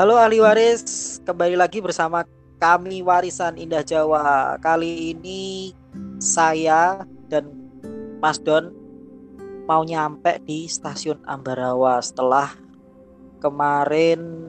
Halo 0.00 0.16
ahli 0.16 0.40
waris, 0.40 1.20
kembali 1.28 1.60
lagi 1.60 1.84
bersama 1.84 2.24
kami 2.56 3.04
Warisan 3.04 3.60
Indah 3.60 3.84
Jawa. 3.84 4.56
Kali 4.56 5.12
ini 5.12 5.76
saya 6.16 7.04
dan 7.28 7.52
Mas 8.16 8.40
Don 8.40 8.72
mau 9.68 9.84
nyampe 9.84 10.40
di 10.48 10.64
stasiun 10.72 11.20
Ambarawa 11.28 12.00
setelah 12.00 12.48
kemarin 13.44 14.48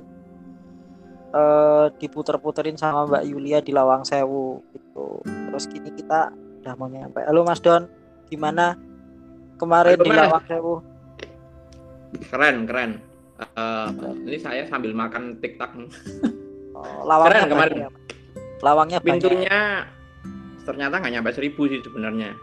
uh, 1.35 1.91
diputer-puterin 1.99 2.79
sama 2.79 3.03
Mbak 3.11 3.23
Yulia 3.27 3.59
di 3.59 3.75
Lawang 3.75 4.07
Sewu 4.07 4.63
gitu. 4.71 5.19
Terus 5.27 5.67
kini 5.67 5.91
kita 5.91 6.31
udah 6.63 6.79
mau 6.79 6.87
nyampe. 6.87 7.27
Halo 7.27 7.43
Mas 7.43 7.59
Don, 7.59 7.91
gimana 8.31 8.79
kemarin 9.59 9.99
Halo, 9.99 10.07
di 10.07 10.11
Lawang 10.15 10.45
Sewu? 10.47 10.75
Keren, 12.31 12.63
keren 12.63 13.10
Uh, 13.57 13.89
ini 14.29 14.37
saya 14.37 14.69
sambil 14.69 14.93
makan 14.93 15.41
tiktok. 15.41 15.73
Oh, 16.77 17.05
lawangnya 17.05 17.45
Keren, 17.45 17.49
kemarin. 17.49 17.77
Ya, 17.77 17.89
lawangnya 18.61 18.99
pintunya 19.01 19.59
banyak. 19.85 20.65
ternyata 20.65 20.95
nggak 21.01 21.13
nyampe 21.17 21.31
seribu 21.33 21.61
sih 21.65 21.81
sebenarnya. 21.81 22.37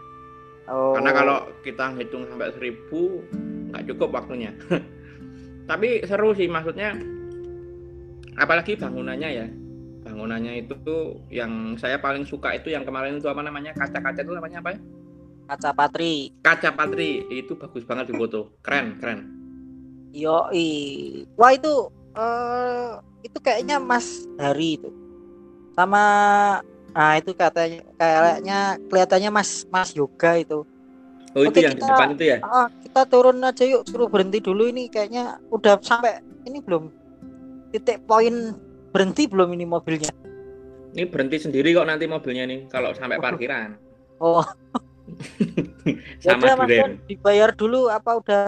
Oh. 0.67 0.93
Karena 0.93 1.11
kalau 1.15 1.37
kita 1.63 1.95
hitung 1.95 2.27
sampai 2.27 2.51
seribu 2.51 3.23
nggak 3.71 3.83
cukup 3.95 4.09
waktunya. 4.11 4.51
Tapi 5.69 6.03
seru 6.03 6.35
sih 6.35 6.51
maksudnya. 6.51 6.99
Apalagi 8.35 8.75
bangunannya 8.75 9.29
ya. 9.31 9.47
Bangunannya 10.03 10.67
itu 10.67 10.75
tuh 10.83 11.23
yang 11.31 11.75
saya 11.79 11.99
paling 11.99 12.27
suka 12.27 12.55
itu 12.55 12.71
yang 12.71 12.83
kemarin 12.83 13.19
itu 13.19 13.27
apa 13.27 13.43
namanya 13.43 13.71
kaca-kaca 13.75 14.19
itu 14.19 14.35
namanya 14.35 14.59
apa 14.59 14.75
ya? 14.75 14.79
Kaca 15.49 15.71
patri. 15.73 16.13
Kaca 16.43 16.69
patri 16.75 17.23
itu 17.31 17.55
bagus 17.55 17.87
banget 17.87 18.11
di 18.11 18.15
foto. 18.15 18.53
Keren, 18.61 18.99
keren 19.01 19.38
Yo, 20.09 20.49
wah 21.37 21.51
itu 21.53 21.73
uh, 22.17 22.97
itu 23.21 23.37
kayaknya 23.37 23.77
Mas 23.77 24.25
Hari 24.41 24.81
itu 24.81 24.89
sama 25.77 26.03
nah 26.89 27.15
itu 27.15 27.31
katanya 27.37 27.85
kayaknya 27.95 28.81
kelihatannya 28.89 29.29
Mas 29.31 29.63
Mas 29.69 29.93
Yoga 29.93 30.35
itu. 30.41 30.65
Oh 31.37 31.45
Oke, 31.45 31.61
itu 31.61 31.69
yang 31.69 31.77
kita, 31.77 31.85
di 31.85 31.89
depan 31.93 32.09
itu 32.17 32.25
ya? 32.25 32.37
Uh, 32.41 32.67
kita 32.89 33.01
turun 33.05 33.37
aja 33.45 33.63
yuk, 33.63 33.85
suruh 33.85 34.09
berhenti 34.09 34.41
dulu 34.41 34.65
ini 34.65 34.89
kayaknya 34.89 35.37
udah 35.53 35.77
sampai 35.77 36.25
ini 36.49 36.57
belum 36.57 36.89
titik 37.69 38.01
poin 38.09 38.57
berhenti 38.89 39.29
belum 39.29 39.53
ini 39.53 39.69
mobilnya? 39.69 40.09
Ini 40.97 41.05
berhenti 41.05 41.37
sendiri 41.37 41.69
kok 41.77 41.85
nanti 41.85 42.09
mobilnya 42.09 42.49
nih 42.49 42.65
kalau 42.65 42.97
sampai 42.97 43.21
parkiran. 43.21 43.77
Oh. 44.17 44.41
Sama 46.25 46.65
ya 46.65 46.97
dibayar 47.05 47.53
dulu 47.53 47.93
apa 47.93 48.17
udah 48.17 48.43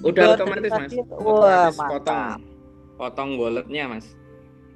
Udah 0.00 0.40
otomatis 0.40 0.72
mas. 0.72 0.92
Wah 1.20 1.68
otomatis 1.68 1.76
potong, 1.76 2.40
potong 2.96 3.30
walletnya 3.36 3.84
mas. 3.92 4.06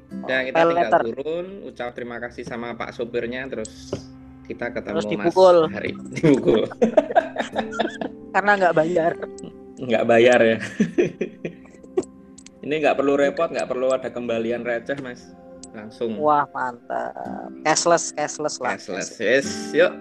Dan 0.06 0.40
kita 0.50 0.62
tinggal 0.62 0.70
letter. 0.70 1.02
turun, 1.02 1.46
ucap 1.66 1.90
terima 1.96 2.16
kasih 2.22 2.46
sama 2.46 2.78
Pak 2.78 2.94
sopirnya, 2.94 3.50
terus 3.50 3.90
kita 4.46 4.70
ketemu 4.70 5.02
terus 5.02 5.06
dipukul. 5.10 5.56
Mas 5.66 5.74
Hari. 5.74 5.90
Dipukul. 6.14 6.62
Karena 8.30 8.52
nggak 8.54 8.74
bayar. 8.78 9.12
Nggak 9.76 10.04
bayar 10.06 10.38
ya. 10.40 10.58
Ini 12.62 12.74
nggak 12.82 12.96
perlu 12.98 13.14
repot, 13.18 13.50
nggak 13.50 13.68
perlu 13.68 13.90
ada 13.90 14.08
kembalian 14.10 14.62
receh 14.62 14.98
mas. 15.02 15.34
Langsung. 15.74 16.16
Wah 16.22 16.46
mantap. 16.54 17.12
Cashless, 17.66 18.14
cashless 18.14 18.62
lah. 18.62 18.78
Cashless, 18.78 19.10
yes. 19.18 19.46
Yuk, 19.74 19.92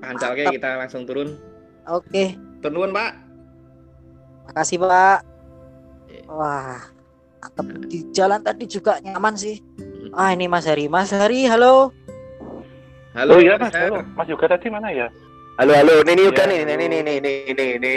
pancal 0.00 0.32
kita 0.34 0.80
langsung 0.80 1.04
turun. 1.04 1.36
Oke. 1.86 2.08
Okay. 2.08 2.28
Turun 2.64 2.92
pak. 2.96 3.29
Makasih 4.50 4.82
Pak. 4.82 5.18
Wah. 6.26 6.82
Di 7.86 8.10
jalan 8.10 8.42
tadi 8.42 8.66
juga 8.66 8.98
nyaman 8.98 9.38
sih. 9.38 9.62
Ah 10.10 10.34
ini 10.34 10.50
Mas 10.50 10.66
Hari. 10.66 10.90
Mas 10.90 11.14
Hari, 11.14 11.46
halo. 11.46 11.94
Halo, 13.14 13.38
oh, 13.38 13.40
iya 13.40 13.54
Mas. 13.62 13.70
Halo. 13.70 14.02
Mas 14.18 14.26
Yoga 14.26 14.50
tadi 14.50 14.66
mana 14.66 14.90
ya? 14.90 15.06
Halo, 15.54 15.70
halo. 15.70 16.02
Ini 16.02 16.18
nih 16.18 16.24
Yoga 16.26 16.44
nih, 16.50 16.58
ini 16.66 16.72
ini 16.74 16.84
ini 16.98 17.12
ini 17.22 17.32
ini 17.46 17.64
ini. 17.78 17.96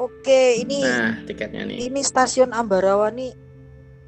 Oke, 0.00 0.64
ini 0.64 0.80
Nah, 0.80 1.20
tiketnya 1.28 1.68
nih. 1.68 1.92
Ini 1.92 2.00
stasiun 2.00 2.56
Ambarawa 2.56 3.12
nih 3.12 3.36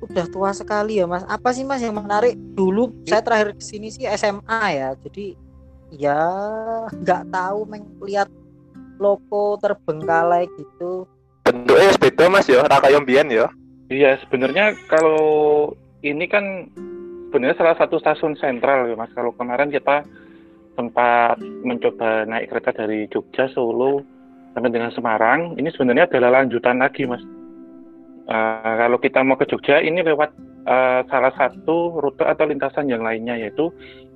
udah 0.01 0.25
tua 0.33 0.57
sekali 0.57 1.05
ya, 1.05 1.05
Mas. 1.05 1.21
Apa 1.29 1.53
sih 1.53 1.69
Mas 1.69 1.85
yang 1.85 2.01
menarik? 2.01 2.33
Dulu 2.57 3.05
saya 3.05 3.21
terakhir 3.21 3.61
ke 3.61 3.63
sini 3.65 3.93
sih 3.93 4.09
SMA 4.09 4.61
ya. 4.73 4.97
Jadi 5.05 5.37
ya 5.93 6.17
nggak 6.89 7.29
tahu 7.29 7.69
melihat 8.01 8.33
logo 8.97 9.61
terbengkalai 9.61 10.49
gitu 10.57 11.05
bentuknya 11.53 12.01
beda 12.01 12.25
mas 12.33 12.49
ya. 12.49 12.65
Raka 12.65 12.89
yombian 12.89 13.29
ya. 13.29 13.47
Iya 13.93 14.17
sebenarnya 14.25 14.73
kalau 14.89 15.71
ini 16.01 16.25
kan 16.25 16.73
sebenarnya 17.29 17.57
salah 17.61 17.77
satu 17.77 18.01
stasiun 18.01 18.35
sentral 18.41 18.89
ya 18.89 18.97
mas. 18.97 19.13
Kalau 19.13 19.37
kemarin 19.37 19.69
kita 19.69 20.03
sempat 20.73 21.37
mencoba 21.63 22.25
naik 22.25 22.49
kereta 22.49 22.73
dari 22.73 23.05
Jogja 23.13 23.53
Solo 23.53 24.01
sampai 24.57 24.73
dengan 24.73 24.93
Semarang. 24.97 25.61
Ini 25.61 25.69
sebenarnya 25.77 26.09
adalah 26.09 26.41
lanjutan 26.41 26.81
lagi 26.81 27.05
mas. 27.05 27.21
Uh, 28.23 28.75
kalau 28.79 28.97
kita 29.03 29.21
mau 29.21 29.37
ke 29.37 29.45
Jogja 29.45 29.83
ini 29.83 30.01
lewat 30.01 30.31
uh, 30.65 31.03
salah 31.11 31.35
satu 31.37 32.01
rute 32.01 32.23
atau 32.23 32.47
lintasan 32.47 32.87
yang 32.89 33.03
lainnya 33.03 33.35
yaitu 33.35 33.69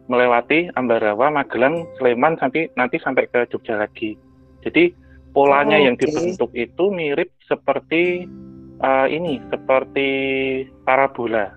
melewati 0.07 0.71
Ambarawa, 0.79 1.35
Magelang, 1.35 1.83
Sleman 1.99 2.39
sampai 2.39 2.71
nanti 2.79 3.03
sampai 3.03 3.27
ke 3.27 3.45
Jogja 3.51 3.75
lagi. 3.77 4.15
Jadi 4.63 4.95
polanya 5.37 5.77
oh, 5.77 5.85
yang 5.85 5.97
dibentuk 6.01 6.49
itu 6.57 6.85
mirip 6.89 7.29
seperti 7.45 8.25
uh, 8.81 9.05
ini, 9.05 9.37
seperti 9.53 10.09
parabola 10.81 11.53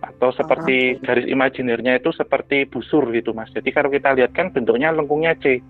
atau 0.00 0.32
seperti 0.32 0.96
uh, 0.96 1.00
garis 1.04 1.28
imajinirnya 1.28 2.00
itu 2.00 2.16
seperti 2.16 2.64
busur 2.64 3.04
gitu 3.12 3.36
mas. 3.36 3.52
Jadi 3.52 3.68
kalau 3.76 3.92
kita 3.92 4.16
lihat 4.16 4.32
kan 4.32 4.48
bentuknya 4.56 4.88
lengkungnya 4.96 5.36
C, 5.36 5.60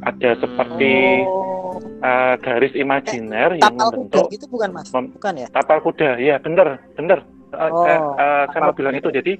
ada 0.00 0.32
seperti 0.40 1.24
oh. 1.28 1.76
uh, 2.00 2.40
garis 2.40 2.72
imajiner 2.72 3.52
eh, 3.52 3.60
yang 3.60 3.76
membentuk. 3.76 4.32
itu 4.32 4.48
bukan 4.48 4.72
mas? 4.72 4.88
Bukan 4.88 5.44
ya? 5.44 5.48
Tapal 5.52 5.84
kuda, 5.84 6.16
ya 6.16 6.40
bener, 6.40 6.80
bener. 6.96 7.20
Oh, 7.52 7.84
uh, 7.84 8.16
uh, 8.16 8.44
saya 8.48 8.64
mau 8.64 8.72
bilang 8.72 8.96
itu. 8.96 9.12
Jadi 9.12 9.36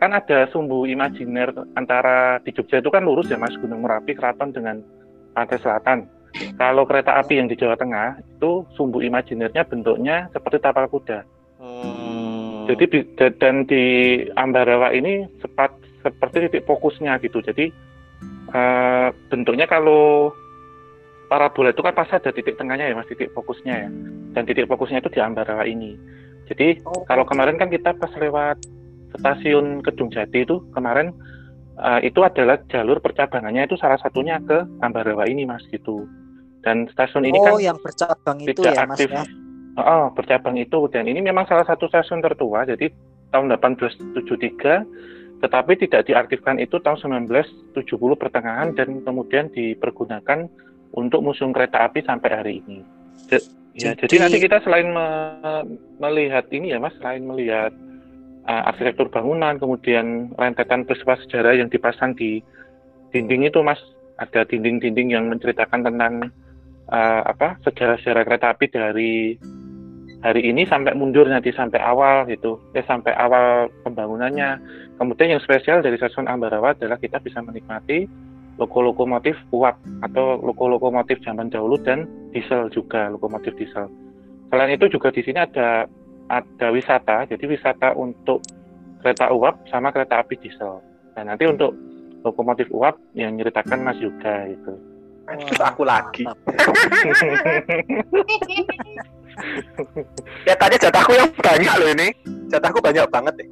kan 0.00 0.16
ada 0.16 0.48
sumbu 0.48 0.88
imajiner 0.88 1.52
antara 1.76 2.40
di 2.40 2.56
Jogja 2.56 2.80
itu 2.80 2.88
kan 2.88 3.04
lurus 3.04 3.28
ya 3.28 3.36
mas 3.36 3.52
Gunung 3.60 3.84
Merapi 3.84 4.16
Keraton 4.16 4.50
dengan 4.50 4.80
pantai 5.30 5.62
selatan 5.62 6.21
kalau 6.56 6.88
kereta 6.88 7.20
api 7.20 7.38
yang 7.38 7.48
di 7.48 7.56
Jawa 7.56 7.76
Tengah 7.76 8.20
itu 8.20 8.64
sumbu 8.74 9.04
imajinernya 9.04 9.68
bentuknya 9.68 10.28
seperti 10.32 10.56
tapal 10.58 10.88
kuda. 10.88 11.24
Hmm. 11.60 12.66
Jadi 12.66 13.04
dan 13.38 13.66
di 13.66 13.84
Ambarawa 14.38 14.94
ini 14.94 15.26
sepat, 15.42 15.74
seperti 16.02 16.48
titik 16.48 16.64
fokusnya 16.66 17.18
gitu. 17.20 17.42
Jadi 17.42 17.70
uh, 18.54 19.10
bentuknya 19.28 19.66
kalau 19.66 20.32
parabola 21.28 21.72
itu 21.72 21.80
kan 21.80 21.94
pasti 21.96 22.18
ada 22.18 22.30
titik 22.30 22.56
tengahnya 22.60 22.92
ya 22.92 22.94
mas, 22.96 23.08
titik 23.08 23.32
fokusnya 23.36 23.74
ya. 23.86 23.88
Dan 24.32 24.42
titik 24.48 24.68
fokusnya 24.70 25.02
itu 25.04 25.10
di 25.12 25.20
Ambarawa 25.20 25.64
ini. 25.68 25.98
Jadi 26.48 26.80
oh. 26.84 27.04
kalau 27.06 27.24
kemarin 27.24 27.56
kan 27.56 27.68
kita 27.70 27.96
pas 27.96 28.12
lewat 28.16 28.60
stasiun 29.20 29.84
Kedung 29.84 30.08
Jati 30.08 30.44
itu 30.44 30.64
kemarin 30.72 31.12
uh, 31.78 32.00
itu 32.00 32.20
adalah 32.24 32.60
jalur 32.72 32.98
percabangannya 32.98 33.68
itu 33.68 33.76
salah 33.76 34.00
satunya 34.00 34.40
ke 34.42 34.64
Ambarawa 34.80 35.28
ini 35.28 35.44
mas 35.44 35.62
gitu. 35.68 36.06
Dan 36.62 36.86
stasiun 36.94 37.26
ini 37.26 37.38
oh, 37.42 37.44
kan 37.44 37.52
yang 37.58 37.78
bercabang 37.82 38.38
itu 38.38 38.62
ya, 38.62 38.86
aktif. 38.86 39.10
Mas, 39.10 39.26
ya? 39.26 39.82
Oh, 39.82 40.12
bercabang 40.14 40.56
itu 40.60 40.78
dan 40.92 41.10
ini 41.10 41.18
memang 41.18 41.48
salah 41.50 41.66
satu 41.66 41.90
stasiun 41.90 42.22
tertua. 42.22 42.62
Jadi 42.68 42.92
tahun 43.34 43.50
1873 43.58 45.42
tetapi 45.42 45.74
tidak 45.74 46.06
diaktifkan 46.06 46.62
itu 46.62 46.78
tahun 46.78 47.26
1970 47.26 47.82
pertengahan 48.14 48.78
dan 48.78 49.02
kemudian 49.02 49.50
dipergunakan 49.50 50.46
untuk 50.94 51.18
museum 51.18 51.50
kereta 51.50 51.82
api 51.90 52.06
sampai 52.06 52.30
hari 52.30 52.52
ini. 52.62 52.86
Ya, 53.74 53.96
jadi, 53.96 54.06
jadi 54.06 54.16
nanti 54.22 54.38
kita 54.38 54.62
selain 54.62 54.92
me 54.92 55.08
melihat 55.98 56.46
ini 56.52 56.76
ya 56.76 56.78
Mas, 56.78 56.94
selain 57.00 57.24
melihat 57.24 57.72
uh, 58.46 58.68
arsitektur 58.70 59.08
bangunan, 59.08 59.56
kemudian 59.56 60.30
rentetan 60.36 60.84
peristiwa 60.84 61.16
sejarah 61.24 61.56
yang 61.56 61.72
dipasang 61.72 62.12
di 62.14 62.44
dinding 63.10 63.48
itu 63.48 63.64
Mas, 63.64 63.80
ada 64.20 64.44
dinding-dinding 64.46 65.16
yang 65.16 65.26
menceritakan 65.32 65.88
tentang 65.88 66.30
uh, 66.88 67.22
apa 67.26 67.60
sejarah-sejarah 67.62 68.22
kereta 68.26 68.46
api 68.56 68.66
dari 68.72 69.12
hari 70.22 70.48
ini 70.48 70.62
sampai 70.64 70.94
mundur 70.94 71.26
nanti 71.26 71.50
sampai 71.52 71.82
awal 71.82 72.24
gitu. 72.30 72.58
Ya 72.72 72.82
sampai 72.86 73.12
awal 73.14 73.68
pembangunannya. 73.82 74.58
Kemudian 74.96 75.36
yang 75.36 75.42
spesial 75.42 75.82
dari 75.82 75.98
stasiun 75.98 76.30
Ambarawa 76.30 76.72
adalah 76.72 76.96
kita 76.96 77.18
bisa 77.18 77.42
menikmati 77.42 78.06
loko 78.56 78.84
lokomotif 78.84 79.34
uap 79.50 79.74
atau 80.06 80.38
loko 80.38 80.70
lokomotif 80.70 81.18
zaman 81.26 81.50
dahulu 81.50 81.74
dan 81.82 82.06
diesel 82.30 82.70
juga 82.70 83.10
lokomotif 83.10 83.52
diesel. 83.58 83.90
Selain 84.48 84.70
itu 84.70 84.86
juga 84.92 85.10
di 85.10 85.26
sini 85.26 85.42
ada 85.42 85.90
ada 86.30 86.68
wisata 86.70 87.26
jadi 87.26 87.44
wisata 87.50 87.98
untuk 87.98 88.44
kereta 89.02 89.34
uap 89.34 89.66
sama 89.66 89.90
kereta 89.90 90.22
api 90.22 90.38
diesel. 90.38 90.78
Dan 91.12 91.28
nanti 91.28 91.44
untuk 91.44 91.74
lokomotif 92.22 92.70
uap 92.70 92.94
yang 93.18 93.34
nyeritakan 93.34 93.82
Mas 93.82 93.98
Yuga 93.98 94.46
itu 94.46 94.91
Terus 95.40 95.62
aku 95.62 95.82
lagi. 95.86 96.24
ya 100.48 100.54
tadi 100.56 100.76
jatahku 100.76 101.12
yang 101.16 101.32
banyak 101.40 101.72
loh 101.80 101.88
ini. 101.88 102.08
jatahku 102.52 102.84
banyak 102.84 103.08
banget 103.08 103.34
deh. 103.40 103.48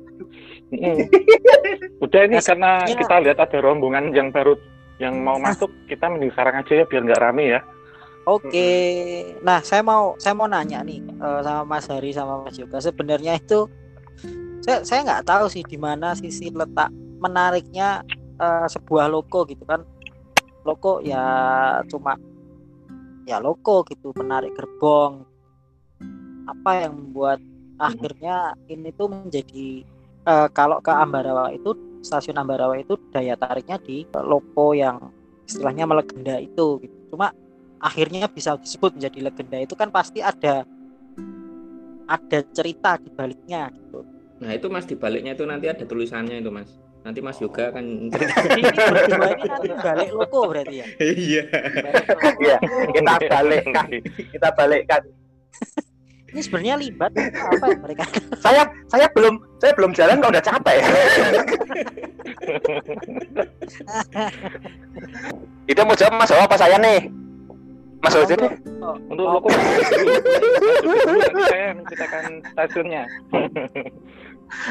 Udah 2.05 2.21
ini 2.29 2.38
karena 2.38 2.85
kita 2.87 3.17
lihat 3.25 3.38
ada 3.43 3.59
rombongan 3.59 4.12
yang 4.15 4.31
baru 4.31 4.55
yang 5.00 5.25
mau 5.25 5.41
masuk, 5.41 5.73
kita 5.88 6.12
mending 6.12 6.29
sekarang 6.37 6.61
aja 6.61 6.85
ya 6.85 6.85
biar 6.85 7.03
nggak 7.09 7.23
rame 7.25 7.56
ya. 7.56 7.61
Oke, 8.29 8.69
nah 9.41 9.65
saya 9.65 9.81
mau 9.81 10.12
saya 10.21 10.37
mau 10.37 10.44
nanya 10.44 10.85
nih 10.85 11.00
uh, 11.19 11.41
sama 11.41 11.65
Mas 11.65 11.88
Hari 11.88 12.12
sama 12.12 12.44
Mas 12.44 12.61
Yoga. 12.61 12.76
Sebenarnya 12.79 13.41
itu 13.41 13.65
saya 14.61 14.85
saya 14.85 15.00
nggak 15.09 15.25
tahu 15.25 15.49
sih 15.49 15.65
di 15.65 15.81
mana 15.81 16.12
sisi 16.12 16.53
letak 16.53 16.93
menariknya 17.17 18.05
uh, 18.37 18.69
sebuah 18.69 19.09
logo 19.09 19.49
gitu 19.49 19.65
kan. 19.65 19.81
Logo 20.65 21.01
ya 21.01 21.25
cuma 21.89 22.17
ya 23.25 23.41
logo 23.41 23.85
gitu, 23.89 24.12
menarik 24.17 24.53
gerbong. 24.57 25.25
Apa 26.49 26.87
yang 26.89 26.99
membuat 26.99 27.39
akhirnya 27.81 28.53
ini 28.69 28.93
tuh 28.93 29.09
menjadi 29.09 29.85
uh, 30.29 30.49
kalau 30.53 30.83
ke 30.85 30.93
Ambarawa 30.93 31.55
itu 31.55 31.73
stasiun 32.05 32.37
Ambarawa 32.37 32.77
itu 32.77 32.97
daya 33.12 33.37
tariknya 33.37 33.81
di 33.81 34.05
logo 34.12 34.77
yang 34.77 35.12
istilahnya 35.49 35.89
melegenda 35.89 36.37
itu 36.41 36.81
gitu. 36.85 37.17
Cuma 37.17 37.33
akhirnya 37.81 38.29
bisa 38.29 38.61
disebut 38.61 39.01
menjadi 39.01 39.19
legenda 39.33 39.59
itu 39.65 39.75
kan 39.75 39.89
pasti 39.89 40.21
ada 40.21 40.69
ada 42.11 42.39
cerita 42.53 43.01
di 43.01 43.09
baliknya 43.15 43.73
gitu. 43.73 44.05
Nah 44.41 44.51
itu 44.53 44.67
mas 44.69 44.85
di 44.85 44.97
baliknya 44.97 45.33
itu 45.33 45.45
nanti 45.49 45.71
ada 45.71 45.85
tulisannya 45.87 46.43
itu 46.43 46.51
mas. 46.53 46.71
Nanti 47.00 47.19
Mas 47.25 47.41
Yoga 47.41 47.73
akan 47.73 48.12
ini 48.61 48.62
berdua 48.69 49.29
ini 49.32 49.49
nanti 49.49 49.69
balik 49.73 50.11
loko 50.12 50.41
berarti 50.52 50.85
ya. 50.85 50.87
Iya. 51.00 51.43
Iya, 52.41 52.56
kita 52.93 53.14
balikkan. 53.25 53.88
Kita 54.32 54.49
balikkan. 54.52 55.02
ini 56.31 56.41
sebenarnya 56.47 56.79
libat 56.79 57.11
apa 57.11 57.67
ya 57.67 57.79
mereka? 57.82 58.05
Saya 58.38 58.62
saya 58.87 59.11
belum 59.11 59.35
saya 59.58 59.73
belum 59.75 59.91
jalan 59.97 60.23
kok 60.23 60.31
udah 60.31 60.44
capek. 60.44 60.79
Itu 65.67 65.81
mau 65.82 65.97
jawab 65.99 66.14
Mas 66.20 66.31
apa 66.31 66.55
saya 66.55 66.76
nih? 66.79 67.11
Mas 68.00 68.17
Ojo 68.17 68.32
deh. 68.32 68.52
Untuk 69.12 69.26
loko 69.29 69.49
saya 71.49 71.76
menceritakan 71.76 72.25
stasiunnya. 72.55 73.05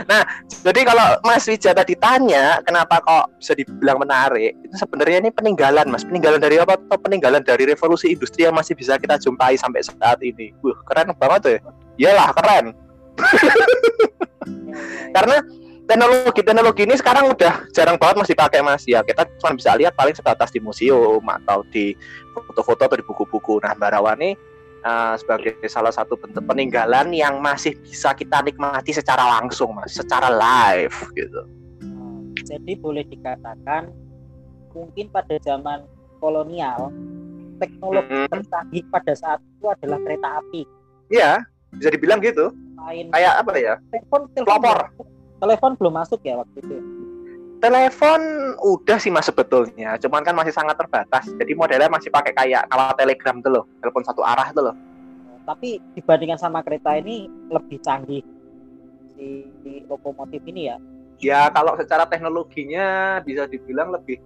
Nah, 0.06 0.22
jadi 0.64 0.81
kalau 0.88 1.08
Mas 1.24 1.48
Wija 1.48 1.72
tadi 1.72 1.96
tanya 1.96 2.60
kenapa 2.64 3.00
kok 3.04 3.36
bisa 3.40 3.54
dibilang 3.56 4.00
menarik, 4.00 4.56
itu 4.64 4.76
sebenarnya 4.76 5.28
ini 5.28 5.31
peninggalan 5.34 5.88
Mas. 5.90 6.04
Peninggalan 6.06 6.40
dari 6.42 6.60
apa? 6.60 6.78
Atau 6.78 7.00
peninggalan 7.00 7.44
dari 7.44 7.68
revolusi 7.68 8.14
industri 8.14 8.46
yang 8.48 8.56
masih 8.56 8.76
bisa 8.76 9.00
kita 9.00 9.18
jumpai 9.20 9.56
sampai 9.56 9.81
saat 9.84 10.20
ini. 10.22 10.52
Wah, 10.62 10.78
keren 10.88 11.16
banget. 11.16 11.42
Ya. 11.48 11.60
Iyalah, 12.00 12.30
keren. 12.36 12.66
Karena 15.16 15.38
teknologi 15.90 16.42
teknologi 16.46 16.81
ini 16.86 16.96
sekarang 17.02 17.34
udah 17.34 17.66
jarang 17.74 17.98
banget 17.98 18.22
masih 18.22 18.36
pakai 18.38 18.62
mas 18.62 18.86
ya 18.86 19.02
kita 19.02 19.26
cuma 19.42 19.58
bisa 19.58 19.74
lihat 19.74 19.98
paling 19.98 20.14
sebatas 20.14 20.54
di 20.54 20.62
museum 20.62 21.18
atau 21.26 21.66
di 21.74 21.98
foto-foto 22.30 22.86
atau 22.86 22.98
di 23.02 23.02
buku-buku 23.02 23.58
nah 23.66 23.74
Barawani 23.74 24.38
uh, 24.84 25.16
sebagai 25.16 25.56
salah 25.68 25.94
satu 25.94 26.20
bentuk 26.20 26.44
peninggalan 26.46 27.12
yang 27.16 27.40
masih 27.40 27.76
bisa 27.84 28.14
kita 28.16 28.44
nikmati 28.44 28.96
secara 28.96 29.40
langsung 29.40 29.76
mas. 29.76 29.96
Secara 29.96 30.30
live 30.30 30.98
gitu. 31.14 31.42
Jadi 32.46 32.74
boleh 32.80 33.06
dikatakan 33.06 33.92
mungkin 34.74 35.12
pada 35.12 35.36
zaman 35.44 35.86
kolonial 36.24 36.94
teknologi 37.60 38.16
mm 38.16 38.24
-hmm. 38.26 38.31
tercanggih 38.31 38.84
pada 38.90 39.14
saat 39.16 39.40
itu 39.44 39.66
adalah 39.68 40.00
kereta 40.04 40.30
api. 40.40 40.62
Iya 41.12 41.44
bisa 41.76 41.90
dibilang 41.94 42.20
gitu. 42.24 42.50
Main 42.80 43.12
kayak 43.14 43.34
apa 43.46 43.52
ya? 43.60 43.76
Telepon 43.94 44.22
telepon 44.34 44.78
telepon 45.40 45.72
belum 45.80 45.94
masuk 45.96 46.20
ya 46.28 46.36
waktu 46.36 46.60
itu 46.60 46.78
telepon 47.60 48.22
udah 48.64 48.98
sih 48.98 49.12
mas 49.12 49.28
sebetulnya. 49.28 50.00
Cuman 50.00 50.24
kan 50.24 50.34
masih 50.36 50.56
sangat 50.56 50.80
terbatas. 50.80 51.28
Jadi 51.28 51.52
modelnya 51.54 51.92
masih 51.92 52.10
pakai 52.10 52.34
kayak 52.34 52.68
kalau 52.72 52.92
telegram 52.96 53.44
tuh 53.44 53.52
loh. 53.52 53.64
Telepon 53.84 54.04
satu 54.08 54.24
arah 54.24 54.50
tuh 54.56 54.72
loh. 54.72 54.76
Tapi 55.44 55.80
dibandingkan 55.96 56.40
sama 56.40 56.64
kereta 56.64 56.96
ini 56.96 57.28
lebih 57.52 57.82
canggih 57.84 58.24
si, 59.18 59.48
si 59.62 59.72
lokomotif 59.86 60.40
ini 60.48 60.72
ya? 60.72 60.78
Ya 61.20 61.42
kalau 61.52 61.76
secara 61.76 62.08
teknologinya 62.08 63.20
bisa 63.20 63.44
dibilang 63.44 63.92
lebih 63.92 64.24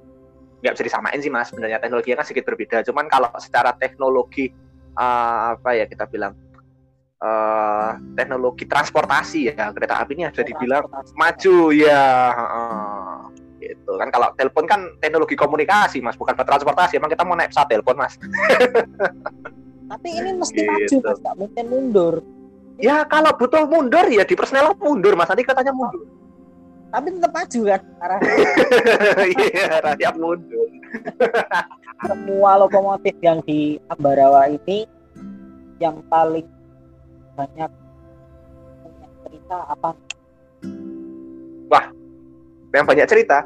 nggak 0.62 0.74
bisa 0.78 0.86
disamain 0.86 1.20
sih 1.20 1.34
mas. 1.34 1.50
Sebenarnya 1.50 1.82
teknologinya 1.82 2.22
kan 2.22 2.26
sedikit 2.30 2.54
berbeda. 2.54 2.86
Cuman 2.86 3.10
kalau 3.10 3.34
secara 3.42 3.74
teknologi 3.76 4.54
uh, 4.94 5.58
apa 5.58 5.74
ya 5.74 5.86
kita 5.90 6.06
bilang 6.06 6.38
uh, 7.24 7.96
teknologi 8.20 8.68
transportasi 8.68 9.56
ya 9.56 9.72
kereta 9.72 10.04
api 10.04 10.12
ini 10.20 10.28
sudah 10.30 10.46
dibilang 10.46 10.84
maju 11.16 11.58
ya 11.72 12.04
uh, 12.36 13.18
gitu 13.64 13.96
kan 13.96 14.12
kalau 14.12 14.28
telepon 14.36 14.68
kan 14.68 14.92
teknologi 15.00 15.40
komunikasi 15.40 16.04
mas 16.04 16.20
bukan 16.20 16.36
transportasi 16.36 17.00
emang 17.00 17.08
kita 17.08 17.24
mau 17.24 17.40
naik 17.40 17.56
pesawat 17.56 17.72
telepon 17.72 17.96
mas. 17.96 18.20
Tapi 19.92 20.10
ini 20.10 20.30
mesti 20.36 20.60
gitu. 20.60 20.68
maju 20.68 20.96
mas 21.08 21.20
tak 21.24 21.36
mungkin 21.40 21.66
mundur. 21.72 22.16
Ya 22.82 23.06
kalau 23.08 23.32
butuh 23.38 23.64
mundur 23.70 24.04
ya 24.12 24.28
di 24.28 24.36
personnel 24.36 24.76
mundur 24.76 25.16
mas 25.16 25.32
nanti 25.32 25.48
katanya 25.48 25.72
mundur. 25.72 26.04
Tapi 26.94 27.10
tetap 27.10 27.34
maju 27.34 27.60
kan 27.66 27.82
arahnya 28.06 28.34
iya 29.40 29.66
arahnya 29.82 30.10
mundur. 30.14 30.68
Semua 32.04 32.60
lokomotif 32.60 33.16
yang 33.24 33.40
di 33.48 33.80
Ambarawa 33.88 34.52
ini 34.52 34.84
yang 35.80 36.04
paling 36.12 36.46
banyak 37.34 37.72
punya 38.84 39.08
cerita 39.26 39.58
apa? 39.70 39.90
Wah 41.70 41.86
yang 42.74 42.86
banyak 42.86 43.08
cerita? 43.10 43.46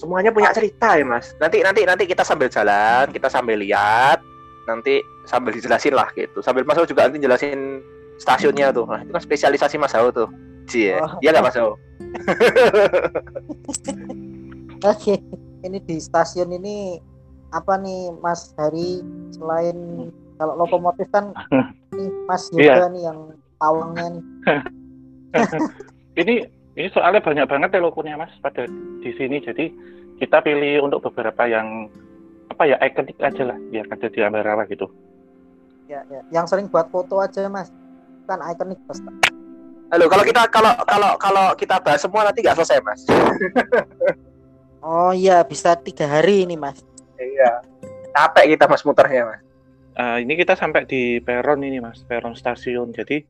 Semuanya 0.00 0.32
punya 0.32 0.52
cerita 0.56 0.96
ya 0.96 1.04
mas. 1.04 1.36
Nanti 1.36 1.60
nanti 1.60 1.84
nanti 1.84 2.04
kita 2.08 2.24
sambil 2.24 2.48
jalan 2.48 3.12
kita 3.12 3.28
sambil 3.28 3.60
lihat 3.60 4.20
nanti 4.68 5.04
sambil 5.28 5.52
dijelasin 5.52 5.92
lah 5.92 6.08
gitu. 6.16 6.40
Sambil 6.40 6.64
masuk 6.64 6.88
juga 6.88 7.08
nanti 7.08 7.20
jelasin 7.20 7.84
stasiunnya 8.20 8.72
tuh. 8.72 8.88
Nah 8.88 9.04
itu 9.04 9.12
kan 9.12 9.22
spesialisasi 9.22 9.76
mas 9.76 9.92
Hao 9.92 10.08
tuh. 10.12 10.28
Cie, 10.70 10.94
oh. 11.02 11.18
iya 11.18 11.34
nggak 11.34 11.50
mas 11.50 11.56
Hao 11.58 11.74
oke 14.86 15.14
ini 15.66 15.78
di 15.82 15.96
stasiun 15.98 16.54
ini 16.54 17.02
apa 17.50 17.74
nih 17.82 18.14
Mas 18.22 18.54
Hari? 18.54 19.02
Selain 19.34 20.08
kalau 20.38 20.54
lokomotif 20.54 21.10
kan 21.10 21.34
ini 21.94 22.06
Mas 22.26 22.46
juga 22.50 22.86
yeah. 22.86 22.88
nih 22.90 23.02
yang 23.06 23.18
tawangnya 23.58 24.06
nih. 24.14 24.24
ini 26.20 26.34
ini 26.78 26.88
soalnya 26.94 27.20
banyak 27.22 27.46
banget 27.50 27.70
ya 27.74 27.80
lokonya 27.82 28.14
Mas 28.18 28.32
pada 28.38 28.66
di 29.02 29.10
sini. 29.18 29.42
Jadi 29.42 29.74
kita 30.22 30.42
pilih 30.44 30.86
untuk 30.86 31.10
beberapa 31.10 31.48
yang 31.50 31.90
apa 32.50 32.62
ya 32.66 32.76
ikonik 32.82 33.16
aja 33.18 33.42
lah 33.46 33.58
biar 33.70 33.86
ada 33.90 34.06
di 34.06 34.20
Ambarawa 34.22 34.62
gitu. 34.70 34.86
Ya, 35.90 36.06
ya. 36.06 36.22
Yang 36.30 36.54
sering 36.54 36.66
buat 36.70 36.86
foto 36.94 37.18
aja 37.18 37.50
Mas. 37.50 37.74
Kan 38.30 38.38
ikonik 38.38 38.78
pasti. 38.86 39.10
Halo, 39.90 40.06
kalau 40.06 40.22
kita 40.22 40.46
kalau 40.54 40.72
kalau 40.86 41.10
kalau 41.18 41.46
kita 41.58 41.82
bahas 41.82 41.98
semua 41.98 42.22
nanti 42.22 42.46
nggak 42.46 42.54
selesai 42.62 42.78
Mas. 42.86 43.02
oh 44.86 45.10
iya, 45.10 45.42
bisa 45.42 45.74
tiga 45.74 46.06
hari 46.06 46.46
ini 46.46 46.54
Mas. 46.54 46.78
Iya. 47.18 47.66
Capek 48.14 48.54
kita 48.54 48.70
Mas 48.70 48.86
muternya 48.86 49.26
Mas 49.26 49.49
uh, 49.96 50.18
ini 50.20 50.38
kita 50.38 50.54
sampai 50.54 50.86
di 50.86 51.18
peron 51.18 51.64
ini 51.64 51.82
mas, 51.82 52.04
peron 52.04 52.36
stasiun. 52.36 52.92
Jadi 52.94 53.24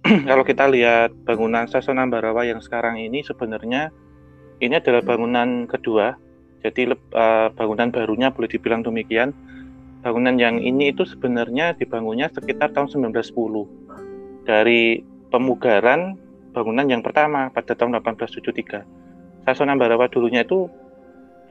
kalau 0.28 0.44
kita 0.46 0.68
lihat 0.70 1.12
bangunan 1.26 1.66
stasiun 1.66 1.98
Ambarawa 1.98 2.46
yang 2.46 2.62
sekarang 2.62 3.00
ini 3.00 3.24
sebenarnya 3.24 3.90
ini 4.60 4.74
adalah 4.76 5.02
bangunan 5.02 5.66
kedua. 5.66 6.14
Jadi 6.60 6.92
uh, 6.92 7.48
bangunan 7.56 7.88
barunya 7.88 8.28
boleh 8.28 8.48
dibilang 8.52 8.84
demikian. 8.84 9.32
Bangunan 10.00 10.36
yang 10.40 10.60
ini 10.60 10.92
itu 10.92 11.04
sebenarnya 11.04 11.76
dibangunnya 11.76 12.32
sekitar 12.32 12.72
tahun 12.72 12.88
1910 13.12 14.48
dari 14.48 15.04
pemugaran 15.28 16.16
bangunan 16.56 16.88
yang 16.88 17.04
pertama 17.04 17.52
pada 17.52 17.76
tahun 17.76 18.00
1873. 18.00 19.44
Stasiun 19.44 19.72
Ambarawa 19.72 20.08
dulunya 20.08 20.44
itu 20.44 20.68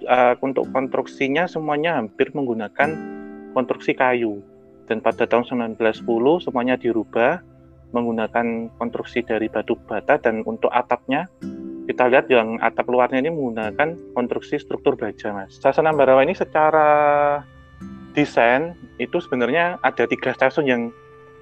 uh, 0.05 0.33
untuk 0.41 0.69
konstruksinya 0.69 1.49
semuanya 1.49 1.97
hampir 1.97 2.33
menggunakan 2.33 3.18
konstruksi 3.53 3.93
kayu. 3.97 4.41
Dan 4.89 5.05
pada 5.05 5.29
tahun 5.29 5.45
1910 5.75 6.01
semuanya 6.41 6.73
dirubah 6.73 7.45
menggunakan 7.93 8.69
konstruksi 8.77 9.25
dari 9.25 9.49
batu 9.49 9.77
bata 9.85 10.17
dan 10.21 10.45
untuk 10.45 10.69
atapnya 10.69 11.29
kita 11.89 12.05
lihat 12.05 12.29
yang 12.29 12.61
atap 12.61 12.85
luarnya 12.85 13.17
ini 13.17 13.33
menggunakan 13.33 14.13
konstruksi 14.13 14.61
struktur 14.61 14.93
baja 14.93 15.33
mas. 15.33 15.57
Stasiun 15.57 15.89
Ambarawa 15.89 16.21
ini 16.21 16.37
secara 16.37 17.41
desain 18.13 18.77
itu 19.01 19.17
sebenarnya 19.17 19.81
ada 19.81 20.05
tiga 20.05 20.37
stasiun 20.37 20.69
yang 20.69 20.81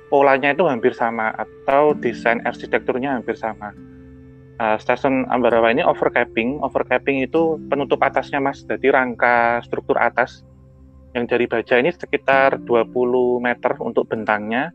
polanya 0.07 0.55
itu 0.55 0.63
hampir 0.63 0.95
sama 0.95 1.35
atau 1.35 1.91
desain 1.99 2.39
arsitekturnya 2.47 3.19
hampir 3.19 3.35
sama. 3.35 3.75
Uh, 4.57 4.79
stasiun 4.79 5.27
Ambarawa 5.27 5.75
ini 5.75 5.83
overcapping, 5.83 6.63
overcapping 6.63 7.27
itu 7.27 7.59
penutup 7.67 7.99
atasnya 7.99 8.39
mas, 8.39 8.63
jadi 8.63 8.95
rangka 8.95 9.59
struktur 9.67 9.99
atas 9.99 10.46
yang 11.17 11.25
dari 11.25 11.49
baja 11.49 11.81
ini 11.81 11.89
sekitar 11.89 12.61
20 12.61 12.93
meter 13.41 13.73
untuk 13.81 14.05
bentangnya. 14.05 14.69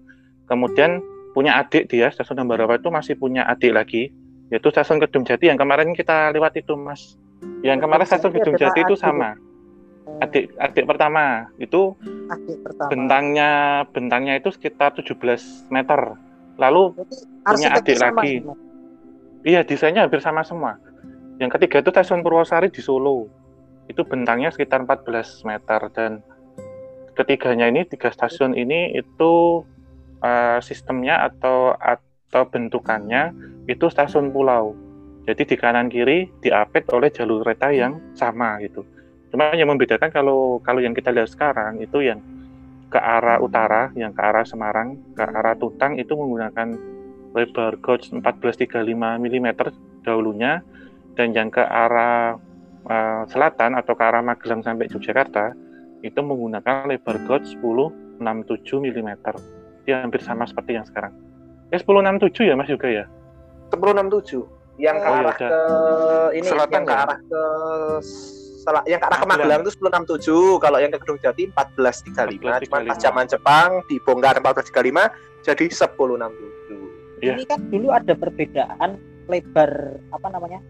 Kemudian 0.51 0.99
punya 1.31 1.63
adik 1.63 1.87
dia 1.87 2.11
stasiun 2.11 2.43
Ambarawa 2.43 2.83
itu 2.83 2.91
masih 2.91 3.15
punya 3.15 3.47
adik 3.47 3.71
lagi 3.71 4.11
yaitu 4.51 4.69
stasiun 4.69 4.99
Kedung 4.99 5.23
Jati. 5.23 5.49
Yang 5.49 5.63
kemarin 5.63 5.95
kita 5.95 6.35
lewat 6.35 6.59
itu 6.59 6.75
mas. 6.75 7.15
Yang 7.63 7.87
kemarin 7.87 8.05
stasiun 8.11 8.35
Kedung 8.35 8.59
Jati 8.59 8.83
itu 8.83 8.99
sama. 8.99 9.39
Adik 10.19 10.51
adik 10.59 10.85
pertama 10.85 11.47
itu 11.63 11.95
adik 12.27 12.59
pertama. 12.59 12.91
bentangnya 12.91 13.51
bentangnya 13.95 14.35
itu 14.43 14.51
sekitar 14.51 14.99
17 14.99 15.71
meter. 15.71 16.19
Lalu 16.59 17.07
punya 17.47 17.69
adik 17.79 17.97
lagi. 18.03 18.43
sama. 18.43 18.55
iya 19.47 19.63
desainnya 19.63 20.05
hampir 20.05 20.19
sama 20.19 20.43
semua. 20.43 20.77
Yang 21.39 21.57
ketiga 21.57 21.87
itu 21.87 21.91
stasiun 21.95 22.27
Purwosari 22.27 22.69
di 22.69 22.83
Solo. 22.83 23.31
Itu 23.87 24.05
bentangnya 24.05 24.51
sekitar 24.51 24.85
14 24.85 25.49
meter 25.49 25.81
dan 25.95 26.21
ketiganya 27.12 27.69
ini 27.69 27.85
tiga 27.85 28.09
stasiun 28.09 28.57
ini 28.57 28.97
itu 28.97 29.64
uh, 30.25 30.59
sistemnya 30.64 31.21
atau 31.28 31.76
atau 31.76 32.42
bentukannya 32.49 33.33
itu 33.69 33.87
stasiun 33.92 34.33
pulau. 34.33 34.73
Jadi 35.23 35.54
di 35.54 35.57
kanan 35.61 35.87
kiri 35.87 36.26
diapit 36.42 36.90
oleh 36.90 37.12
jalur 37.12 37.47
kereta 37.47 37.71
yang 37.71 38.00
sama 38.19 38.59
gitu. 38.64 38.83
Cuma 39.31 39.54
yang 39.54 39.71
membedakan 39.71 40.11
kalau 40.11 40.59
kalau 40.61 40.83
yang 40.83 40.92
kita 40.92 41.14
lihat 41.14 41.31
sekarang 41.31 41.78
itu 41.78 42.02
yang 42.02 42.19
ke 42.92 43.00
arah 43.00 43.40
utara, 43.40 43.88
yang 43.97 44.12
ke 44.12 44.21
arah 44.21 44.45
Semarang, 44.45 45.00
ke 45.16 45.25
arah 45.25 45.57
Tutang 45.57 45.97
itu 45.97 46.12
menggunakan 46.12 46.76
lebar 47.33 47.81
gauge 47.81 48.12
1435 48.12 48.85
mm 48.92 49.49
dahulunya 50.04 50.61
dan 51.16 51.33
yang 51.33 51.49
ke 51.49 51.64
arah 51.64 52.37
uh, 52.85 53.23
selatan 53.28 53.73
atau 53.73 53.97
ke 53.97 54.02
arah 54.04 54.21
Magelang 54.21 54.61
sampai 54.61 54.92
Yogyakarta 54.92 55.57
itu 56.02 56.18
menggunakan 56.18 56.90
lebar 56.90 57.16
gauge 57.30 57.54
1067 57.62 58.82
mm 58.82 59.11
dia 59.82 60.02
hampir 60.02 60.23
sama 60.23 60.47
seperti 60.47 60.78
yang 60.78 60.87
sekarang. 60.87 61.14
Eh 61.75 61.78
1067 61.78 62.47
ya 62.47 62.54
Mas 62.54 62.71
juga 62.71 62.87
ya? 62.87 63.04
1067 63.75 64.62
yang 64.80 64.97
ke 64.99 65.09
oh, 65.09 65.18
arah 65.21 65.37
ya, 65.37 65.49
ke 65.49 65.61
ini 66.38 66.49
Selatan 66.49 66.73
yang 66.73 66.85
ke 66.85 66.94
arah 66.94 67.18
ke 67.18 67.42
yang 68.88 69.00
ke 69.00 69.06
arah 69.06 69.18
ke 69.21 69.26
Magelang 69.28 69.61
itu 69.66 69.73
1067 69.75 70.62
kalau 70.64 70.78
yang 70.80 70.90
ke 70.92 70.99
Gedung 71.02 71.21
Jati 71.21 71.42
1435 71.50 72.66
cuma 72.68 72.78
pas 72.88 72.99
zaman 72.99 73.25
Jepang 73.28 73.71
dibongkar 73.90 74.40
1435 74.40 75.44
jadi 75.44 75.64
1067 75.66 77.26
ya. 77.26 77.35
ini 77.37 77.44
kan 77.44 77.61
dulu 77.68 77.88
ada 77.92 78.14
perbedaan 78.16 78.90
lebar 79.28 79.71
apa 80.11 80.26
namanya? 80.30 80.61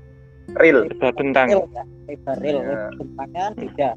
Rel 0.59 0.91
lebar 0.91 1.15
bentang. 1.15 1.49
Rel, 1.49 1.63
ya. 1.71 1.85
lebar 2.11 2.37
rel 2.43 2.59
ya. 2.59 2.79
bentangnya 2.99 3.45
beda 3.55 3.91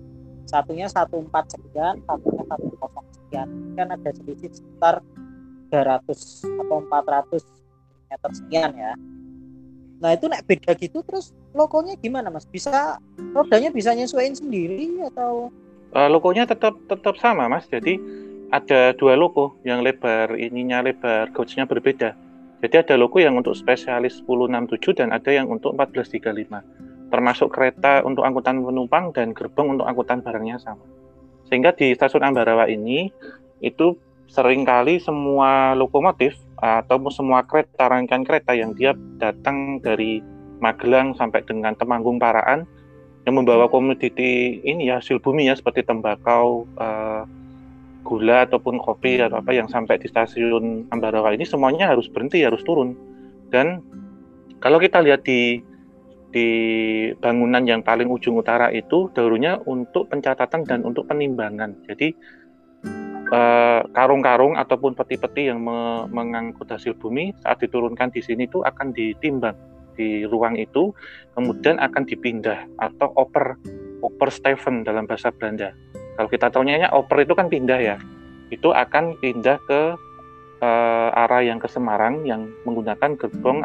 satunya 0.45 0.87
14 0.87 1.25
sekian 1.53 1.95
satunya 2.05 2.43
10 2.45 3.13
sekian. 3.13 3.47
Kan 3.75 3.87
ada 3.91 4.09
selisih 4.13 4.49
sekitar 4.53 5.01
300 5.69 6.61
atau 6.61 6.77
400 6.87 7.41
meter 8.09 8.31
sekian 8.31 8.71
ya. 8.77 8.93
Nah 9.99 10.11
itu 10.13 10.25
nek 10.29 10.45
beda 10.45 10.71
gitu 10.77 11.01
terus 11.01 11.33
logonya 11.55 11.97
gimana 11.97 12.29
mas? 12.29 12.45
Bisa 12.45 13.01
rodanya 13.33 13.73
bisa 13.73 13.91
nyesuaiin 13.95 14.35
sendiri 14.37 15.01
atau? 15.09 15.49
Uh, 15.95 16.09
logonya 16.11 16.45
tetap 16.45 16.75
tetap 16.85 17.15
sama 17.17 17.47
mas. 17.49 17.65
Jadi 17.67 17.97
ada 18.53 18.93
dua 18.95 19.17
logo 19.17 19.57
yang 19.65 19.81
lebar 19.81 20.37
ininya 20.37 20.85
lebar 20.85 21.33
gauge 21.33 21.57
berbeda. 21.57 22.13
Jadi 22.63 22.75
ada 22.81 22.95
logo 22.95 23.19
yang 23.19 23.35
untuk 23.35 23.53
spesialis 23.53 24.23
1067 24.25 24.97
dan 24.97 25.11
ada 25.11 25.29
yang 25.29 25.51
untuk 25.51 25.75
1435 25.75 26.84
termasuk 27.09 27.53
kereta 27.53 28.01
untuk 28.01 28.25
angkutan 28.25 28.61
penumpang 28.61 29.13
dan 29.13 29.31
gerbong 29.31 29.77
untuk 29.77 29.85
angkutan 29.85 30.21
barangnya 30.25 30.57
sama. 30.57 30.85
Sehingga 31.49 31.73
di 31.77 31.93
stasiun 31.93 32.25
Ambarawa 32.25 32.65
ini 32.65 33.13
itu 33.61 33.97
sering 34.25 34.65
kali 34.65 34.97
semua 34.97 35.77
lokomotif 35.77 36.35
atau 36.57 36.97
semua 37.13 37.45
kereta 37.45 37.85
rangkaian 37.85 38.25
kereta 38.25 38.51
yang 38.57 38.73
dia 38.73 38.97
datang 39.21 39.79
dari 39.79 40.21
Magelang 40.55 41.13
sampai 41.19 41.43
dengan 41.43 41.75
Temanggung 41.75 42.17
Paraan 42.17 42.63
yang 43.27 43.35
membawa 43.41 43.67
komoditi 43.67 44.63
ini 44.63 44.87
ya 44.87 45.01
hasil 45.01 45.19
bumi 45.19 45.51
ya 45.51 45.57
seperti 45.57 45.83
tembakau, 45.83 46.63
uh, 46.79 47.27
gula 48.05 48.45
ataupun 48.45 48.77
kopi 48.79 49.17
atau 49.17 49.41
apa 49.41 49.51
yang 49.51 49.65
sampai 49.65 49.97
di 49.97 50.07
stasiun 50.07 50.87
Ambarawa 50.93 51.33
ini 51.33 51.43
semuanya 51.43 51.91
harus 51.91 52.07
berhenti 52.07 52.45
harus 52.45 52.61
turun. 52.63 52.93
Dan 53.49 53.81
kalau 54.61 54.77
kita 54.77 55.01
lihat 55.01 55.25
di 55.25 55.59
di 56.35 56.49
bangunan 57.15 57.63
yang 57.63 57.79
paling 57.79 58.11
ujung 58.11 58.35
utara 58.35 58.67
itu 58.75 59.07
dahulunya 59.15 59.55
untuk 59.63 60.11
pencatatan 60.11 60.67
dan 60.67 60.83
untuk 60.83 61.07
penimbangan. 61.07 61.79
Jadi 61.87 62.11
eh, 63.31 63.81
karung-karung 63.95 64.59
ataupun 64.59 64.99
peti-peti 64.99 65.47
yang 65.47 65.63
me 65.63 66.03
mengangkut 66.11 66.67
hasil 66.67 66.99
bumi 66.99 67.31
saat 67.39 67.63
diturunkan 67.63 68.11
di 68.11 68.19
sini 68.19 68.51
itu 68.51 68.59
akan 68.67 68.91
ditimbang 68.91 69.55
di 69.95 70.27
ruang 70.27 70.59
itu, 70.59 70.91
kemudian 71.39 71.79
akan 71.79 72.03
dipindah 72.03 72.67
atau 72.83 73.15
oper 73.15 73.55
oper 74.03 74.27
Steven 74.27 74.83
dalam 74.83 75.07
bahasa 75.07 75.31
Belanda. 75.31 75.71
Kalau 76.19 76.27
kita 76.27 76.51
tahunya 76.51 76.91
oper 76.91 77.23
itu 77.23 77.31
kan 77.31 77.47
pindah 77.47 77.79
ya, 77.79 77.95
itu 78.51 78.75
akan 78.75 79.15
pindah 79.23 79.55
ke 79.63 79.81
uh, 80.59 81.09
arah 81.15 81.47
yang 81.47 81.63
ke 81.63 81.71
Semarang 81.71 82.27
yang 82.27 82.51
menggunakan 82.67 83.15
gerbong 83.15 83.63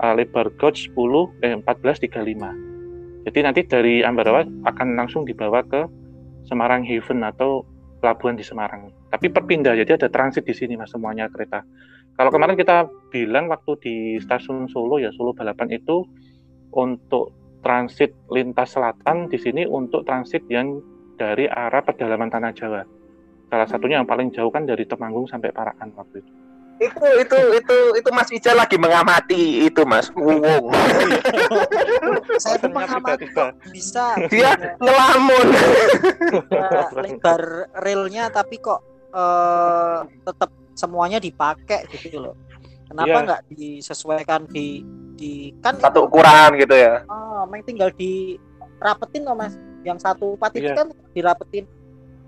uh, 0.00 0.14
lebar 0.16 0.48
gauge 0.56 0.88
10 0.90 1.44
eh 1.44 1.54
1435. 1.60 3.28
Jadi 3.28 3.38
nanti 3.44 3.60
dari 3.68 3.94
Ambarawa 4.00 4.42
akan 4.64 4.96
langsung 4.96 5.28
dibawa 5.28 5.60
ke 5.60 5.84
Semarang 6.48 6.82
Haven 6.88 7.20
atau 7.20 7.68
pelabuhan 8.00 8.34
di 8.34 8.44
Semarang. 8.44 8.88
Tapi 9.12 9.28
perpindah, 9.28 9.76
jadi 9.76 10.00
ada 10.00 10.08
transit 10.08 10.48
di 10.48 10.56
sini 10.56 10.72
mas 10.80 10.88
semuanya 10.88 11.28
kereta. 11.28 11.60
Kalau 12.16 12.32
kemarin 12.32 12.56
kita 12.56 12.88
bilang 13.12 13.52
waktu 13.52 13.76
di 13.80 13.94
stasiun 14.20 14.72
Solo 14.72 14.96
ya 14.96 15.12
Solo 15.12 15.36
Balapan 15.36 15.68
itu 15.76 16.04
untuk 16.72 17.36
transit 17.60 18.16
lintas 18.32 18.72
selatan 18.72 19.28
di 19.28 19.36
sini 19.36 19.68
untuk 19.68 20.08
transit 20.08 20.48
yang 20.48 20.80
dari 21.20 21.44
arah 21.44 21.84
pedalaman 21.84 22.32
tanah 22.32 22.52
Jawa. 22.56 22.82
Salah 23.52 23.68
satunya 23.68 24.00
yang 24.00 24.08
paling 24.08 24.32
jauh 24.32 24.48
kan 24.48 24.64
dari 24.64 24.88
Temanggung 24.88 25.28
sampai 25.28 25.52
Parakan 25.52 25.92
waktu 25.92 26.24
itu 26.24 26.39
itu 26.80 27.06
itu 27.20 27.38
itu 27.60 27.76
itu 28.00 28.08
Mas 28.08 28.32
Ica 28.32 28.56
lagi 28.56 28.80
mengamati 28.80 29.68
itu 29.68 29.84
Mas 29.84 30.08
Wung. 30.16 30.72
Saya 32.40 32.56
tuh 32.56 32.72
mengamati 32.72 33.28
kok 33.36 33.52
bisa 33.68 34.16
dia 34.32 34.56
ngelamun. 34.80 35.46
lebar 37.04 37.68
relnya 37.84 38.32
tapi 38.32 38.56
kok 38.56 38.80
uh, 39.12 40.08
tetap 40.24 40.50
semuanya 40.72 41.20
dipakai 41.20 41.84
gitu 41.92 42.16
loh. 42.16 42.36
Kenapa 42.88 43.12
iya. 43.12 43.26
nggak 43.28 43.42
disesuaikan 43.54 44.40
di 44.48 44.82
di 45.20 45.52
kan 45.60 45.76
satu 45.76 46.08
ukuran 46.08 46.56
gitu 46.56 46.74
ya? 46.74 47.04
Oh, 47.06 47.44
main 47.44 47.60
tinggal 47.60 47.92
dirapetin 47.92 49.28
loh 49.28 49.36
Mas. 49.36 49.52
Yang 49.84 50.08
satu 50.08 50.34
patit 50.40 50.64
yeah. 50.64 50.76
kan 50.76 50.88
dirapetin 51.12 51.68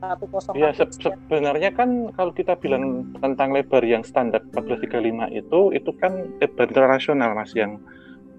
satu 0.02 0.26
kosong 0.26 0.54
ya. 0.59 0.75
se 0.75 0.82
sebenarnya 0.99 1.71
kan 1.71 2.11
kalau 2.18 2.35
kita 2.35 2.59
bilang 2.59 3.14
tentang 3.23 3.54
lebar 3.54 3.87
yang 3.87 4.02
standar 4.02 4.42
1435 4.50 5.30
itu 5.30 5.61
itu 5.71 5.90
kan 6.02 6.26
lebar 6.42 6.66
internasional 6.66 7.38
mas 7.38 7.54
yang 7.54 7.78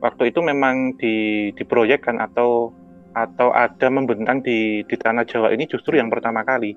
waktu 0.04 0.36
itu 0.36 0.44
memang 0.44 1.00
di 1.00 1.50
diproyekkan 1.56 2.20
atau 2.20 2.76
atau 3.16 3.56
ada 3.56 3.88
membentang 3.88 4.44
di 4.44 4.84
di 4.84 4.96
tanah 5.00 5.24
Jawa 5.24 5.56
ini 5.56 5.64
justru 5.70 5.96
yang 5.96 6.12
pertama 6.12 6.44
kali. 6.44 6.76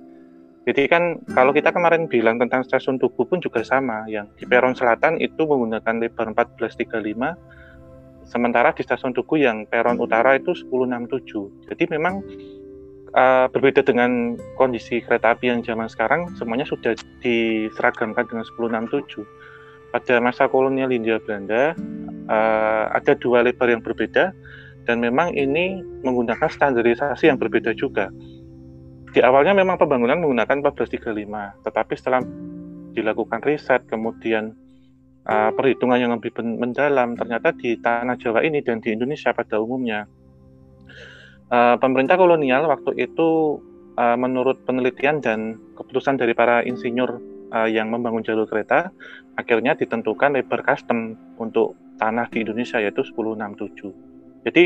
Jadi 0.67 0.83
kan 0.91 1.23
kalau 1.31 1.55
kita 1.55 1.71
kemarin 1.71 2.11
bilang 2.11 2.43
tentang 2.43 2.67
stasiun 2.67 2.99
Tugu 2.99 3.23
pun 3.23 3.39
juga 3.39 3.63
sama 3.63 4.03
yang 4.11 4.27
di 4.35 4.43
peron 4.51 4.75
selatan 4.75 5.15
itu 5.23 5.47
menggunakan 5.47 6.03
lebar 6.03 6.35
1435 6.35 8.27
sementara 8.27 8.75
di 8.75 8.83
stasiun 8.83 9.15
Tugu 9.15 9.39
yang 9.39 9.63
peron 9.71 10.03
utara 10.03 10.35
itu 10.35 10.51
1067 10.59 11.71
jadi 11.71 11.85
memang 11.87 12.19
uh, 13.17 13.47
berbeda 13.51 13.83
dengan 13.83 14.37
kondisi 14.61 15.01
kereta 15.01 15.33
api 15.33 15.49
yang 15.51 15.65
zaman 15.65 15.89
sekarang 15.89 16.31
semuanya 16.37 16.69
sudah 16.69 16.93
diseragamkan 17.25 18.29
dengan 18.29 18.45
1067 18.45 19.25
pada 19.91 20.21
masa 20.21 20.45
kolonial 20.47 20.93
Hindia 20.93 21.17
Belanda 21.25 21.73
uh, 22.29 22.85
ada 22.93 23.17
dua 23.17 23.41
lebar 23.43 23.73
yang 23.73 23.81
berbeda 23.81 24.37
dan 24.87 25.03
memang 25.03 25.35
ini 25.35 25.83
menggunakan 26.07 26.47
standarisasi 26.47 27.27
yang 27.27 27.43
berbeda 27.43 27.75
juga. 27.75 28.07
Di 29.11 29.25
awalnya 29.25 29.57
memang 29.57 29.81
pembangunan 29.81 30.21
menggunakan 30.21 30.63
1435 30.63 31.65
tetapi 31.67 31.93
setelah 31.97 32.21
dilakukan 32.93 33.41
riset 33.43 33.83
kemudian 33.89 34.53
uh, 35.25 35.51
perhitungan 35.57 35.99
yang 35.99 36.13
lebih 36.13 36.37
mendalam 36.37 37.17
ternyata 37.17 37.57
di 37.57 37.81
tanah 37.81 38.21
Jawa 38.21 38.45
ini 38.45 38.61
dan 38.61 38.85
di 38.85 38.93
Indonesia 38.93 39.33
pada 39.33 39.57
umumnya 39.57 40.05
uh, 41.51 41.77
pemerintah 41.79 42.17
kolonial 42.19 42.67
waktu 42.71 42.97
itu 42.99 43.61
uh, 43.99 44.17
menurut 44.19 44.63
penelitian 44.65 45.21
dan 45.23 45.59
keputusan 45.75 46.19
dari 46.19 46.33
para 46.33 46.63
insinyur 46.63 47.19
uh, 47.53 47.69
yang 47.69 47.91
membangun 47.91 48.23
jalur 48.23 48.47
kereta 48.49 48.91
akhirnya 49.37 49.77
ditentukan 49.77 50.35
lebar 50.35 50.65
custom 50.65 51.15
untuk 51.37 51.77
tanah 51.97 52.29
di 52.29 52.45
Indonesia 52.45 52.81
yaitu 52.81 53.05
1067. 53.05 54.45
Jadi 54.45 54.65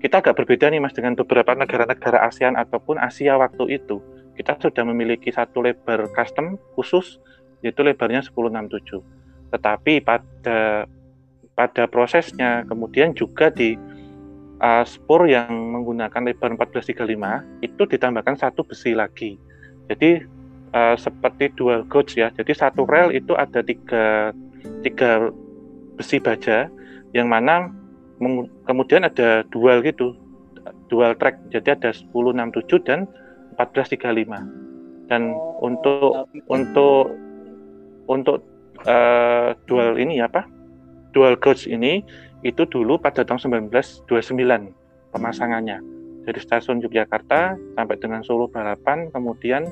kita 0.00 0.24
agak 0.24 0.40
berbeda 0.40 0.72
nih 0.72 0.80
Mas 0.80 0.96
dengan 0.96 1.12
beberapa 1.12 1.52
negara-negara 1.52 2.24
ASEAN 2.24 2.56
ataupun 2.56 2.96
Asia 2.96 3.36
waktu 3.36 3.76
itu. 3.76 4.00
Kita 4.32 4.56
sudah 4.56 4.88
memiliki 4.88 5.28
satu 5.28 5.60
lebar 5.60 6.08
custom 6.16 6.56
khusus 6.72 7.20
yaitu 7.60 7.84
lebarnya 7.84 8.24
1067. 8.24 9.20
tetapi 9.50 9.98
pada 10.06 10.86
pada 11.58 11.84
prosesnya 11.90 12.62
kemudian 12.70 13.10
juga 13.18 13.50
di 13.50 13.74
uh, 14.60 14.84
spur 14.86 15.26
yang 15.26 15.50
menggunakan 15.50 16.22
lebar 16.24 16.54
1435 16.56 17.64
itu 17.64 17.82
ditambahkan 17.84 18.36
satu 18.36 18.62
besi 18.64 18.94
lagi. 18.94 19.40
Jadi 19.88 20.22
uh, 20.76 20.96
seperti 20.96 21.52
dual 21.56 21.84
gauge 21.88 22.16
ya. 22.16 22.30
Jadi 22.32 22.52
satu 22.54 22.86
rel 22.86 23.10
itu 23.10 23.34
ada 23.34 23.64
tiga 23.64 24.30
tiga 24.84 25.32
besi 25.96 26.20
baja 26.20 26.68
yang 27.12 27.28
mana 27.28 27.68
kemudian 28.68 29.04
ada 29.04 29.42
dual 29.48 29.80
gitu 29.80 30.16
dual 30.92 31.16
track 31.16 31.40
jadi 31.48 31.76
ada 31.76 31.90
1067 31.92 32.84
dan 32.84 33.08
1435 33.56 35.08
dan 35.08 35.34
oh, 35.34 35.56
untuk 35.64 36.28
untuk 36.46 37.16
untuk 38.06 38.38
uh, 38.84 39.56
dual 39.64 39.96
ini 39.96 40.20
apa 40.20 40.44
dual 41.16 41.34
gauge 41.40 41.66
ini 41.66 42.04
itu 42.42 42.64
dulu 42.68 42.96
pada 42.96 43.24
tahun 43.26 43.64
1929 43.64 44.06
pemasangannya 45.12 45.78
dari 46.24 46.38
stasiun 46.40 46.84
Yogyakarta 46.84 47.56
sampai 47.76 47.96
dengan 48.00 48.20
Solo 48.24 48.46
Balapan 48.48 49.08
kemudian 49.12 49.68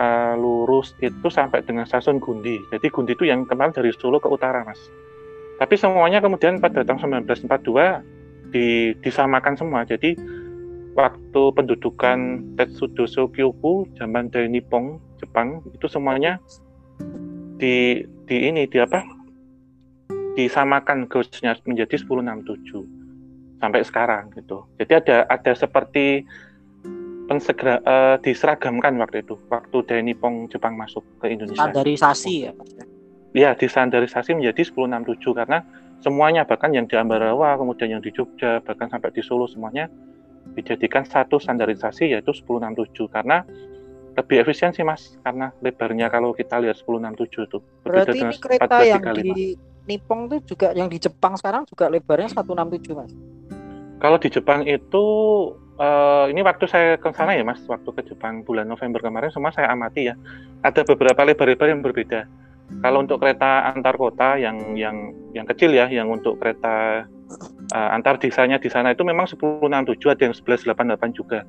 uh, 0.00 0.34
lurus 0.36 0.96
itu 1.04 1.28
sampai 1.28 1.64
dengan 1.64 1.84
stasiun 1.84 2.20
Gundi 2.20 2.60
jadi 2.72 2.86
Gundi 2.88 3.12
itu 3.16 3.28
yang 3.28 3.44
kemarin 3.44 3.74
dari 3.74 3.92
Solo 3.96 4.20
ke 4.20 4.28
utara 4.28 4.64
mas 4.64 4.78
tapi 5.62 5.78
semuanya 5.78 6.18
kemudian 6.18 6.58
pada 6.58 6.82
tahun 6.82 7.22
1942 7.22 8.50
di, 8.50 8.98
disamakan 8.98 9.54
semua. 9.54 9.86
Jadi 9.86 10.18
waktu 10.98 11.42
pendudukan 11.56 12.42
Tetsudoso 12.58 13.30
Kyoku 13.30 13.86
zaman 13.96 14.28
dari 14.28 14.50
Nippon 14.50 15.00
Jepang 15.22 15.64
itu 15.70 15.86
semuanya 15.86 16.42
di 17.62 18.02
di 18.26 18.36
ini 18.50 18.66
di 18.66 18.78
apa? 18.82 19.06
Disamakan 20.32 21.08
ghostnya 21.08 21.56
menjadi 21.68 21.96
1067 21.98 23.60
sampai 23.60 23.80
sekarang 23.84 24.32
gitu. 24.34 24.66
Jadi 24.80 24.92
ada 24.98 25.16
ada 25.28 25.52
seperti 25.54 26.26
pensegera 27.30 27.78
uh, 27.86 28.16
diseragamkan 28.18 28.98
waktu 28.98 29.22
itu 29.22 29.38
waktu 29.52 29.76
dari 29.86 30.02
Nippon 30.02 30.50
Jepang 30.50 30.74
masuk 30.74 31.04
ke 31.22 31.30
Indonesia. 31.30 31.70
Standarisasi 31.70 32.34
ya 32.48 32.52
ya 33.32 33.56
disandarisasi 33.56 34.36
menjadi 34.36 34.62
1067 34.68 35.32
karena 35.32 35.64
semuanya 36.04 36.44
bahkan 36.44 36.72
yang 36.72 36.84
di 36.84 36.96
Ambarawa 37.00 37.56
kemudian 37.56 37.98
yang 37.98 38.02
di 38.04 38.12
Jogja 38.12 38.60
bahkan 38.60 38.92
sampai 38.92 39.08
di 39.12 39.24
Solo 39.24 39.48
semuanya 39.48 39.88
dijadikan 40.52 41.08
satu 41.08 41.40
standarisasi 41.40 42.12
yaitu 42.12 42.32
1067 42.36 43.08
karena 43.08 43.40
lebih 44.12 44.44
efisien 44.44 44.76
sih 44.76 44.84
mas 44.84 45.16
karena 45.24 45.48
lebarnya 45.64 46.12
kalau 46.12 46.36
kita 46.36 46.60
lihat 46.60 46.76
1067 46.76 47.48
itu 47.48 47.58
berarti 47.80 48.18
ini 48.20 48.36
kereta 48.36 48.76
yang 48.84 49.02
di 49.16 49.56
Nippon 49.88 50.30
itu 50.30 50.54
juga 50.54 50.70
yang 50.72 50.86
di 50.86 50.98
Jepang 51.00 51.34
sekarang 51.34 51.66
juga 51.66 51.90
lebarnya 51.90 52.30
167 52.32 52.94
mas 52.94 53.12
kalau 54.02 54.18
di 54.18 54.28
Jepang 54.30 54.66
itu 54.66 55.04
uh, 55.78 56.26
ini 56.26 56.42
waktu 56.42 56.66
saya 56.66 56.98
ke 56.98 57.10
sana 57.14 57.34
ya 57.34 57.42
mas 57.42 57.62
waktu 57.66 57.88
ke 57.94 58.14
Jepang 58.14 58.42
bulan 58.42 58.66
November 58.66 59.02
kemarin 59.02 59.30
semua 59.30 59.54
saya 59.54 59.70
amati 59.70 60.10
ya 60.10 60.14
ada 60.62 60.82
beberapa 60.86 61.22
lebar-lebar 61.22 61.68
yang 61.70 61.82
berbeda 61.82 62.26
kalau 62.80 63.04
untuk 63.04 63.20
kereta 63.20 63.68
antar 63.68 64.00
kota 64.00 64.40
yang 64.40 64.72
yang 64.80 65.12
yang 65.36 65.44
kecil 65.44 65.76
ya, 65.76 65.92
yang 65.92 66.08
untuk 66.08 66.40
kereta 66.40 67.04
uh, 67.76 67.88
antar 67.92 68.16
desanya 68.16 68.56
di 68.56 68.72
sana 68.72 68.96
itu 68.96 69.04
memang 69.04 69.28
1067 69.28 69.68
ada 70.08 70.22
yang 70.24 70.32
1188 70.32 71.12
juga. 71.12 71.44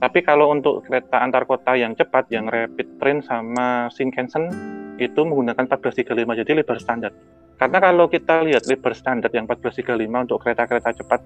Tapi 0.00 0.18
kalau 0.24 0.50
untuk 0.50 0.82
kereta 0.88 1.20
antar 1.20 1.44
kota 1.44 1.76
yang 1.76 1.92
cepat, 1.92 2.26
yang 2.32 2.48
rapid 2.48 2.88
train 2.98 3.20
sama 3.22 3.92
Shinkansen 3.92 4.48
itu 4.96 5.20
menggunakan 5.22 5.68
1435 5.68 6.40
jadi 6.42 6.50
lebar 6.56 6.78
standar. 6.80 7.12
Karena 7.62 7.78
kalau 7.78 8.10
kita 8.10 8.42
lihat 8.42 8.66
lebar 8.66 8.90
standar 8.90 9.30
yang 9.30 9.46
1435 9.46 9.86
untuk 10.02 10.42
kereta-kereta 10.42 10.98
cepat 10.98 11.22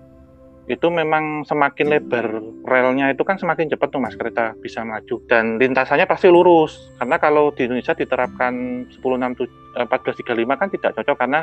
itu 0.69 0.93
memang 0.93 1.49
semakin 1.49 1.89
lebar 1.89 2.29
relnya 2.69 3.09
itu 3.09 3.25
kan 3.25 3.41
semakin 3.41 3.73
cepat 3.73 3.89
tuh 3.89 4.05
mas 4.05 4.13
kereta 4.21 4.53
bisa 4.61 4.85
maju. 4.85 5.17
Dan 5.25 5.57
lintasannya 5.57 6.05
pasti 6.05 6.29
lurus. 6.29 6.93
Karena 7.01 7.17
kalau 7.17 7.57
di 7.57 7.65
Indonesia 7.65 7.97
diterapkan 7.97 8.85
1067 8.93 9.49
1435 9.81 10.37
eh, 10.37 10.57
kan 10.61 10.69
tidak 10.69 10.91
cocok 11.01 11.17
karena 11.17 11.41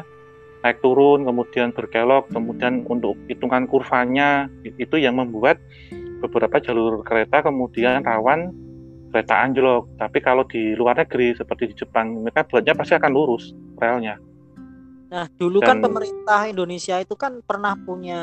naik 0.61 0.77
turun 0.85 1.25
kemudian 1.25 1.73
berkelok 1.73 2.29
kemudian 2.29 2.85
untuk 2.85 3.17
hitungan 3.25 3.65
kurvanya 3.65 4.45
itu 4.77 4.95
yang 5.01 5.17
membuat 5.17 5.57
beberapa 6.21 6.61
jalur 6.61 7.01
kereta 7.01 7.41
kemudian 7.41 8.05
rawan 8.05 8.53
kereta 9.09 9.41
anjlok. 9.41 9.89
Tapi 9.97 10.21
kalau 10.21 10.45
di 10.45 10.77
luar 10.77 11.01
negeri 11.01 11.33
seperti 11.33 11.73
di 11.73 11.81
Jepang 11.81 12.21
mereka 12.21 12.45
buatnya 12.45 12.77
pasti 12.77 12.93
akan 12.93 13.09
lurus 13.09 13.57
relnya 13.81 14.21
Nah, 15.13 15.29
dulu 15.37 15.61
kan 15.61 15.77
Dan, 15.77 15.85
kan 15.85 15.85
pemerintah 15.85 16.41
Indonesia 16.49 16.97
itu 16.97 17.13
kan 17.13 17.37
pernah 17.45 17.77
punya 17.77 18.21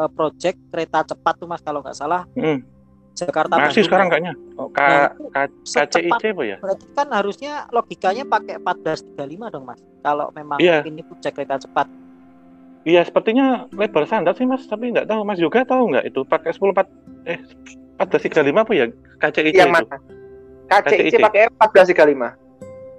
uh, 0.00 0.10
project 0.16 0.56
kereta 0.72 1.04
cepat 1.04 1.36
tuh 1.36 1.44
Mas 1.44 1.60
kalau 1.60 1.84
nggak 1.84 1.92
salah. 1.92 2.24
Hmm. 2.32 2.64
Jakarta 3.12 3.60
Masih 3.60 3.84
Bandung. 3.84 3.84
sekarang 3.84 4.06
kayaknya. 4.08 4.34
Oh, 4.56 4.72
K, 4.72 4.80
nah, 4.80 5.12
KCIC 5.60 6.32
apa 6.32 6.42
ya? 6.46 6.56
Berarti 6.56 6.86
kan 6.96 7.08
harusnya 7.12 7.52
logikanya 7.68 8.24
pakai 8.24 8.56
1435 8.64 9.52
dong 9.52 9.64
Mas. 9.68 9.80
Kalau 10.00 10.32
memang 10.32 10.56
yeah. 10.56 10.80
ini 10.88 11.04
project 11.04 11.36
kereta 11.36 11.60
cepat. 11.60 11.84
Iya, 12.88 13.04
sepertinya 13.04 13.68
lebar 13.76 14.08
standar 14.08 14.32
sih 14.40 14.48
Mas, 14.48 14.64
tapi 14.64 14.88
nggak 14.88 15.04
tahu 15.04 15.20
Mas 15.28 15.36
juga 15.36 15.68
tahu 15.68 15.92
nggak 15.92 16.08
itu 16.08 16.24
pakai 16.24 16.56
10 16.56 16.72
4 16.72 17.28
eh 17.28 17.38
1435 18.00 18.56
apa 18.56 18.72
ya 18.72 18.86
KCIC 19.20 19.52
Yang 19.52 19.68
itu? 19.68 19.76
Mana? 19.76 19.96
KCIC, 20.72 21.12
KCIC 21.12 21.14
pakai 21.20 21.42
1435. 21.60 22.49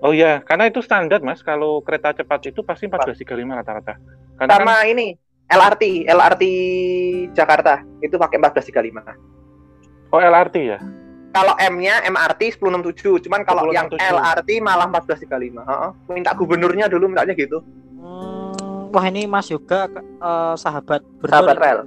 Oh 0.02 0.10
iya, 0.10 0.42
karena 0.42 0.66
itu 0.66 0.82
standar 0.82 1.22
mas. 1.22 1.46
Kalau 1.46 1.86
kereta 1.86 2.10
cepat 2.18 2.50
itu 2.50 2.66
pasti 2.66 2.90
1435 2.90 3.38
rata-rata. 3.54 4.02
Karena 4.34 4.54
Sama 4.58 4.76
kan... 4.82 4.90
ini 4.90 5.14
LRT, 5.46 6.10
LRT 6.10 6.44
Jakarta 7.38 7.86
itu 8.02 8.18
pakai 8.18 8.42
1435. 8.42 10.10
Oh 10.10 10.18
LRT 10.18 10.56
ya? 10.58 10.80
Kalau 11.32 11.56
M-nya 11.56 12.04
MRT 12.12 12.60
1067, 12.60 13.30
cuman 13.30 13.46
kalau 13.48 13.70
yang 13.72 13.88
LRT 13.88 14.60
malah 14.60 14.90
1435. 14.90 15.64
Heeh. 15.64 15.92
Minta 16.12 16.36
gubernurnya 16.36 16.92
dulu 16.92 17.08
mintanya 17.08 17.32
gitu. 17.38 17.64
Hmm, 17.96 18.92
wah 18.92 19.06
ini 19.08 19.30
Mas 19.30 19.48
juga 19.48 19.88
uh, 20.20 20.58
sahabat 20.58 21.06
Sahabat 21.24 21.56
rel. 21.62 21.80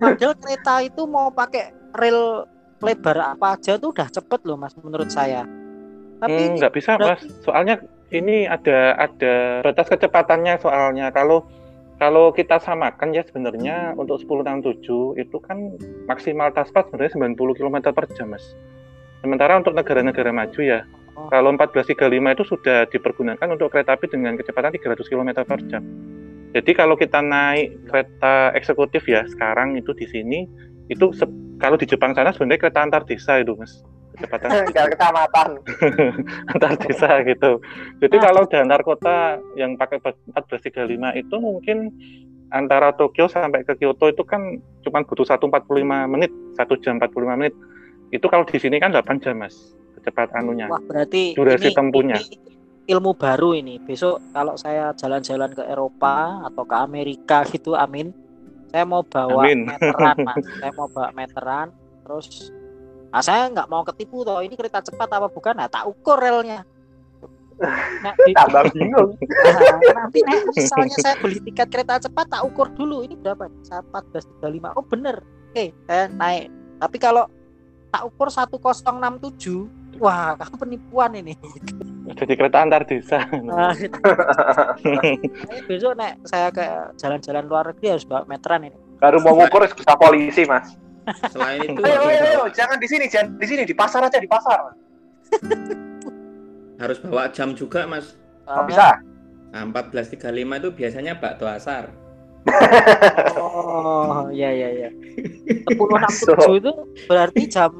Padahal 0.00 0.34
kereta 0.40 0.74
itu 0.80 1.02
mau 1.04 1.28
pakai 1.28 1.76
rel 1.94 2.48
lebar 2.78 3.34
apa 3.34 3.58
aja 3.58 3.76
tuh 3.76 3.90
udah 3.90 4.08
cepet 4.10 4.40
loh 4.46 4.58
mas 4.58 4.74
menurut 4.78 5.10
saya. 5.10 5.42
Tapi 6.18 6.40
hmm, 6.50 6.54
nggak 6.58 6.72
bisa 6.74 6.98
berarti... 6.98 7.26
mas. 7.26 7.42
Soalnya 7.46 7.74
ini 8.14 8.48
ada 8.48 8.96
ada 8.98 9.62
batas 9.62 9.86
kecepatannya 9.90 10.58
soalnya. 10.62 11.10
Kalau 11.14 11.46
kalau 11.98 12.30
kita 12.30 12.62
samakan 12.62 13.10
ya 13.10 13.26
sebenarnya 13.26 13.98
untuk 13.98 14.22
1067 14.22 15.18
itu 15.18 15.36
kan 15.42 15.74
maksimal 16.06 16.54
taspat 16.54 16.86
sebenarnya 16.90 17.34
90 17.34 17.58
km 17.58 17.76
per 17.90 18.06
jam 18.14 18.30
mas. 18.30 18.54
Sementara 19.18 19.58
untuk 19.58 19.74
negara-negara 19.74 20.30
maju 20.30 20.60
ya 20.62 20.86
oh. 21.18 21.26
kalau 21.26 21.50
1435 21.58 22.06
itu 22.06 22.44
sudah 22.46 22.78
dipergunakan 22.86 23.48
untuk 23.50 23.74
kereta 23.74 23.98
api 23.98 24.06
dengan 24.06 24.38
kecepatan 24.38 24.78
300 24.78 25.10
km 25.10 25.30
per 25.42 25.60
jam. 25.66 25.82
Jadi 26.54 26.70
kalau 26.72 26.94
kita 26.94 27.18
naik 27.20 27.90
kereta 27.90 28.54
eksekutif 28.54 29.04
ya 29.04 29.26
sekarang 29.26 29.74
itu 29.74 29.90
di 29.92 30.06
sini 30.06 30.48
itu 30.88 31.12
kalau 31.58 31.76
di 31.76 31.86
Jepang 31.90 32.14
sana 32.14 32.30
sebenarnya 32.30 32.60
kereta 32.62 32.80
antar 32.86 33.02
desa 33.04 33.42
itu 33.42 33.58
mas. 33.58 33.82
Kecepatan. 34.14 34.50
Kecamatan. 34.74 35.50
Antar 36.54 36.72
desa 36.82 37.22
gitu. 37.22 37.62
Jadi 38.02 38.16
ah. 38.18 38.22
kalau 38.30 38.42
di 38.50 38.56
antar 38.58 38.80
kota 38.82 39.38
yang 39.54 39.78
pakai 39.78 40.02
1435 40.02 41.22
itu 41.22 41.36
mungkin 41.38 41.90
antara 42.50 42.94
Tokyo 42.96 43.28
sampai 43.28 43.62
ke 43.62 43.76
Kyoto 43.78 44.08
itu 44.10 44.22
kan 44.24 44.58
cuma 44.82 45.04
butuh 45.04 45.22
145 45.22 45.84
menit 46.10 46.32
satu 46.58 46.74
jam 46.82 46.98
45 46.98 47.38
menit. 47.38 47.54
Itu 48.10 48.26
kalau 48.26 48.42
di 48.48 48.58
sini 48.58 48.80
kan 48.82 48.90
8 48.90 49.22
jam 49.22 49.38
mas 49.38 49.54
kecepatan 49.98 50.46
anunya. 50.46 50.66
Wah, 50.66 50.82
berarti 50.82 51.36
durasi 51.36 51.70
ini, 51.70 51.76
tempuhnya. 51.76 52.18
ini 52.18 52.48
ilmu 52.88 53.12
baru 53.20 53.52
ini. 53.52 53.76
Besok 53.84 54.32
kalau 54.32 54.56
saya 54.56 54.96
jalan-jalan 54.96 55.52
ke 55.52 55.62
Eropa 55.68 56.40
atau 56.48 56.64
ke 56.64 56.72
Amerika 56.74 57.44
gitu 57.44 57.76
amin 57.76 58.27
saya 58.68 58.84
mau 58.84 59.02
bawa 59.04 59.42
Amin. 59.44 59.68
meteran 59.68 60.16
mas 60.24 60.44
saya 60.60 60.72
mau 60.76 60.88
bawa 60.92 61.08
meteran 61.16 61.68
terus 62.04 62.52
nah 63.08 63.24
saya 63.24 63.48
nggak 63.48 63.68
mau 63.72 63.80
ketipu 63.88 64.20
toh. 64.20 64.44
Ini 64.44 64.52
kereta 64.52 64.84
cepat 64.84 65.08
apa 65.08 65.32
bukan? 65.32 65.56
Nah 65.56 65.68
tak 65.72 65.88
ukur 65.88 66.20
relnya. 66.20 66.60
Nah, 67.58 68.14
tambah 68.14 68.70
bingung. 68.70 69.18
Nah, 69.18 69.80
nanti 69.98 70.22
nih, 70.22 70.46
misalnya 70.54 70.96
saya 71.02 71.18
beli 71.18 71.42
tiket 71.42 71.72
kereta 71.74 71.98
cepat 71.98 72.30
tak 72.30 72.44
ukur 72.46 72.70
dulu. 72.76 73.02
Ini 73.02 73.18
berapa? 73.18 73.50
Empat 73.50 74.04
belas 74.12 74.28
tiga 74.28 74.48
lima. 74.52 74.68
Oh 74.76 74.84
bener. 74.84 75.24
Oke 75.50 75.72
saya 75.88 76.12
naik. 76.12 76.52
Tapi 76.78 76.96
kalau 77.00 77.24
tak 77.88 78.02
ukur 78.06 78.28
satu 78.28 78.60
enam 78.92 79.16
tujuh. 79.20 79.68
Wah 79.98 80.38
kamu 80.38 80.56
penipuan 80.62 81.10
ini. 81.18 81.34
Jadi 82.14 82.32
kereta 82.38 82.62
antar 82.62 82.86
desa. 82.86 83.26
Nah, 83.42 83.74
besok 85.66 85.92
nek 85.98 86.22
saya 86.24 86.48
ke 86.54 86.64
jalan-jalan 86.96 87.44
luar 87.50 87.74
negeri 87.74 87.98
harus 87.98 88.06
bawa 88.06 88.22
meteran 88.30 88.70
ini. 88.70 88.78
Baru 89.02 89.18
mau 89.20 89.34
ngukur 89.34 89.66
bisa 89.66 89.94
polisi 89.98 90.46
mas. 90.46 90.78
Selain 91.32 91.64
itu 91.64 91.80
ayo, 91.82 92.04
ayo, 92.04 92.20
ayo, 92.20 92.42
jangan 92.52 92.76
di 92.76 92.84
sini 92.84 93.08
jangan 93.08 93.40
di 93.40 93.46
sini 93.48 93.62
di 93.64 93.74
pasar 93.74 94.04
aja 94.04 94.20
di 94.20 94.28
pasar. 94.28 94.76
Harus 96.78 96.98
bawa 97.02 97.32
jam 97.34 97.56
juga 97.58 97.88
mas. 97.88 98.14
Oh, 98.48 98.64
bisa. 98.64 99.02
Nah, 99.52 99.64
14.35 99.72 100.20
itu 100.36 100.68
biasanya 100.76 101.16
bakto 101.16 101.48
asar 101.48 101.88
oh 103.38 104.28
iya 104.32 104.50
iya 104.52 104.68
iya 104.72 104.90
10.67 105.74 106.60
itu 106.62 106.72
berarti 107.06 107.42
jam 107.48 107.72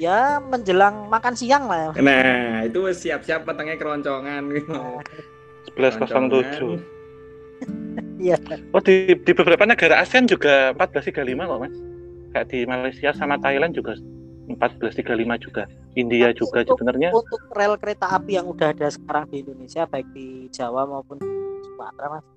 ya 0.00 0.42
menjelang 0.42 1.06
makan 1.08 1.34
siang 1.36 1.68
lah 1.70 1.94
nah 1.98 2.64
itu 2.66 2.90
siap-siap 2.90 3.46
petangnya 3.46 3.78
keroncongan 3.78 4.42
gitu. 4.50 4.74
11.07 5.74 6.94
Iya. 8.18 8.40
Oh 8.72 8.80
di, 8.80 9.12
di 9.20 9.32
beberapa 9.36 9.64
negara 9.68 10.00
ASEAN 10.00 10.24
juga 10.24 10.72
14.35 10.76 11.44
kok 11.44 11.58
mas. 11.60 11.76
Kayak 12.34 12.46
di 12.50 12.58
Malaysia 12.66 13.10
sama 13.14 13.36
Thailand 13.38 13.76
juga 13.76 13.94
14.35 14.48 15.44
juga. 15.44 15.62
India 15.94 16.34
juga 16.34 16.64
untuk, 16.64 16.76
sebenarnya. 16.80 17.08
Untuk 17.14 17.40
rel 17.54 17.74
kereta 17.78 18.06
api 18.10 18.40
yang 18.40 18.46
udah 18.50 18.74
ada 18.74 18.88
sekarang 18.90 19.30
di 19.30 19.46
Indonesia 19.46 19.86
baik 19.86 20.08
di 20.12 20.50
Jawa 20.50 20.88
maupun 20.88 21.20
di 21.22 21.30
Sumatera 21.68 22.18
mas. 22.18 22.33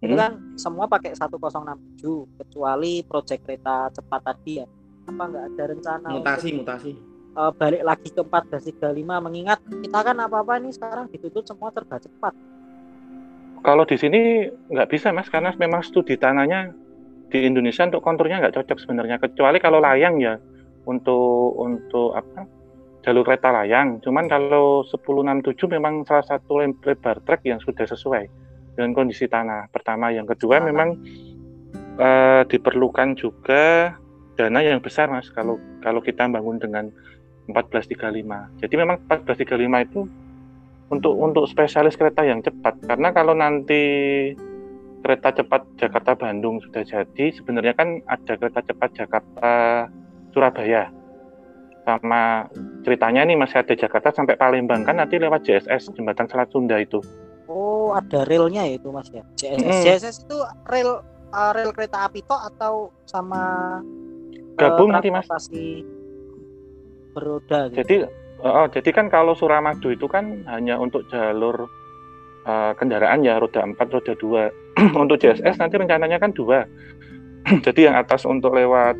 Hmm. 0.00 0.04
Itu 0.08 0.14
kan 0.14 0.32
semua 0.60 0.84
pakai 0.88 1.16
1067 1.16 2.40
kecuali 2.40 3.00
proyek 3.04 3.44
kereta 3.44 3.88
cepat 3.92 4.20
tadi 4.22 4.52
ya. 4.60 4.66
Apa 5.06 5.22
nggak 5.30 5.44
ada 5.54 5.64
rencana 5.70 6.08
mutasi 6.18 6.48
untuk, 6.50 6.66
mutasi 6.66 6.92
uh, 7.38 7.52
balik 7.54 7.82
lagi 7.86 8.08
ke 8.10 8.22
1435 8.26 9.06
mengingat 9.22 9.62
kita 9.62 9.98
kan 10.02 10.16
apa-apa 10.18 10.58
ini 10.58 10.74
sekarang 10.74 11.06
ditutup 11.14 11.46
semua 11.46 11.70
serba 11.70 12.02
cepat 12.02 12.34
kalau 13.66 13.82
di 13.82 13.98
sini 13.98 14.46
nggak 14.46 14.94
bisa 14.94 15.10
mas, 15.10 15.26
karena 15.26 15.50
memang 15.58 15.82
studi 15.82 16.14
tanahnya 16.14 16.70
di 17.34 17.42
Indonesia 17.42 17.82
untuk 17.82 17.98
konturnya 17.98 18.38
nggak 18.38 18.62
cocok 18.62 18.78
sebenarnya. 18.78 19.18
Kecuali 19.18 19.58
kalau 19.58 19.82
layang 19.82 20.22
ya 20.22 20.38
untuk 20.86 21.58
untuk 21.58 22.14
apa 22.14 22.46
jalur 23.02 23.26
kereta 23.26 23.50
layang. 23.50 23.98
Cuman 24.06 24.30
kalau 24.30 24.86
1067 24.86 25.66
memang 25.66 26.06
salah 26.06 26.22
satu 26.22 26.62
lebar 26.62 27.18
trek 27.26 27.42
yang 27.42 27.58
sudah 27.58 27.90
sesuai 27.90 28.30
dengan 28.76 28.92
kondisi 28.92 29.24
tanah. 29.24 29.72
Pertama, 29.72 30.12
yang 30.12 30.28
kedua 30.28 30.60
memang 30.60 31.00
uh, 31.96 32.44
diperlukan 32.44 33.16
juga 33.16 33.96
dana 34.36 34.60
yang 34.60 34.84
besar 34.84 35.08
mas 35.08 35.32
kalau 35.32 35.56
kalau 35.80 36.04
kita 36.04 36.28
bangun 36.28 36.60
dengan 36.60 36.92
1435. 37.48 38.60
Jadi 38.60 38.74
memang 38.76 39.00
1435 39.08 39.86
itu 39.88 40.00
untuk 40.92 41.14
untuk 41.18 41.44
spesialis 41.48 41.96
kereta 41.96 42.22
yang 42.22 42.44
cepat. 42.44 42.78
Karena 42.84 43.10
kalau 43.16 43.32
nanti 43.32 43.82
kereta 45.00 45.30
cepat 45.30 45.62
Jakarta 45.78 46.18
Bandung 46.18 46.58
sudah 46.58 46.82
jadi 46.82 47.26
sebenarnya 47.32 47.74
kan 47.78 48.02
ada 48.10 48.34
kereta 48.34 48.60
cepat 48.62 48.90
Jakarta 48.94 49.50
Surabaya. 50.34 50.90
Sama 51.86 52.50
ceritanya 52.82 53.22
ini 53.22 53.38
masih 53.38 53.62
ada 53.62 53.74
Jakarta 53.78 54.10
sampai 54.10 54.34
Palembang. 54.34 54.82
Kan 54.82 54.98
nanti 54.98 55.22
lewat 55.22 55.46
JSS 55.46 55.94
jembatan 55.94 56.26
Selat 56.26 56.50
Sunda 56.50 56.82
itu 56.82 56.98
oh 57.46 57.94
ada 57.94 58.26
relnya 58.26 58.66
ya 58.66 58.78
itu 58.78 58.88
mas 58.90 59.08
ya 59.10 59.22
JSS 59.38 59.62
hmm. 59.62 59.82
JSS 59.84 60.16
itu 60.26 60.38
rel 60.70 61.02
uh, 61.30 61.50
rel 61.54 61.70
kereta 61.72 62.06
api 62.06 62.22
toh 62.26 62.38
atau 62.38 62.94
sama 63.06 63.78
gabung 64.58 64.90
uh, 64.90 65.00
nanti 65.00 65.08
mas 65.10 65.26
beroda 67.16 67.72
gitu. 67.72 67.80
jadi 67.82 67.96
Oh, 68.44 68.68
jadi 68.68 68.92
kan 68.92 69.08
kalau 69.08 69.32
Suramadu 69.32 69.96
itu 69.96 70.04
kan 70.04 70.44
hanya 70.44 70.76
untuk 70.76 71.08
jalur 71.08 71.64
uh, 72.44 72.76
kendaraan 72.76 73.24
ya 73.24 73.40
roda 73.40 73.64
4, 73.64 73.80
roda 73.80 74.12
2. 74.12 74.92
untuk 75.02 75.16
JSS 75.16 75.56
nanti 75.56 75.80
rencananya 75.80 76.20
kan 76.20 76.36
dua. 76.36 76.68
jadi 77.66 77.88
yang 77.88 77.96
atas 77.96 78.28
untuk 78.28 78.52
lewat 78.52 78.92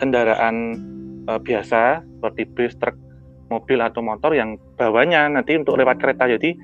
kendaraan 0.00 0.80
uh, 1.28 1.36
biasa 1.36 2.00
seperti 2.00 2.48
bis, 2.56 2.72
truk, 2.80 2.96
mobil 3.52 3.76
atau 3.84 4.00
motor 4.00 4.32
yang 4.32 4.56
bawahnya 4.80 5.28
nanti 5.28 5.60
untuk 5.60 5.76
lewat 5.76 6.00
kereta. 6.00 6.24
Jadi 6.24 6.56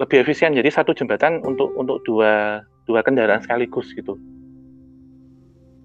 lebih 0.00 0.24
efisien. 0.24 0.54
Jadi 0.54 0.70
satu 0.70 0.94
jembatan 0.94 1.40
untuk 1.44 1.70
untuk 1.78 2.02
dua 2.06 2.62
dua 2.84 3.02
kendaraan 3.02 3.42
sekaligus 3.42 3.94
gitu. 3.94 4.18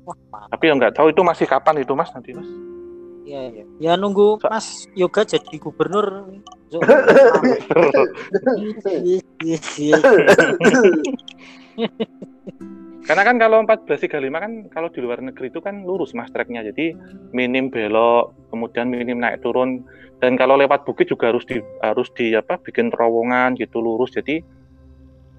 Wah, 0.08 0.16
Tapi 0.50 0.68
yang 0.68 0.78
nggak 0.82 0.96
tahu 0.98 1.14
itu 1.14 1.22
masih 1.22 1.46
kapan 1.46 1.78
itu 1.82 1.94
mas 1.94 2.10
nanti 2.14 2.34
mas? 2.34 2.48
Iya, 3.30 3.42
iya. 3.54 3.66
Ya 3.78 3.94
nunggu 3.94 4.42
Mas 4.42 4.90
Yoga 4.98 5.22
jadi 5.22 5.62
gubernur. 5.62 6.34
Karena 13.08 13.24
kan 13.26 13.36
kalau 13.40 13.64
1435 13.64 14.44
kan 14.44 14.52
kalau 14.70 14.90
di 14.92 15.00
luar 15.00 15.20
negeri 15.24 15.50
itu 15.50 15.60
kan 15.64 15.82
lurus 15.88 16.12
mas 16.14 16.30
treknya. 16.30 16.62
Jadi 16.62 16.94
minim 17.32 17.72
belok, 17.72 18.36
kemudian 18.52 18.92
minim 18.92 19.18
naik 19.18 19.42
turun 19.42 19.84
dan 20.20 20.36
kalau 20.36 20.60
lewat 20.60 20.84
bukit 20.84 21.08
juga 21.08 21.32
harus 21.32 21.48
di 21.48 21.64
harus 21.80 22.12
di 22.14 22.36
apa 22.36 22.60
bikin 22.60 22.92
terowongan 22.92 23.56
gitu 23.56 23.80
lurus. 23.80 24.12
Jadi 24.12 24.44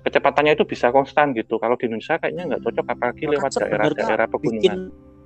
kecepatannya 0.03 0.57
itu 0.57 0.65
bisa 0.65 0.89
konstan 0.89 1.37
gitu. 1.37 1.61
Kalau 1.61 1.77
di 1.77 1.85
Indonesia 1.87 2.17
kayaknya 2.17 2.57
nggak 2.57 2.63
cocok 2.65 2.87
apalagi 2.89 3.25
lewat 3.29 3.51
daerah-daerah 3.61 4.27
pegunungan. 4.27 4.61
Bikin 4.61 4.75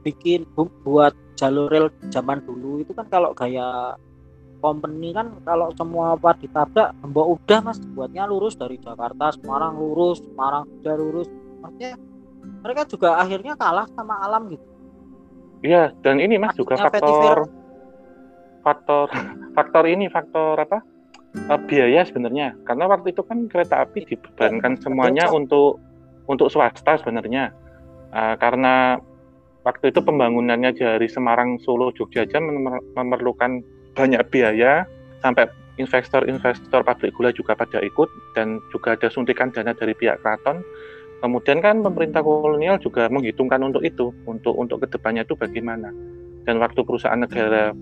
bikin 0.05 0.41
buat 0.85 1.17
jalur 1.41 1.73
rel 1.73 1.89
zaman 2.13 2.45
dulu 2.45 2.85
itu 2.85 2.93
kan 2.93 3.09
kalau 3.09 3.33
gaya 3.33 3.97
company 4.61 5.13
kan 5.13 5.33
kalau 5.45 5.73
semua 5.77 6.17
apa 6.17 6.37
ditabrak 6.41 6.93
mbak 7.05 7.27
udah 7.37 7.59
mas 7.65 7.81
buatnya 7.93 8.25
lurus 8.29 8.57
dari 8.57 8.81
Jakarta 8.81 9.33
Semarang 9.37 9.77
lurus 9.77 10.21
Semarang 10.25 10.65
sudah 10.69 10.95
lurus 10.97 11.29
maksudnya 11.61 11.97
mereka 12.65 12.83
juga 12.89 13.21
akhirnya 13.21 13.55
kalah 13.57 13.89
sama 13.93 14.15
alam 14.25 14.53
gitu. 14.53 14.67
Iya 15.65 15.97
dan 16.05 16.21
ini 16.21 16.37
mas 16.37 16.53
juga 16.57 16.77
faktor 16.77 17.49
faktor 18.65 19.09
faktor 19.53 19.85
ini 19.85 20.09
faktor 20.09 20.57
apa? 20.57 20.81
Uh, 21.51 21.59
biaya 21.67 22.07
sebenarnya. 22.07 22.55
Karena 22.63 22.87
waktu 22.87 23.11
itu 23.11 23.27
kan 23.27 23.51
kereta 23.51 23.83
api 23.83 24.07
dibebankan 24.07 24.79
semuanya 24.79 25.27
untuk 25.35 25.83
untuk 26.31 26.47
swasta 26.49 26.97
sebenarnya. 27.03 27.51
Uh, 28.15 28.39
karena 28.39 29.03
waktu 29.67 29.91
itu 29.91 29.99
pembangunannya 29.99 30.77
dari 30.79 31.09
Semarang, 31.11 31.59
Solo, 31.67 31.91
Jogja 31.91 32.23
aja 32.23 32.39
memerlukan 32.95 33.67
banyak 33.99 34.23
biaya 34.31 34.87
sampai 35.25 35.51
investor-investor 35.83 36.87
pabrik 36.87 37.11
gula 37.19 37.35
juga 37.35 37.59
pada 37.59 37.83
ikut 37.83 38.07
dan 38.39 38.63
juga 38.71 38.95
ada 38.95 39.11
suntikan 39.11 39.51
dana 39.51 39.75
dari 39.75 39.97
pihak 39.97 40.23
keraton. 40.23 40.63
Kemudian 41.25 41.65
kan 41.65 41.81
pemerintah 41.81 42.21
kolonial 42.21 42.77
juga 42.77 43.09
menghitungkan 43.09 43.57
untuk 43.65 43.81
itu, 43.81 44.13
untuk 44.29 44.53
untuk 44.61 44.85
ke 44.85 44.93
depannya 44.93 45.25
itu 45.25 45.33
bagaimana. 45.33 45.89
Dan 46.45 46.61
waktu 46.61 46.85
perusahaan 46.85 47.17
negara 47.17 47.73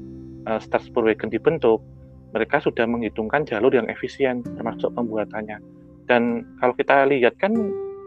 uh, 0.46 0.60
Star 0.62 0.78
Spurwagon 0.78 1.26
dibentuk, 1.26 1.82
mereka 2.30 2.62
sudah 2.62 2.86
menghitungkan 2.86 3.42
jalur 3.42 3.74
yang 3.74 3.90
efisien 3.90 4.46
termasuk 4.46 4.94
pembuatannya. 4.94 5.58
Dan 6.06 6.46
kalau 6.62 6.70
kita 6.78 7.02
lihat 7.10 7.34
kan 7.42 7.50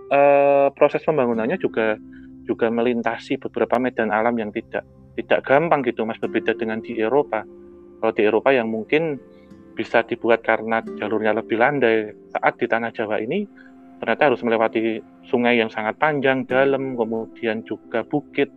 uh, 0.08 0.72
proses 0.72 1.04
pembangunannya 1.04 1.60
juga 1.60 2.00
juga 2.48 2.72
melintasi 2.72 3.36
beberapa 3.36 3.76
medan 3.76 4.16
alam 4.16 4.40
yang 4.40 4.56
tidak 4.56 4.88
tidak 5.20 5.44
gampang 5.44 5.84
gitu 5.84 6.08
mas 6.08 6.22
berbeda 6.22 6.54
dengan 6.56 6.80
di 6.80 6.96
Eropa 6.96 7.42
kalau 8.00 8.14
di 8.14 8.24
Eropa 8.24 8.54
yang 8.54 8.70
mungkin 8.70 9.18
bisa 9.74 10.06
dibuat 10.06 10.46
karena 10.46 10.80
jalurnya 11.02 11.36
lebih 11.36 11.58
landai 11.58 12.14
saat 12.32 12.56
di 12.62 12.70
tanah 12.70 12.94
Jawa 12.94 13.20
ini 13.20 13.44
ternyata 14.06 14.30
harus 14.30 14.46
melewati 14.46 15.02
sungai 15.26 15.58
yang 15.58 15.74
sangat 15.74 15.98
panjang 15.98 16.46
dalam 16.46 16.94
kemudian 16.94 17.66
juga 17.66 18.06
bukit 18.06 18.54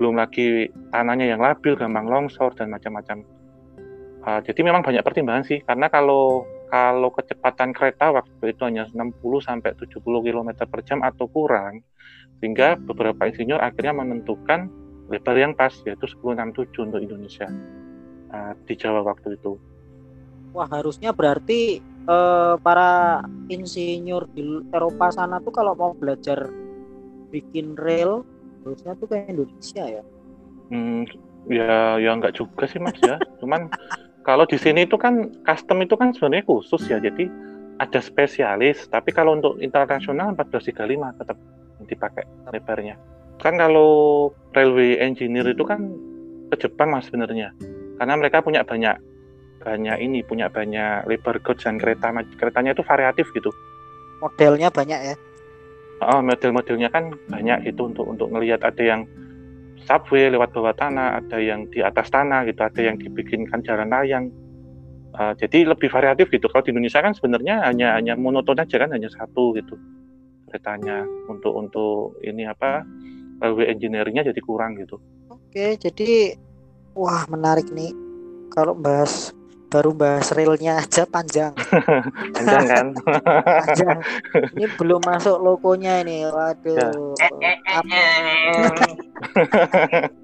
belum 0.00 0.16
lagi 0.16 0.72
tanahnya 0.88 1.36
yang 1.36 1.44
labil 1.44 1.76
gampang 1.76 2.08
longsor 2.08 2.56
dan 2.56 2.72
macam-macam 2.72 3.20
uh, 4.24 4.40
jadi 4.40 4.56
memang 4.64 4.80
banyak 4.80 5.04
pertimbangan 5.04 5.44
sih 5.44 5.60
karena 5.68 5.92
kalau 5.92 6.48
kalau 6.72 7.12
kecepatan 7.12 7.76
kereta 7.76 8.08
waktu 8.08 8.56
itu 8.56 8.62
hanya 8.64 8.88
60 8.88 9.20
sampai 9.44 9.76
70 9.76 10.00
km 10.00 10.50
per 10.64 10.80
jam 10.88 11.04
atau 11.04 11.28
kurang 11.28 11.84
sehingga 12.40 12.80
beberapa 12.80 13.28
insinyur 13.28 13.60
akhirnya 13.60 14.00
menentukan 14.00 14.72
lebar 15.12 15.36
yang 15.36 15.52
pas 15.52 15.76
yaitu 15.84 16.08
1067 16.08 16.88
untuk 16.88 17.00
Indonesia 17.04 17.46
uh, 18.32 18.52
di 18.64 18.74
Jawa 18.74 19.06
waktu 19.06 19.38
itu. 19.38 19.60
Wah 20.56 20.66
harusnya 20.66 21.12
berarti 21.12 21.84
uh, 22.06 22.54
para 22.62 23.22
insinyur 23.50 24.26
di 24.32 24.42
Eropa 24.72 25.10
sana 25.12 25.42
tuh 25.42 25.52
kalau 25.54 25.74
mau 25.74 25.92
belajar 25.94 26.48
bikin 27.30 27.74
rel 27.76 28.22
harusnya 28.62 28.98
tuh 28.98 29.06
ke 29.10 29.16
Indonesia 29.30 29.84
ya? 29.84 30.02
Hmm, 30.70 31.06
ya 31.46 32.02
ya 32.02 32.10
nggak 32.18 32.34
juga 32.34 32.66
sih 32.66 32.82
mas 32.82 32.98
ya. 33.02 33.18
Cuman 33.42 33.70
kalau 34.26 34.42
di 34.46 34.58
sini 34.58 34.86
itu 34.86 34.98
kan 34.98 35.30
custom 35.46 35.82
itu 35.82 35.94
kan 35.94 36.10
sebenarnya 36.10 36.46
khusus 36.46 36.82
ya. 36.90 36.98
Jadi 36.98 37.30
ada 37.78 38.00
spesialis. 38.02 38.90
Tapi 38.90 39.14
kalau 39.14 39.38
untuk 39.38 39.58
internasional 39.62 40.34
1435 40.34 41.20
tetap 41.22 41.38
dipakai 41.86 42.24
lebarnya. 42.50 42.98
Kan 43.38 43.60
kalau 43.60 44.32
railway 44.56 44.96
engineer 44.98 45.46
itu 45.52 45.62
kan 45.62 45.92
ke 46.48 46.56
Jepang 46.56 46.94
mas 46.94 47.04
sebenarnya, 47.10 47.52
karena 48.00 48.14
mereka 48.16 48.40
punya 48.40 48.64
banyak 48.64 48.96
banyak 49.66 49.98
ini 49.98 50.22
punya 50.22 50.46
banyak 50.46 51.10
lebar 51.10 51.42
gauge 51.42 51.66
dan 51.66 51.82
kereta 51.82 52.14
keretanya 52.38 52.70
itu 52.70 52.86
variatif 52.86 53.26
gitu. 53.34 53.50
Modelnya 54.22 54.70
banyak 54.70 55.00
ya? 55.10 55.16
Oh, 56.06 56.22
model-modelnya 56.22 56.86
kan 56.94 57.10
banyak 57.26 57.66
itu 57.66 57.82
untuk 57.82 58.06
untuk 58.06 58.30
ngelihat 58.30 58.62
ada 58.62 58.78
yang 58.78 59.02
subway 59.82 60.30
lewat 60.30 60.54
bawah 60.54 60.76
tanah, 60.78 61.18
ada 61.18 61.42
yang 61.42 61.66
di 61.74 61.82
atas 61.82 62.06
tanah 62.14 62.46
gitu, 62.46 62.62
ada 62.62 62.78
yang 62.78 62.94
dibikinkan 62.94 63.66
jalan 63.66 63.90
layang. 63.90 64.30
uh, 65.16 65.32
jadi 65.40 65.72
lebih 65.72 65.88
variatif 65.88 66.28
gitu 66.28 66.44
kalau 66.52 66.60
di 66.60 66.76
Indonesia 66.76 67.00
kan 67.00 67.16
sebenarnya 67.16 67.64
hanya 67.64 67.96
hanya 67.96 68.14
monoton 68.20 68.60
aja 68.60 68.76
kan 68.76 68.92
hanya 68.92 69.08
satu 69.08 69.56
gitu 69.56 69.74
keretanya 70.48 71.04
untuk 71.28 71.56
untuk 71.56 72.16
ini 72.20 72.44
apa 72.44 72.84
railway 73.40 73.68
engineeringnya 73.72 74.28
jadi 74.28 74.40
kurang 74.44 74.76
gitu 74.76 75.00
oke 75.32 75.66
jadi 75.80 76.36
wah 76.92 77.24
menarik 77.28 77.68
nih 77.72 77.92
kalau 78.52 78.72
bahas 78.72 79.35
baru 79.76 79.92
bahas 79.92 80.32
realnya 80.32 80.80
aja 80.80 81.04
panjang. 81.04 81.52
panjang 82.36 82.64
kan? 82.64 82.86
panjang. 82.96 83.98
Ini 84.56 84.66
belum 84.80 85.04
masuk 85.04 85.36
logonya 85.36 86.00
ini. 86.00 86.24
Waduh. 86.24 87.12
Ya. 87.20 87.52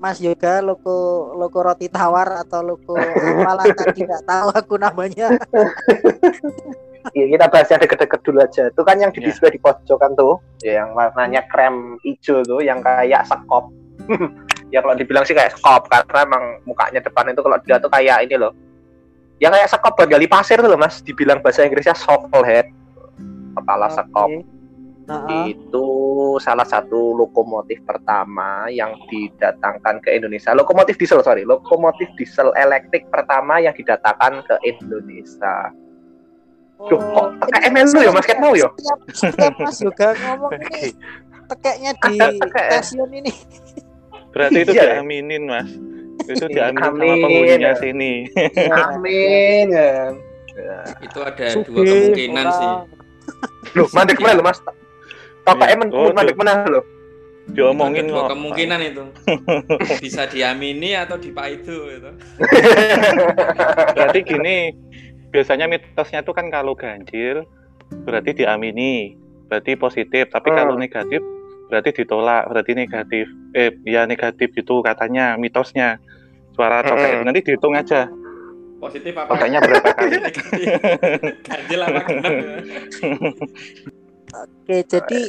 Mas 0.01 0.25
Yoga 0.25 0.65
logo 0.65 1.37
logo 1.37 1.61
roti 1.61 1.93
tawar 1.93 2.41
atau 2.41 2.65
logo 2.65 2.97
malah 3.45 3.69
tadi 3.77 4.09
tidak 4.09 4.25
tahu 4.25 4.49
aku 4.57 4.75
namanya. 4.81 5.37
Iya 7.19 7.35
kita 7.35 7.51
bahas 7.51 7.67
yang 7.67 7.83
deket-deket 7.83 8.21
dulu 8.23 8.39
aja. 8.47 8.71
Itu 8.71 8.87
kan 8.87 8.95
yang 8.95 9.11
di 9.11 9.27
display 9.27 9.51
yeah. 9.51 9.59
di 9.59 9.61
pojokan 9.67 10.15
tuh, 10.15 10.39
ya, 10.63 10.73
yang 10.79 10.95
warnanya 10.95 11.43
krem 11.51 11.99
hijau 12.07 12.47
tuh, 12.47 12.63
yang 12.63 12.79
kayak 12.79 13.27
sekop. 13.27 13.75
ya 14.73 14.79
kalau 14.87 14.95
dibilang 14.95 15.27
sih 15.27 15.35
kayak 15.35 15.51
sekop 15.51 15.91
karena 15.91 16.23
emang 16.23 16.45
mukanya 16.63 17.03
depan 17.03 17.35
itu 17.35 17.43
kalau 17.43 17.59
dia 17.67 17.83
tuh 17.83 17.91
kayak 17.91 18.23
ini 18.23 18.39
loh 18.39 18.55
ya 19.43 19.51
kayak 19.51 19.67
sekop 19.75 19.99
buat 19.99 20.07
gali 20.07 20.31
pasir 20.31 20.63
tuh 20.63 20.71
loh 20.71 20.79
mas 20.79 21.03
dibilang 21.03 21.43
bahasa 21.43 21.67
Inggrisnya 21.67 21.99
head 22.47 22.71
kepala 23.59 23.91
okay. 23.91 23.99
sekop 23.99 24.31
uh-huh. 25.11 25.51
itu 25.51 25.87
salah 26.39 26.63
satu 26.63 27.19
lokomotif 27.19 27.83
pertama 27.83 28.71
yang 28.71 28.95
didatangkan 29.11 29.99
ke 29.99 30.15
Indonesia 30.15 30.55
lokomotif 30.55 30.95
diesel 30.95 31.27
sorry 31.27 31.43
lokomotif 31.43 32.07
diesel 32.15 32.55
elektrik 32.55 33.11
pertama 33.11 33.59
yang 33.59 33.75
didatangkan 33.75 34.47
ke 34.47 34.57
Indonesia 34.63 35.75
Duh, 36.83 36.99
kok 36.99 37.27
ML 37.47 37.95
ya 37.95 38.11
Mas 38.11 38.27
Ket 38.27 38.43
mau 38.43 38.59
ya? 38.59 38.67
Setiap, 39.15 39.55
Mas 39.55 39.79
juga 39.79 40.19
ngomong 40.19 40.51
ini 40.67 40.99
tekeknya 41.47 41.95
di 41.95 42.19
stasiun 42.43 43.11
ini. 43.23 43.31
Berarti 44.35 44.59
itu 44.67 44.73
iya. 44.75 44.99
diaminin 44.99 45.47
Mas 45.47 45.71
itu 46.29 46.45
diambil 46.51 46.93
Amin. 46.93 47.01
sama 47.01 47.15
penghuninya 47.27 47.73
sini. 47.79 48.13
Amin. 48.71 49.67
Ya. 49.73 50.13
Itu 51.01 51.19
ada 51.25 51.47
Suki. 51.51 51.73
dua 51.73 51.83
kemungkinan 51.85 52.47
sih. 52.53 52.71
Loh, 53.79 53.89
mandek 53.97 54.19
mana 54.21 54.35
lo, 54.37 54.43
Mas? 54.45 54.59
Bapak 55.43 55.67
ya. 55.73 55.77
oh, 55.91 56.11
mandek 56.13 56.37
mana 56.37 56.53
lo? 56.69 56.83
Diomongin 57.51 58.07
dua 58.07 58.31
kemungkinan 58.31 58.79
itu. 58.95 59.05
Bisa 59.99 60.31
diamini 60.31 60.95
atau 60.95 61.19
dipaidu 61.19 61.79
itu. 61.91 62.11
Berarti 63.97 64.19
gini, 64.23 64.71
biasanya 65.35 65.67
mitosnya 65.67 66.23
itu 66.23 66.31
kan 66.31 66.47
kalau 66.53 66.77
ganjil 66.77 67.43
berarti 67.93 68.33
diamini, 68.33 69.21
berarti 69.53 69.77
positif, 69.77 70.33
tapi 70.33 70.49
hmm. 70.49 70.57
kalau 70.57 70.75
negatif 70.81 71.21
berarti 71.73 72.05
ditolak 72.05 72.53
berarti 72.53 72.77
negatif. 72.77 73.25
Eh 73.57 73.73
ya 73.89 74.05
negatif 74.05 74.53
itu 74.53 74.85
katanya 74.85 75.41
mitosnya. 75.41 75.97
Suara 76.53 76.85
copet 76.85 77.09
mm 77.09 77.17
-hmm. 77.17 77.25
nanti 77.25 77.41
dihitung 77.41 77.73
aja. 77.73 78.13
Positif 78.77 79.17
apa? 79.17 79.41
Katanya 79.41 79.65
berapa 79.65 79.89
kali? 79.97 80.21
Ganjil 81.49 81.81
apa? 81.81 82.01
Oke 84.37 84.77
jadi 84.85 85.21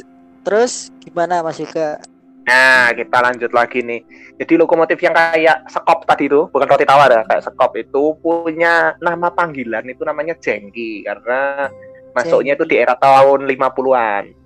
terus 0.44 0.92
gimana 1.00 1.40
Mas 1.40 1.56
Yuga 1.56 1.96
Nah, 2.44 2.92
kita 2.92 3.24
lanjut 3.24 3.56
lagi 3.56 3.80
nih. 3.80 4.04
Jadi 4.36 4.60
lokomotif 4.60 5.00
yang 5.00 5.16
kayak 5.16 5.64
sekop 5.72 6.04
tadi 6.04 6.28
itu, 6.28 6.44
bukan 6.52 6.68
roti 6.68 6.84
tawar 6.84 7.08
ya, 7.08 7.24
kayak 7.24 7.40
sekop 7.40 7.72
itu 7.72 8.20
punya 8.20 8.92
nama 9.00 9.32
panggilan 9.32 9.88
itu 9.88 10.04
namanya 10.04 10.36
jengki. 10.36 11.08
Karena 11.08 11.72
masuknya 12.12 12.52
itu 12.52 12.68
di 12.68 12.76
era 12.76 13.00
tahun 13.00 13.48
50-an. 13.48 14.36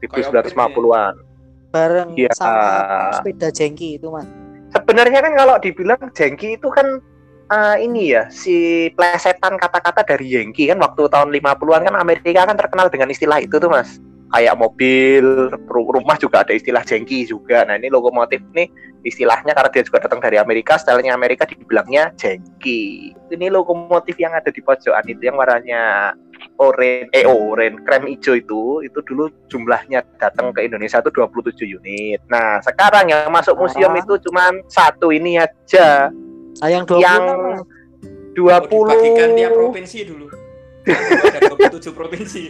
1950-an 0.00 1.31
bareng 1.72 2.14
ya. 2.14 2.30
sama 2.36 3.16
sepeda 3.16 3.48
jengki 3.48 3.96
itu 3.96 4.12
mas 4.12 4.28
sebenarnya 4.76 5.24
kan 5.24 5.32
kalau 5.32 5.56
dibilang 5.58 6.00
jengki 6.12 6.60
itu 6.60 6.68
kan 6.68 7.00
uh, 7.52 7.76
ini 7.80 8.16
ya 8.16 8.28
si 8.32 8.88
plesetan 8.96 9.60
kata-kata 9.60 10.04
dari 10.04 10.32
Yankee 10.32 10.72
kan 10.72 10.80
waktu 10.80 11.08
tahun 11.08 11.32
50-an 11.32 11.82
kan 11.88 11.94
Amerika 11.96 12.48
kan 12.48 12.56
terkenal 12.56 12.88
dengan 12.88 13.12
istilah 13.12 13.40
itu 13.40 13.56
tuh 13.60 13.68
mas 13.68 14.00
kayak 14.32 14.56
mobil 14.56 15.52
rumah 15.68 16.16
juga 16.16 16.42
ada 16.42 16.56
istilah 16.56 16.82
jengki 16.82 17.28
juga 17.28 17.68
nah 17.68 17.76
ini 17.76 17.92
lokomotif 17.92 18.40
nih 18.56 18.66
istilahnya 19.04 19.52
karena 19.52 19.70
dia 19.70 19.84
juga 19.84 19.98
datang 20.08 20.24
dari 20.24 20.40
Amerika 20.40 20.80
stylenya 20.80 21.12
Amerika 21.12 21.44
dibilangnya 21.44 22.16
jengki 22.16 23.12
ini 23.28 23.46
lokomotif 23.52 24.16
yang 24.16 24.32
ada 24.32 24.48
di 24.48 24.64
pojokan 24.64 25.04
itu 25.04 25.22
yang 25.28 25.36
warnanya 25.36 26.12
orange 26.58 27.08
eh 27.14 27.24
orange 27.28 27.78
krem 27.86 28.04
hijau 28.08 28.34
itu 28.34 28.62
itu 28.84 28.98
dulu 29.06 29.30
jumlahnya 29.48 30.02
datang 30.18 30.50
ke 30.50 30.66
Indonesia 30.66 30.98
itu 30.98 31.10
27 31.14 31.78
unit. 31.78 32.20
Nah, 32.26 32.58
sekarang 32.62 33.10
yang 33.14 33.30
masuk 33.30 33.54
museum 33.58 33.94
itu 33.94 34.18
cuma 34.26 34.50
satu 34.66 35.14
ini 35.14 35.38
aja. 35.38 36.10
Sayang 36.58 36.84
20 36.84 36.98
yang 36.98 37.22
20 38.34 38.42
oh, 38.42 38.60
dibagikan 38.66 39.28
tiap 39.36 39.52
provinsi 39.54 39.98
dulu. 40.08 40.26
27 40.86 41.94
provinsi. 41.94 42.42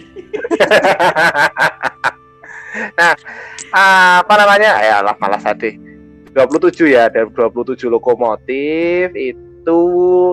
nah, 2.98 3.12
apa 4.22 4.34
namanya? 4.40 4.80
Ya 4.80 5.04
lah 5.04 5.16
malas 5.20 5.44
tadi. 5.44 5.76
27 6.32 6.88
ya, 6.88 7.12
ada 7.12 7.28
27 7.28 7.92
lokomotif 7.92 9.12
itu 9.12 9.52
itu 9.62 9.80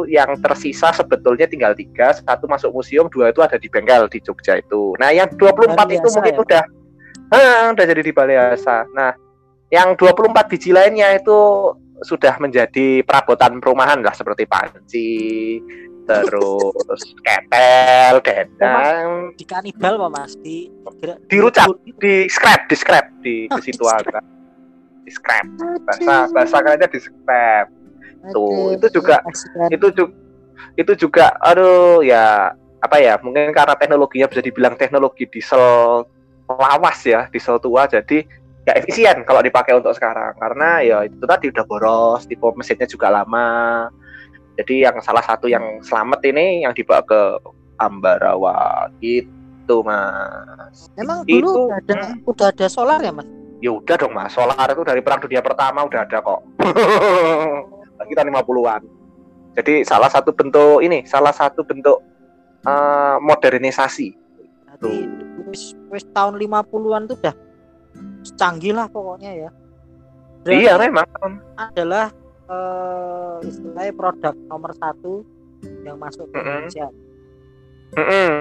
yang 0.10 0.34
tersisa 0.42 0.90
sebetulnya 0.90 1.46
tinggal 1.46 1.78
tiga 1.78 2.18
satu 2.18 2.50
masuk 2.50 2.74
museum 2.74 3.06
dua 3.14 3.30
itu 3.30 3.46
ada 3.46 3.62
di 3.62 3.70
bengkel 3.70 4.10
di 4.10 4.18
Jogja 4.26 4.58
itu 4.58 4.98
nah 4.98 5.14
yang 5.14 5.30
24 5.30 5.78
itu 5.94 6.08
mungkin 6.18 6.34
ya? 6.34 6.40
udah 6.42 6.64
ah, 7.30 7.70
udah 7.70 7.86
jadi 7.86 8.02
di 8.02 8.10
Baleasa 8.10 8.90
nah 8.98 9.14
yang 9.70 9.94
24 9.94 10.34
biji 10.50 10.74
lainnya 10.74 11.14
itu 11.14 11.38
sudah 12.02 12.42
menjadi 12.42 13.06
perabotan 13.06 13.62
perumahan 13.62 14.02
lah 14.02 14.18
seperti 14.18 14.50
panci 14.50 15.62
terus 16.26 17.02
ketel, 17.22 18.15
dendang. 18.26 19.34
Di 19.38 19.45
kanibal 19.45 20.02
Pak 20.02 20.10
Mas 20.10 20.34
di 20.41 20.67
dirucat, 21.30 21.69
di 22.02 22.26
scrap, 22.26 22.65
di 22.65 22.76
scrap 22.76 23.06
di 23.22 23.45
di 23.45 23.62
situ 23.62 23.86
ada. 23.86 24.19
Di 25.06 25.12
scrap. 25.13 25.45
Bahasa 25.86 26.15
bahasa 26.34 26.58
kayaknya 26.65 26.88
di 26.89 27.00
scrap 27.00 27.67
tuh 28.32 28.76
itu 28.76 28.88
juga 29.00 29.24
itu 29.72 29.88
juga 29.95 30.13
itu 30.76 30.93
juga 31.08 31.26
aduh 31.39 32.04
ya 32.04 32.52
apa 32.80 32.98
ya 33.00 33.19
mungkin 33.19 33.52
karena 33.52 33.76
teknologinya 33.76 34.28
bisa 34.28 34.41
dibilang 34.43 34.76
teknologi 34.76 35.28
diesel 35.28 36.04
lawas 36.48 37.00
ya 37.04 37.28
diesel 37.32 37.60
tua 37.60 37.88
jadi 37.88 38.24
ya 38.67 38.74
efisien 38.76 39.24
kalau 39.24 39.43
dipakai 39.43 39.76
untuk 39.76 39.95
sekarang 39.95 40.36
karena 40.39 40.84
ya 40.84 40.98
itu 41.08 41.24
tadi 41.24 41.52
udah 41.52 41.63
boros 41.67 42.24
tipe 42.28 42.48
mesinnya 42.56 42.88
juga 42.88 43.12
lama 43.12 43.88
jadi 44.60 44.91
yang 44.91 44.95
salah 45.00 45.24
satu 45.24 45.48
yang 45.48 45.63
selamat 45.82 46.19
ini 46.28 46.67
yang 46.67 46.76
dibawa 46.76 47.02
ke 47.08 47.22
Ambarawa 47.80 48.88
gitu 49.00 49.82
mas 49.82 50.91
emang 51.00 51.24
itu, 51.26 51.39
dulu 51.39 51.72
udah 51.72 51.78
ada 51.80 51.93
hmm. 51.95 52.30
udah 52.30 52.48
ada 52.52 52.65
solar 52.67 53.00
ya 53.00 53.12
mas 53.15 53.28
ya 53.63 53.72
udah 53.72 53.95
dong 53.95 54.12
mas 54.12 54.36
solar 54.36 54.67
itu 54.67 54.84
dari 54.84 55.00
perang 55.00 55.24
dunia 55.24 55.39
pertama 55.39 55.84
udah 55.88 56.04
ada 56.04 56.17
kok 56.19 56.41
kita 58.10 58.26
50-an. 58.26 58.82
Jadi 59.58 59.74
salah 59.84 60.08
satu 60.08 60.32
bentuk 60.32 60.80
ini, 60.80 61.04
salah 61.04 61.34
satu 61.34 61.62
bentuk 61.62 62.02
uh, 62.63 63.17
modernisasi. 63.19 64.15
wis, 65.52 65.76
wis 65.91 66.06
tahun 66.15 66.39
50-an 66.39 67.12
tuh 67.12 67.17
udah 67.19 67.36
canggih 68.39 68.72
lah 68.72 68.88
pokoknya 68.88 69.48
ya. 69.48 69.50
Berarti 70.45 70.56
iya 70.63 70.74
memang. 70.80 71.08
Adalah 71.60 72.13
uh, 72.50 73.38
istilahnya 73.46 73.94
produk 73.94 74.36
nomor 74.50 74.74
satu 74.76 75.24
yang 75.86 76.02
masuk 76.02 76.28
ke 76.34 76.36
mm 76.36 76.42
-hmm. 76.42 76.50
Indonesia. 76.50 76.88
Mm 77.96 78.06
-hmm. 78.06 78.34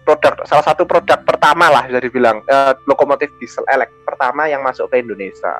Produk 0.00 0.34
salah 0.48 0.64
satu 0.64 0.82
produk 0.88 1.20
pertama 1.22 1.68
lah 1.68 1.84
bisa 1.86 2.00
dibilang 2.00 2.42
uh, 2.48 2.72
lokomotif 2.88 3.30
diesel 3.38 3.62
elek 3.68 3.92
pertama 4.08 4.48
yang 4.48 4.64
masuk 4.64 4.88
ke 4.90 4.98
Indonesia. 4.98 5.52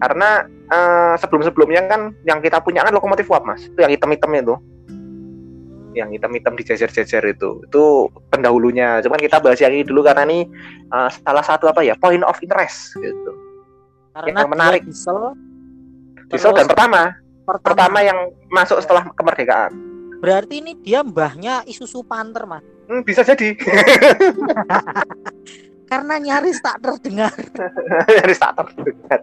Karena 0.00 0.48
uh, 0.72 1.14
sebelum-sebelumnya 1.20 1.84
kan 1.88 2.00
yang 2.24 2.40
kita 2.40 2.60
punya 2.64 2.80
kan 2.84 2.92
lokomotif 2.92 3.28
uap 3.28 3.44
mas. 3.44 3.68
Itu 3.68 3.84
yang 3.84 3.92
hitam-hitam 3.92 4.32
itu. 4.32 4.56
Yang 5.92 6.08
hitam-hitam 6.16 6.56
di 6.56 6.64
jajar-jajar 6.64 7.22
itu. 7.28 7.60
Itu 7.68 8.08
pendahulunya. 8.32 9.04
Cuman 9.04 9.20
kita 9.20 9.44
bahas 9.44 9.60
yang 9.60 9.76
ini 9.76 9.84
dulu 9.84 10.00
karena 10.00 10.24
ini 10.24 10.48
uh, 10.88 11.12
salah 11.12 11.44
satu 11.44 11.68
apa 11.68 11.84
ya 11.84 11.92
point 12.00 12.24
of 12.24 12.40
interest 12.40 12.96
gitu. 12.96 13.32
Karena 14.16 14.48
yang 14.48 14.52
menarik. 14.52 14.82
diesel 14.88 15.36
diesel 16.30 16.54
dan 16.54 16.70
pertama, 16.70 17.18
pertama. 17.44 17.66
Pertama 17.66 17.98
yang 18.06 18.18
masuk 18.48 18.78
setelah 18.78 19.10
kemerdekaan. 19.12 19.74
Berarti 20.22 20.62
ini 20.62 20.78
dia 20.78 21.02
mbahnya 21.02 21.66
Isuzu 21.66 22.06
Panther 22.06 22.46
mas. 22.46 22.62
Hmm, 22.86 23.02
bisa 23.02 23.26
jadi. 23.26 23.56
Karena 25.90 26.22
nyaris 26.22 26.62
tak 26.62 26.78
terdengar. 26.78 27.34
nyaris 28.14 28.38
tak 28.38 28.54
terdengar. 28.54 29.20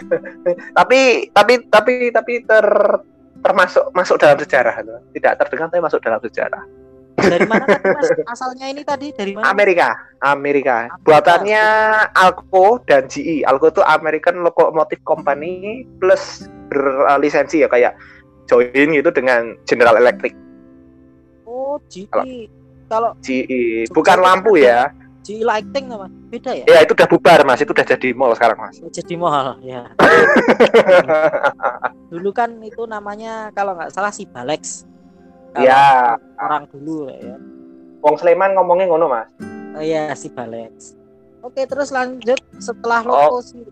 tapi 0.78 1.30
tapi 1.30 1.52
tapi 1.70 1.92
tapi 2.10 2.32
ter 2.42 2.66
termasuk 3.44 3.84
masuk 3.92 4.16
dalam 4.16 4.40
sejarah 4.40 4.80
tidak 5.12 5.36
terdengar 5.36 5.68
tapi 5.68 5.84
masuk 5.84 6.00
dalam 6.00 6.20
sejarah 6.24 6.64
dari 7.18 7.46
mana 7.46 7.64
kan 7.66 7.80
mas? 7.94 8.10
Asalnya 8.26 8.66
ini 8.70 8.82
tadi 8.82 9.14
dari 9.14 9.34
mana? 9.34 9.50
Amerika 9.50 9.94
Amerika, 10.24 10.88
buatannya 11.04 11.64
Alco 12.16 12.80
dan 12.88 13.06
GE 13.06 13.44
Alco 13.44 13.68
itu 13.68 13.84
American 13.84 14.40
Locomotive 14.40 15.04
Company 15.04 15.84
plus 16.00 16.48
berlisensi 16.72 17.60
ya 17.60 17.68
kayak 17.68 17.92
join 18.48 18.96
gitu 18.96 19.12
dengan 19.12 19.52
General 19.68 20.00
Electric. 20.00 20.32
Oh 21.44 21.76
GE 21.92 22.48
kalau 22.88 23.12
GE 23.20 23.88
bukan 23.92 24.18
lampu 24.20 24.60
ya. 24.60 24.92
GE 25.24 25.40
Lighting 25.40 25.88
nama 25.88 26.04
beda 26.28 26.52
ya? 26.52 26.64
Ya 26.68 26.78
itu 26.84 26.92
udah 26.92 27.08
bubar 27.08 27.40
mas. 27.48 27.64
Itu 27.64 27.72
udah 27.72 27.86
jadi 27.88 28.12
mall 28.12 28.36
sekarang 28.36 28.60
mas. 28.60 28.76
Oh, 28.84 28.92
jadi 28.92 29.16
mall 29.16 29.56
ya. 29.64 29.88
Dulu 32.12 32.28
kan 32.36 32.60
itu 32.60 32.84
namanya 32.84 33.48
kalau 33.56 33.72
nggak 33.72 33.88
salah 33.88 34.12
si 34.12 34.28
Balex 34.28 34.84
Iya 35.58 36.18
orang 36.38 36.64
dulu 36.70 37.10
ya. 37.10 37.36
Wong 38.02 38.16
Sleman 38.18 38.58
ngomongnya 38.58 38.90
ngono 38.90 39.06
mas. 39.06 39.30
Oh 39.74 39.82
iya 39.82 40.10
si 40.18 40.28
Balex. 40.30 40.98
Oke 41.44 41.64
terus 41.68 41.94
lanjut. 41.94 42.38
Setelah 42.58 43.06
logo 43.06 43.38
oh. 43.38 43.42
si 43.44 43.62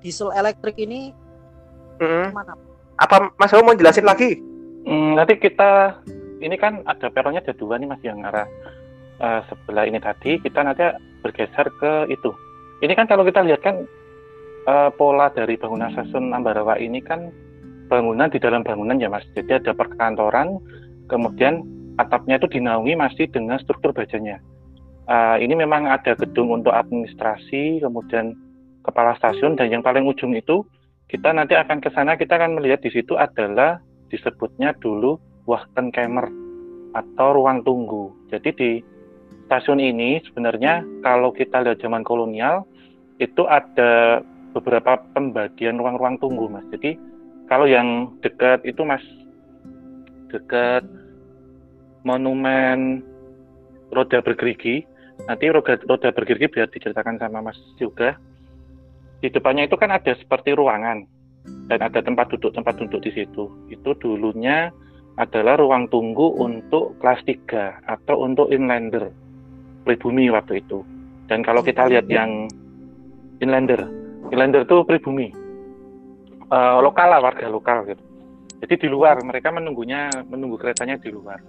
diesel 0.00 0.32
elektrik 0.32 0.80
ini 0.80 1.12
mm 2.00 2.08
-hmm. 2.08 2.26
mana 2.32 2.56
apa 3.00 3.32
mas 3.40 3.52
mau 3.56 3.72
jelasin 3.72 4.04
lagi? 4.04 4.36
Hmm, 4.84 5.16
nanti 5.16 5.36
kita 5.36 6.00
ini 6.40 6.56
kan 6.56 6.84
ada 6.88 7.12
peronnya 7.12 7.44
ada 7.44 7.52
dua 7.52 7.76
nih 7.76 7.88
mas 7.88 8.00
yang 8.04 8.24
arah 8.24 8.48
uh, 9.20 9.40
sebelah 9.48 9.88
ini 9.88 10.00
tadi. 10.00 10.36
Kita 10.40 10.60
nanti 10.60 10.84
bergeser 11.24 11.68
ke 11.80 12.08
itu. 12.12 12.32
Ini 12.80 12.92
kan 12.96 13.08
kalau 13.08 13.24
kita 13.24 13.44
lihat 13.44 13.60
kan 13.60 13.84
uh, 14.68 14.88
pola 14.92 15.28
dari 15.32 15.56
bangunan 15.56 15.92
stasiun 15.92 16.32
Ambarawa 16.32 16.80
ini 16.80 17.00
kan 17.04 17.28
bangunan 17.92 18.32
di 18.32 18.40
dalam 18.40 18.64
bangunan 18.64 19.00
ya 19.00 19.12
mas. 19.12 19.24
Jadi 19.36 19.60
ada 19.60 19.72
perkantoran, 19.76 20.60
kemudian 21.10 21.66
atapnya 21.98 22.38
itu 22.38 22.46
dinaungi 22.46 22.94
masih 22.94 23.26
dengan 23.28 23.58
struktur 23.58 23.90
bajanya. 23.90 24.38
Uh, 25.10 25.36
ini 25.42 25.58
memang 25.58 25.90
ada 25.90 26.14
gedung 26.14 26.54
untuk 26.54 26.70
administrasi, 26.70 27.82
kemudian 27.82 28.38
kepala 28.86 29.18
stasiun 29.18 29.58
dan 29.58 29.68
yang 29.68 29.82
paling 29.82 30.06
ujung 30.06 30.32
itu 30.32 30.62
kita 31.10 31.34
nanti 31.34 31.58
akan 31.58 31.82
ke 31.82 31.90
sana 31.90 32.14
kita 32.14 32.38
akan 32.38 32.54
melihat 32.56 32.80
di 32.86 32.94
situ 32.94 33.18
adalah 33.18 33.82
disebutnya 34.08 34.72
dulu 34.78 35.18
Wachtenkammer 35.50 36.30
atau 36.94 37.28
ruang 37.34 37.66
tunggu. 37.66 38.14
Jadi 38.30 38.50
di 38.54 38.70
stasiun 39.50 39.82
ini 39.82 40.22
sebenarnya 40.30 40.86
kalau 41.02 41.34
kita 41.34 41.66
lihat 41.66 41.82
zaman 41.82 42.06
kolonial 42.06 42.62
itu 43.18 43.42
ada 43.50 44.22
beberapa 44.54 45.02
pembagian 45.14 45.82
ruang-ruang 45.82 46.22
tunggu 46.22 46.46
mas. 46.46 46.62
Jadi 46.70 46.94
kalau 47.50 47.66
yang 47.66 48.14
dekat 48.22 48.62
itu 48.62 48.86
mas 48.86 49.02
dekat 50.30 50.86
monumen 52.06 53.04
roda 53.90 54.22
bergerigi 54.22 54.86
nanti 55.28 55.52
roda, 55.52 55.76
roda 55.84 56.08
bergerigi 56.14 56.48
biar 56.48 56.68
diceritakan 56.72 57.20
sama 57.20 57.44
mas 57.44 57.58
juga 57.76 58.16
di 59.20 59.28
depannya 59.28 59.68
itu 59.68 59.76
kan 59.76 59.92
ada 59.92 60.16
seperti 60.16 60.56
ruangan 60.56 61.04
dan 61.68 61.78
ada 61.84 62.00
tempat 62.00 62.32
duduk 62.32 62.56
tempat 62.56 62.80
duduk 62.80 63.04
di 63.04 63.12
situ 63.12 63.52
itu 63.68 63.90
dulunya 64.00 64.72
adalah 65.20 65.60
ruang 65.60 65.84
tunggu 65.92 66.40
untuk 66.40 66.96
kelas 66.96 67.20
3 67.28 67.84
atau 67.84 68.24
untuk 68.24 68.48
inlander 68.48 69.12
pribumi 69.84 70.32
waktu 70.32 70.64
itu. 70.64 70.80
Dan 71.28 71.44
kalau 71.44 71.60
kita 71.60 71.86
lihat 71.92 72.08
yang 72.08 72.48
inlander, 73.44 73.84
inlander 74.32 74.64
itu 74.64 74.80
pribumi, 74.88 75.28
uh, 76.48 76.80
lokal 76.80 77.12
lah 77.12 77.20
warga 77.20 77.46
lokal 77.52 77.84
gitu. 77.84 78.02
Jadi 78.60 78.74
di 78.86 78.88
luar 78.92 79.20
mereka 79.24 79.48
menunggunya 79.52 80.08
menunggu 80.28 80.60
keretanya 80.60 81.00
di 81.00 81.08
luar. 81.12 81.40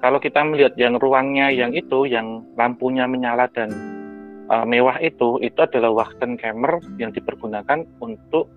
Kalau 0.00 0.16
kita 0.16 0.40
melihat 0.48 0.72
yang 0.80 0.96
ruangnya 0.96 1.52
yang 1.52 1.76
itu, 1.76 2.08
yang 2.08 2.40
lampunya 2.56 3.04
menyala 3.04 3.52
dan 3.52 3.68
uh, 4.48 4.64
mewah 4.64 4.96
itu, 5.04 5.36
itu 5.44 5.60
adalah 5.60 5.92
Wachtenkammer 5.92 6.80
yang 6.96 7.12
dipergunakan 7.12 7.84
untuk 8.00 8.48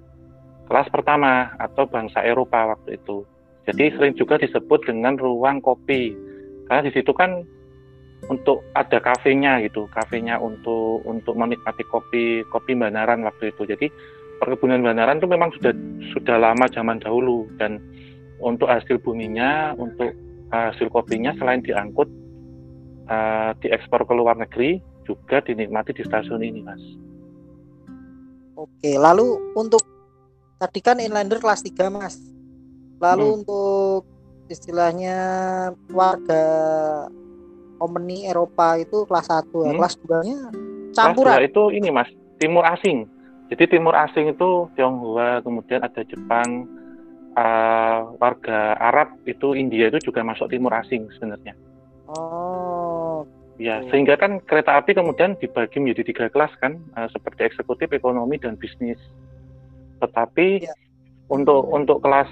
kelas 0.72 0.88
pertama 0.88 1.52
atau 1.60 1.84
bangsa 1.84 2.24
Eropa 2.24 2.72
waktu 2.72 2.96
itu. 2.96 3.28
Jadi 3.68 3.92
sering 3.96 4.16
juga 4.16 4.40
disebut 4.40 4.88
dengan 4.88 5.20
ruang 5.20 5.60
kopi. 5.60 6.16
Karena 6.68 6.88
di 6.88 6.92
situ 6.96 7.12
kan 7.12 7.44
untuk 8.32 8.64
ada 8.72 9.04
kafenya 9.04 9.60
gitu, 9.68 9.88
kafenya 9.92 10.40
untuk 10.40 11.04
untuk 11.04 11.36
menikmati 11.36 11.84
kopi 11.92 12.48
kopi 12.48 12.72
Banaran 12.76 13.24
waktu 13.28 13.52
itu. 13.52 13.68
Jadi 13.68 13.92
perkebunan 14.40 14.80
Banaran 14.80 15.20
itu 15.20 15.28
memang 15.28 15.52
sudah 15.60 15.76
sudah 16.16 16.40
lama 16.40 16.72
zaman 16.72 17.04
dahulu 17.04 17.48
dan 17.60 17.84
untuk 18.40 18.68
hasil 18.68 19.00
buminya, 19.04 19.76
untuk 19.76 20.12
hasil 20.54 20.94
kopinya 20.94 21.34
selain 21.42 21.66
diangkut 21.66 22.06
uh, 23.10 23.52
diekspor 23.58 24.06
ke 24.06 24.14
luar 24.14 24.38
negeri 24.38 24.78
juga 25.04 25.44
dinikmati 25.44 25.92
di 25.92 26.04
stasiun 26.06 26.42
ini, 26.46 26.62
Mas. 26.64 26.84
Oke, 28.54 28.96
lalu 28.96 29.36
untuk 29.58 29.84
tadi 30.62 30.80
kan 30.80 31.02
inlander 31.02 31.42
kelas 31.42 31.66
3, 31.66 31.90
Mas. 31.92 32.16
Lalu 33.02 33.26
hmm. 33.28 33.38
untuk 33.44 34.08
istilahnya 34.48 35.18
warga 35.92 36.46
company 37.82 38.30
Eropa 38.30 38.80
itu 38.80 39.04
kelas 39.10 39.28
1 39.28 39.52
ya. 39.52 39.72
Hmm. 39.74 39.78
Kelas 39.82 39.96
2-nya 40.00 40.40
campuran. 40.96 41.36
Kelas 41.36 41.50
2 41.50 41.50
itu 41.52 41.64
ini 41.76 41.90
Mas, 41.92 42.10
timur 42.40 42.64
asing. 42.64 43.10
Jadi 43.52 43.64
timur 43.76 43.94
asing 43.94 44.32
itu 44.32 44.72
Tionghoa, 44.80 45.44
kemudian 45.44 45.84
ada 45.84 46.02
Jepang, 46.08 46.66
uh, 47.38 48.14
warga 48.18 48.78
Arab 48.78 49.18
itu 49.26 49.54
India 49.54 49.90
itu 49.90 50.12
juga 50.12 50.26
masuk 50.26 50.50
timur 50.50 50.74
asing 50.74 51.10
sebenarnya. 51.18 51.54
Oh. 52.10 53.26
Ya, 53.62 53.86
sehingga 53.94 54.18
kan 54.18 54.42
kereta 54.42 54.82
api 54.82 54.98
kemudian 54.98 55.38
dibagi 55.38 55.78
menjadi 55.78 56.10
tiga 56.10 56.26
kelas 56.34 56.50
kan, 56.58 56.82
uh, 56.98 57.06
seperti 57.14 57.46
eksekutif, 57.46 57.94
ekonomi 57.94 58.42
dan 58.42 58.58
bisnis. 58.58 58.98
Tetapi 60.02 60.66
ya. 60.66 60.74
untuk 61.30 61.70
untuk 61.70 62.02
kelas 62.02 62.28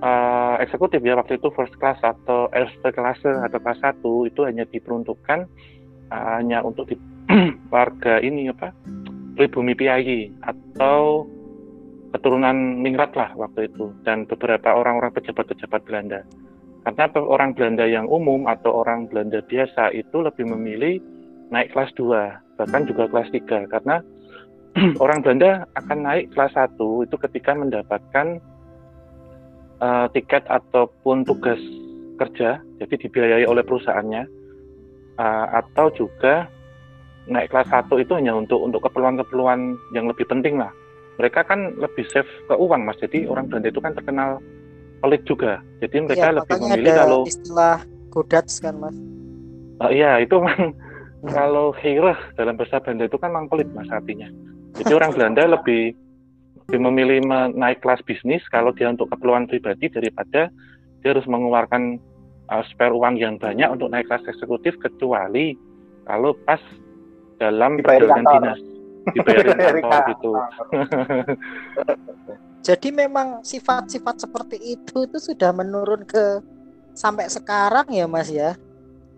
uh, 0.00 0.56
eksekutif 0.60 1.04
ya 1.04 1.16
waktu 1.16 1.36
itu 1.40 1.52
first 1.52 1.76
class 1.80 2.00
atau 2.00 2.48
first 2.52 2.96
class 2.96 3.20
atau 3.24 3.58
kelas 3.60 3.80
satu 3.80 4.12
itu 4.28 4.44
hanya 4.48 4.64
diperuntukkan 4.68 5.48
uh, 6.12 6.40
hanya 6.40 6.60
untuk 6.64 6.88
di, 6.92 6.96
warga 7.74 8.20
ini 8.20 8.48
apa 8.52 8.72
pribumi 9.34 9.72
piayi 9.76 10.30
atau 10.44 11.28
keturunan 12.14 12.80
ningrat 12.80 13.10
lah 13.18 13.34
waktu 13.34 13.66
itu 13.66 13.90
dan 14.06 14.22
beberapa 14.30 14.70
orang-orang 14.70 15.10
pejabat-pejabat 15.10 15.82
Belanda 15.82 16.22
karena 16.86 17.04
orang 17.18 17.50
Belanda 17.58 17.84
yang 17.90 18.06
umum 18.06 18.46
atau 18.46 18.86
orang 18.86 19.10
Belanda 19.10 19.42
biasa 19.42 19.90
itu 19.90 20.22
lebih 20.22 20.46
memilih 20.46 21.02
naik 21.50 21.74
kelas 21.74 21.90
2 21.98 22.62
bahkan 22.62 22.86
juga 22.86 23.10
kelas 23.10 23.28
3 23.34 23.66
karena 23.66 23.96
orang 25.04 25.26
Belanda 25.26 25.66
akan 25.74 25.98
naik 26.06 26.30
kelas 26.32 26.54
1 26.54 26.78
itu 26.78 27.16
ketika 27.18 27.50
mendapatkan 27.58 28.38
uh, 29.82 30.06
tiket 30.12 30.44
ataupun 30.46 31.26
tugas 31.26 31.58
kerja, 32.14 32.62
jadi 32.78 32.94
dibiayai 32.94 33.46
oleh 33.46 33.62
perusahaannya, 33.66 34.22
uh, 35.18 35.46
atau 35.64 35.90
juga 35.94 36.46
naik 37.24 37.50
kelas 37.50 37.68
satu 37.72 37.96
itu 37.98 38.12
hanya 38.14 38.36
untuk 38.36 38.60
untuk 38.60 38.84
keperluan-keperluan 38.84 39.74
yang 39.96 40.06
lebih 40.06 40.28
penting 40.28 40.60
lah. 40.60 40.70
Mereka 41.20 41.46
kan 41.46 41.78
lebih 41.78 42.04
save 42.10 42.28
ke 42.50 42.54
uang 42.58 42.82
mas, 42.82 42.98
jadi 42.98 43.30
orang 43.30 43.46
Belanda 43.46 43.70
itu 43.70 43.80
kan 43.82 43.94
terkenal 43.94 44.42
pelit 44.98 45.22
juga. 45.28 45.62
Jadi 45.78 45.96
mereka 46.02 46.26
ya, 46.32 46.36
lebih 46.40 46.58
memilih 46.64 46.90
ada 46.90 47.00
kalau 47.06 47.20
istilah 47.28 47.78
godats 48.10 48.54
kan 48.58 48.74
mas. 48.80 48.96
Uh, 49.82 49.90
iya 49.90 50.22
itu 50.22 50.38
memang 50.38 50.74
kalau 51.28 51.74
hirah 51.78 52.18
dalam 52.34 52.58
bahasa 52.58 52.82
Belanda 52.82 53.04
itu 53.06 53.18
kan 53.20 53.30
memang 53.30 53.46
pelit 53.52 53.68
mas 53.76 53.86
artinya. 53.92 54.26
Jadi 54.74 54.92
orang 54.96 55.14
Belanda 55.14 55.42
lebih 55.60 55.94
lebih 56.64 56.80
memilih 56.80 57.18
naik 57.52 57.84
kelas 57.84 58.00
bisnis 58.08 58.40
kalau 58.48 58.72
dia 58.72 58.88
untuk 58.88 59.12
keperluan 59.12 59.44
pribadi 59.44 59.92
daripada 59.92 60.48
dia 61.04 61.08
harus 61.12 61.28
mengeluarkan 61.28 62.00
uh, 62.48 62.64
spare 62.72 62.96
uang 62.96 63.20
yang 63.20 63.36
banyak 63.36 63.68
untuk 63.68 63.92
naik 63.92 64.08
kelas 64.08 64.24
eksekutif 64.24 64.72
kecuali 64.80 65.52
kalau 66.08 66.32
pas 66.48 66.60
dalam 67.36 67.76
perjalanan 67.84 68.24
dinas 68.24 68.60
dibayarin 69.12 69.54
kantor 69.60 70.02
gitu. 70.14 70.30
Jadi 72.68 72.88
memang 72.96 73.44
sifat-sifat 73.44 74.24
seperti 74.24 74.56
itu 74.56 75.04
itu 75.04 75.18
sudah 75.20 75.52
menurun 75.52 76.08
ke 76.08 76.40
sampai 76.96 77.28
sekarang 77.28 77.84
ya 77.92 78.08
Mas 78.08 78.32
ya. 78.32 78.56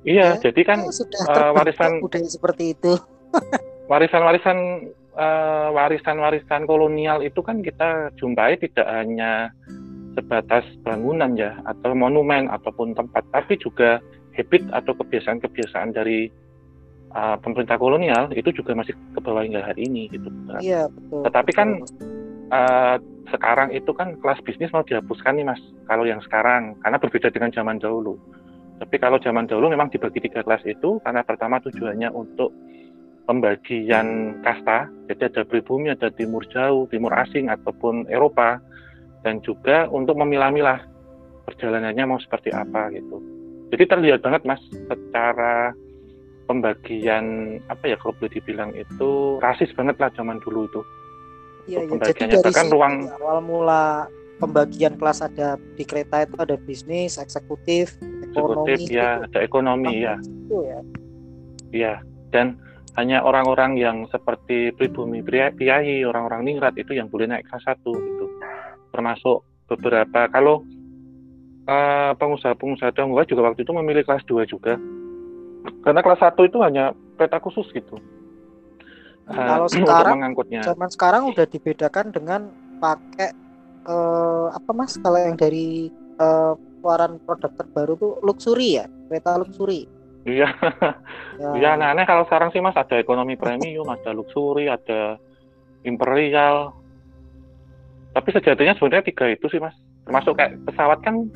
Iya, 0.06 0.38
ya, 0.38 0.50
jadi 0.50 0.60
kan 0.62 0.78
sudah 0.90 1.18
uh, 1.26 1.50
warisan 1.50 1.98
budaya 1.98 2.30
seperti 2.30 2.78
itu. 2.78 2.94
Warisan-warisan 3.90 4.90
uh, 5.18 5.68
warisan-warisan 5.74 6.62
kolonial 6.66 7.26
itu 7.26 7.42
kan 7.42 7.58
kita 7.58 8.14
jumpai 8.14 8.54
tidak 8.58 8.86
hanya 8.86 9.50
sebatas 10.14 10.62
bangunan 10.86 11.34
ya 11.34 11.58
atau 11.66 11.92
monumen 11.92 12.46
ataupun 12.48 12.94
tempat 12.94 13.22
tapi 13.34 13.58
juga 13.58 13.98
habit 14.34 14.64
atau 14.72 14.94
kebiasaan-kebiasaan 14.94 15.92
dari 15.92 16.30
uh, 17.16 17.40
pemerintah 17.40 17.80
kolonial 17.80 18.28
itu 18.36 18.52
juga 18.52 18.76
masih 18.76 18.92
ke 18.92 19.20
bawah 19.24 19.40
hingga 19.40 19.64
hari 19.64 19.88
ini 19.88 20.12
gitu. 20.12 20.28
Iya 20.60 20.92
betul. 20.92 21.24
Tetapi 21.24 21.50
kan 21.56 21.68
uh, 22.52 22.96
sekarang 23.30 23.74
itu 23.74 23.90
kan 23.90 24.14
kelas 24.22 24.38
bisnis 24.46 24.70
mau 24.70 24.86
dihapuskan 24.86 25.38
nih 25.38 25.46
mas 25.46 25.58
kalau 25.90 26.06
yang 26.06 26.22
sekarang 26.22 26.78
karena 26.82 26.98
berbeda 26.98 27.28
dengan 27.34 27.50
zaman 27.50 27.82
dahulu 27.82 28.14
tapi 28.76 29.00
kalau 29.00 29.18
zaman 29.18 29.48
dahulu 29.48 29.72
memang 29.72 29.90
dibagi 29.90 30.22
tiga 30.22 30.44
kelas 30.46 30.62
itu 30.68 31.02
karena 31.02 31.24
pertama 31.26 31.58
tujuannya 31.64 32.12
untuk 32.12 32.54
pembagian 33.26 34.38
kasta 34.46 34.86
jadi 35.10 35.32
ada 35.32 35.42
pribumi 35.42 35.90
ada 35.90 36.12
timur 36.14 36.46
jauh 36.46 36.86
timur 36.86 37.10
asing 37.18 37.50
ataupun 37.50 38.06
Eropa 38.06 38.62
dan 39.26 39.42
juga 39.42 39.90
untuk 39.90 40.14
memilah-milah 40.14 40.86
perjalanannya 41.50 42.04
mau 42.06 42.20
seperti 42.22 42.54
apa 42.54 42.94
gitu 42.94 43.18
jadi 43.74 43.90
terlihat 43.90 44.20
banget 44.22 44.46
mas 44.46 44.62
secara 44.86 45.74
pembagian 46.46 47.58
apa 47.66 47.90
ya 47.90 47.96
kalau 47.98 48.14
boleh 48.16 48.32
dibilang 48.32 48.70
itu 48.78 49.42
rasis 49.42 49.70
banget 49.74 49.98
lah 49.98 50.10
zaman 50.14 50.38
dulu 50.42 50.66
itu 50.70 50.82
Iya, 51.66 51.82
iya. 51.82 51.98
Jadi 52.14 52.38
dari 52.38 52.54
kan 52.54 52.70
ruang 52.70 53.10
awal 53.18 53.42
mula 53.42 54.06
pembagian 54.38 54.94
kelas 54.94 55.18
ada 55.18 55.58
di 55.74 55.82
kereta 55.82 56.22
itu 56.22 56.38
ada 56.38 56.54
bisnis, 56.54 57.18
eksekutif, 57.18 57.98
ekonomi. 58.22 58.78
Eksekutif, 58.78 58.78
ya, 58.94 59.26
ada 59.26 59.38
ekonomi 59.42 59.94
ya. 60.06 60.14
Itu 60.22 60.56
ya. 60.62 60.80
Iya, 61.74 61.94
dan 62.30 62.54
hanya 62.96 63.20
orang-orang 63.26 63.76
yang 63.76 64.06
seperti 64.08 64.72
pribumi 64.78 65.20
priayi, 65.26 66.06
orang-orang 66.06 66.46
ningrat 66.46 66.78
itu 66.78 66.94
yang 66.94 67.10
boleh 67.10 67.28
naik 67.28 67.44
kelas 67.50 67.66
satu 67.66 67.92
gitu. 67.92 68.26
Termasuk 68.94 69.42
beberapa 69.66 70.30
kalau 70.30 70.62
uh, 71.66 72.14
pengusaha-pengusaha 72.16 72.94
Tionghoa 72.94 73.26
juga 73.26 73.52
waktu 73.52 73.66
itu 73.66 73.72
memilih 73.74 74.06
kelas 74.06 74.22
2 74.24 74.46
juga. 74.46 74.78
Karena 75.86 76.02
kelas 76.02 76.18
satu 76.18 76.42
itu 76.42 76.58
hanya 76.66 76.90
kereta 77.14 77.38
khusus 77.38 77.70
gitu. 77.70 78.02
Nah, 79.30 79.54
kalau 79.54 79.66
sekarang 79.70 80.18
mengangkutnya. 80.18 80.66
zaman 80.66 80.90
sekarang 80.90 81.22
udah 81.30 81.46
dibedakan 81.46 82.10
dengan 82.10 82.50
pakai 82.82 83.30
uh, 83.86 84.50
apa 84.50 84.70
mas? 84.74 84.98
Kalau 84.98 85.14
yang 85.14 85.38
dari 85.38 85.94
uh, 86.18 86.58
keluaran 86.82 87.22
produk 87.22 87.54
terbaru 87.54 87.94
tuh 88.02 88.12
luxury 88.26 88.82
ya? 88.82 88.90
Kereta 89.06 89.38
luxury. 89.38 89.86
Iya. 90.26 90.50
Ya. 91.38 91.52
iya 91.54 91.68
aneh-aneh 91.78 92.02
kalau 92.02 92.26
sekarang 92.26 92.50
sih 92.50 92.58
mas. 92.58 92.74
Ada 92.74 92.98
ekonomi 92.98 93.38
premium 93.38 93.86
ada 93.86 94.10
luxury 94.10 94.66
ada 94.66 95.22
imperial. 95.86 96.74
Tapi 98.10 98.28
sejatinya 98.34 98.74
sebenarnya 98.74 99.06
tiga 99.06 99.30
itu 99.30 99.46
sih 99.46 99.62
mas. 99.62 99.78
Termasuk 100.02 100.34
kayak 100.34 100.58
pesawat 100.66 100.98
kan 101.06 101.30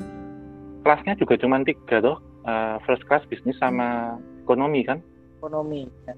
kelasnya 0.83 1.15
juga 1.15 1.39
cuma 1.39 1.61
tiga 1.63 2.03
tuh 2.03 2.17
uh, 2.43 2.81
first 2.83 3.05
class 3.05 3.21
bisnis 3.29 3.55
sama 3.61 4.17
ekonomi 4.41 4.81
kan 4.83 4.99
ekonomi 5.41 5.89
ya. 6.05 6.15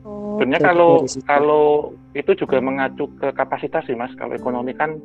Oh, 0.00 0.40
Sebenarnya 0.40 0.72
kalau 0.72 1.04
kalau 1.28 1.66
itu 2.16 2.32
juga 2.32 2.56
mengacu 2.62 3.10
ke 3.20 3.34
kapasitas 3.36 3.84
sih 3.84 3.98
mas. 3.98 4.14
Kalau 4.16 4.32
ekonomi 4.32 4.72
kan 4.72 4.96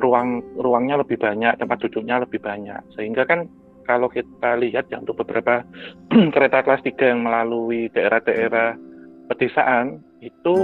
ruang 0.00 0.42
ruangnya 0.58 0.98
lebih 0.98 1.20
banyak, 1.20 1.60
tempat 1.60 1.78
duduknya 1.86 2.24
lebih 2.24 2.42
banyak. 2.42 2.80
Sehingga 2.98 3.22
kan 3.22 3.46
kalau 3.86 4.10
kita 4.10 4.58
lihat 4.58 4.90
ya 4.90 4.98
untuk 4.98 5.22
beberapa 5.22 5.62
kereta 6.34 6.66
kelas 6.66 6.82
3 6.82 6.98
yang 6.98 7.22
melalui 7.22 7.86
daerah-daerah 7.94 8.74
pedesaan 9.30 10.02
itu 10.18 10.54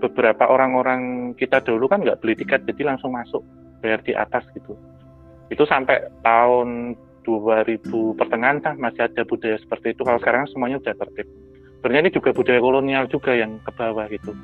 beberapa 0.00 0.48
orang-orang 0.48 1.32
kita 1.36 1.60
dulu 1.64 1.88
kan 1.88 2.00
nggak 2.00 2.20
beli 2.20 2.36
tiket 2.36 2.64
jadi 2.64 2.96
langsung 2.96 3.12
masuk 3.12 3.44
bayar 3.84 4.00
di 4.00 4.16
atas 4.16 4.44
gitu. 4.56 4.72
Itu 5.52 5.68
sampai 5.68 6.00
tahun 6.24 6.96
2000 7.26 7.82
pertengahan 8.14 8.62
kan 8.62 8.78
masih 8.78 9.10
ada 9.10 9.26
budaya 9.26 9.58
seperti 9.58 9.98
itu. 9.98 10.06
Kalau 10.06 10.22
sekarang 10.22 10.46
semuanya 10.46 10.78
sudah 10.78 10.94
tertib 11.02 11.26
sebenarnya 11.86 12.10
ini 12.10 12.16
juga 12.18 12.30
budaya 12.34 12.58
kolonial 12.58 13.04
juga 13.06 13.30
yang 13.30 13.62
ke 13.62 13.70
bawah 13.78 14.10
gitu. 14.10 14.34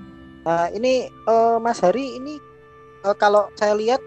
Nah 0.46 0.70
ini 0.70 1.10
uh, 1.26 1.58
Mas 1.58 1.82
Hari 1.82 2.22
ini 2.22 2.38
uh, 3.02 3.18
kalau 3.18 3.50
saya 3.58 3.74
lihat 3.74 3.98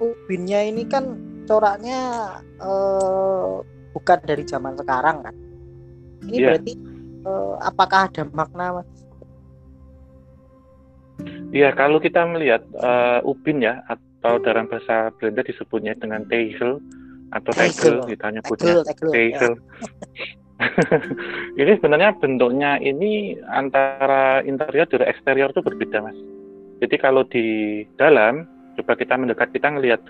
ubinnya 0.00 0.64
ini 0.64 0.88
kan 0.88 1.20
coraknya 1.44 2.00
uh, 2.64 3.60
bukan 3.92 4.18
dari 4.24 4.40
zaman 4.48 4.72
sekarang 4.80 5.20
kan. 5.20 5.36
Ini 6.32 6.36
yeah. 6.40 6.46
berarti 6.48 6.72
uh, 7.28 7.60
apakah 7.60 8.08
ada 8.08 8.24
makna 8.32 8.80
Mas? 8.80 8.88
Iya 11.52 11.76
kalau 11.76 12.00
kita 12.00 12.24
melihat 12.24 12.64
uh, 12.80 13.20
ubin 13.28 13.60
ya 13.60 13.84
atau 13.84 14.40
dalam 14.40 14.64
bahasa 14.64 15.12
Belanda 15.20 15.44
disebutnya 15.44 15.92
dengan 16.00 16.24
tegel 16.32 16.80
atau 17.34 17.52
tegel, 17.52 18.04
kita 18.08 18.26
nyebutnya 18.32 18.82
tegel. 18.84 19.54
ini 21.60 21.72
sebenarnya 21.78 22.18
bentuknya 22.18 22.82
ini 22.82 23.38
antara 23.46 24.42
interior 24.42 24.90
dan 24.90 25.06
eksterior 25.06 25.54
itu 25.54 25.62
berbeda 25.62 26.02
mas. 26.02 26.18
Jadi 26.82 26.96
kalau 26.98 27.22
di 27.26 27.82
dalam 27.98 28.46
coba 28.78 28.94
kita 28.94 29.14
mendekat 29.18 29.50
kita 29.54 29.70
ngelihat 29.74 30.02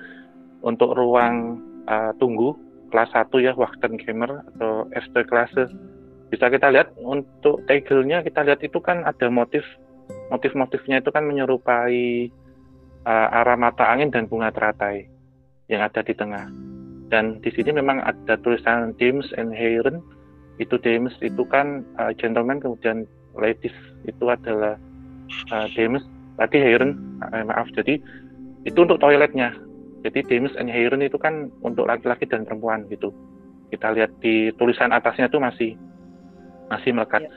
untuk 0.65 0.97
ruang 0.97 1.61
uh, 1.89 2.13
tunggu 2.17 2.57
kelas 2.93 3.13
1 3.13 3.29
ya 3.45 3.53
Wachtenkammer 3.57 4.45
atau 4.55 4.89
Erste 4.93 5.25
Klasse 5.29 5.69
bisa 6.29 6.53
kita 6.53 6.69
lihat 6.69 6.93
untuk 7.01 7.65
tegelnya 7.65 8.21
kita 8.21 8.45
lihat 8.45 8.61
itu 8.61 8.81
kan 8.85 9.05
ada 9.05 9.33
motif 9.33 9.65
motif-motifnya 10.29 11.01
itu 11.01 11.09
kan 11.09 11.25
menyerupai 11.25 12.29
uh, 13.09 13.29
arah 13.41 13.57
mata 13.57 13.89
angin 13.89 14.13
dan 14.13 14.29
bunga 14.29 14.53
teratai 14.53 15.09
yang 15.73 15.85
ada 15.85 16.01
di 16.05 16.13
tengah 16.13 16.49
dan 17.09 17.41
di 17.41 17.49
sini 17.53 17.73
memang 17.73 18.05
ada 18.05 18.37
tulisan 18.41 18.93
James 19.01 19.29
and 19.41 19.53
Heron. 19.53 20.05
Itu 20.61 20.77
Demes 20.83 21.15
itu 21.25 21.43
kan 21.49 21.87
uh, 21.97 22.13
gentleman 22.19 22.61
kemudian 22.61 23.09
ladies 23.39 23.75
itu 24.05 24.29
adalah 24.29 24.77
uh, 25.55 25.67
Demes 25.73 26.05
tadi 26.37 26.61
Heron 26.61 26.99
uh, 27.25 27.45
maaf. 27.49 27.69
Jadi 27.73 28.01
itu 28.69 28.79
untuk 28.79 29.01
toiletnya. 29.01 29.57
Jadi 30.05 30.23
Demes 30.29 30.53
and 30.61 30.69
Heron 30.69 31.01
itu 31.01 31.17
kan 31.17 31.49
untuk 31.65 31.89
laki-laki 31.89 32.29
dan 32.29 32.45
perempuan 32.45 32.85
gitu. 32.93 33.11
Kita 33.73 33.93
lihat 33.97 34.13
di 34.21 34.53
tulisan 34.61 34.93
atasnya 34.93 35.33
itu 35.33 35.41
masih 35.41 35.71
masih 36.69 36.93
melekat. 36.93 37.25
Ya. 37.25 37.33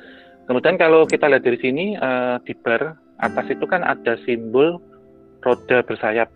kemudian 0.50 0.76
kalau 0.76 1.08
kita 1.08 1.32
lihat 1.32 1.48
dari 1.48 1.56
sini 1.64 1.96
uh, 1.96 2.36
di 2.44 2.52
bar 2.60 3.00
atas 3.24 3.48
itu 3.48 3.64
kan 3.64 3.86
ada 3.86 4.20
simbol 4.28 4.82
roda 5.46 5.80
bersayap 5.88 6.28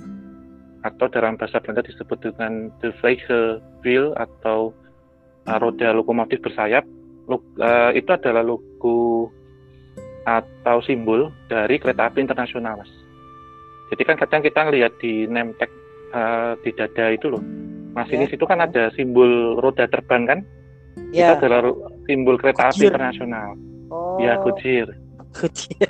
atau 0.86 1.09
dalam 1.09 1.33
bahasa 1.33 1.57
Belanda 1.57 1.81
disebut 1.81 2.21
dengan 2.21 2.69
the 2.86 2.93
wheel 3.81 4.13
atau 4.21 4.69
uh, 5.49 5.57
roda 5.57 5.97
lokomotif 5.97 6.39
bersayap. 6.45 6.86
Uh, 7.25 7.89
itu 7.97 8.13
adalah 8.13 8.45
logo 8.45 9.33
atau 10.29 10.77
simbol 10.86 11.33
dari 11.49 11.81
kereta 11.81 12.05
api 12.05 12.21
internasional 12.21 12.77
mas. 12.77 12.91
Jadi 13.89 14.01
kan 14.05 14.17
kadang 14.21 14.45
kita 14.45 14.61
ngelihat 14.61 14.93
di 15.01 15.25
tag 15.57 15.71
uh, 16.13 16.53
di 16.61 16.69
dada 16.77 17.09
itu 17.09 17.33
loh. 17.33 17.41
Masinis 17.97 18.29
ya. 18.29 18.38
itu 18.38 18.45
kan 18.45 18.61
ada 18.61 18.93
simbol 18.93 19.57
roda 19.57 19.89
terbang 19.89 20.29
kan? 20.29 20.39
Ya. 21.09 21.33
itu 21.33 21.43
adalah 21.43 21.73
simbol 22.05 22.38
kereta 22.38 22.69
Kujir. 22.69 22.77
api 22.77 22.83
internasional. 22.93 23.49
Oh. 23.89 24.17
ya 24.17 24.41
Kujir 24.41 24.88
Kujir 25.33 25.89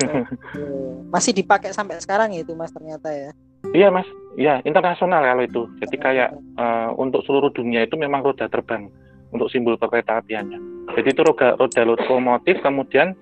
masih 1.14 1.32
dipakai 1.36 1.72
sampai 1.76 2.00
sekarang 2.00 2.32
ya 2.32 2.40
itu 2.44 2.52
mas 2.56 2.72
ternyata 2.72 3.12
ya 3.12 3.32
Iya 3.70 3.92
mas, 3.92 4.08
iya 4.40 4.64
internasional 4.64 5.20
kalau 5.22 5.42
itu. 5.44 5.62
Jadi 5.84 5.96
kayak 6.00 6.30
uh, 6.56 6.90
untuk 6.96 7.22
seluruh 7.28 7.52
dunia 7.52 7.84
itu 7.84 7.94
memang 7.94 8.24
roda 8.24 8.48
terbang 8.48 8.88
untuk 9.30 9.52
simbol 9.52 9.78
perkereta 9.78 10.18
apiannya. 10.18 10.58
Jadi 10.96 11.08
itu 11.14 11.22
roda, 11.22 11.54
roda 11.54 11.82
lokomotif, 11.86 12.58
kemudian 12.64 13.14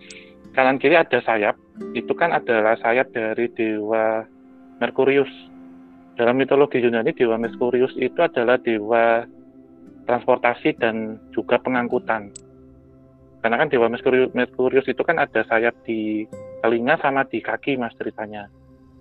kanan 0.56 0.80
kiri 0.80 0.96
ada 0.96 1.20
sayap. 1.20 1.58
Itu 1.92 2.16
kan 2.16 2.32
adalah 2.32 2.80
sayap 2.80 3.12
dari 3.12 3.50
dewa 3.52 4.24
Merkurius. 4.80 5.30
Dalam 6.18 6.34
mitologi 6.34 6.82
Yunani 6.82 7.14
dewa 7.14 7.38
Merkurius 7.38 7.94
itu 7.94 8.18
adalah 8.18 8.58
dewa 8.58 9.22
transportasi 10.08 10.80
dan 10.80 11.20
juga 11.30 11.60
pengangkutan. 11.60 12.32
Karena 13.38 13.56
kan 13.60 13.70
dewa 13.70 13.86
Merkurius 14.34 14.88
itu 14.88 15.02
kan 15.04 15.20
ada 15.20 15.46
sayap 15.46 15.76
di 15.86 16.26
telinga 16.64 16.98
sama 16.98 17.22
di 17.28 17.38
kaki 17.38 17.78
mas 17.78 17.94
ceritanya. 17.94 18.50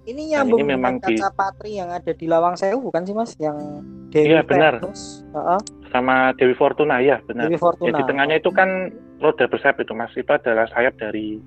Ini 0.07 0.21
nyambung 0.31 0.63
ini 0.63 0.71
memang 0.71 1.03
kaca 1.03 1.11
di... 1.11 1.35
patri 1.35 1.71
yang 1.75 1.91
ada 1.91 2.15
di 2.15 2.25
Lawang 2.31 2.55
Sewu 2.55 2.79
bukan 2.79 3.03
sih 3.03 3.11
Mas? 3.11 3.35
Yang 3.35 3.83
Dewi 4.07 4.31
Iya 4.31 4.41
benar. 4.47 4.79
Uh 4.79 4.87
-uh. 5.35 5.59
Sama 5.91 6.31
Dewi 6.39 6.55
Fortuna 6.55 7.03
ya 7.03 7.19
benar. 7.27 7.51
Dewi 7.51 7.59
Fortuna. 7.59 7.91
Ya, 7.91 7.99
di 7.99 8.03
tengahnya 8.07 8.39
itu 8.39 8.47
kan 8.55 8.95
roda 9.19 9.51
bersayap 9.51 9.83
itu 9.83 9.91
Mas. 9.91 10.15
Itu 10.15 10.31
adalah 10.31 10.63
sayap 10.71 10.95
dari 10.95 11.43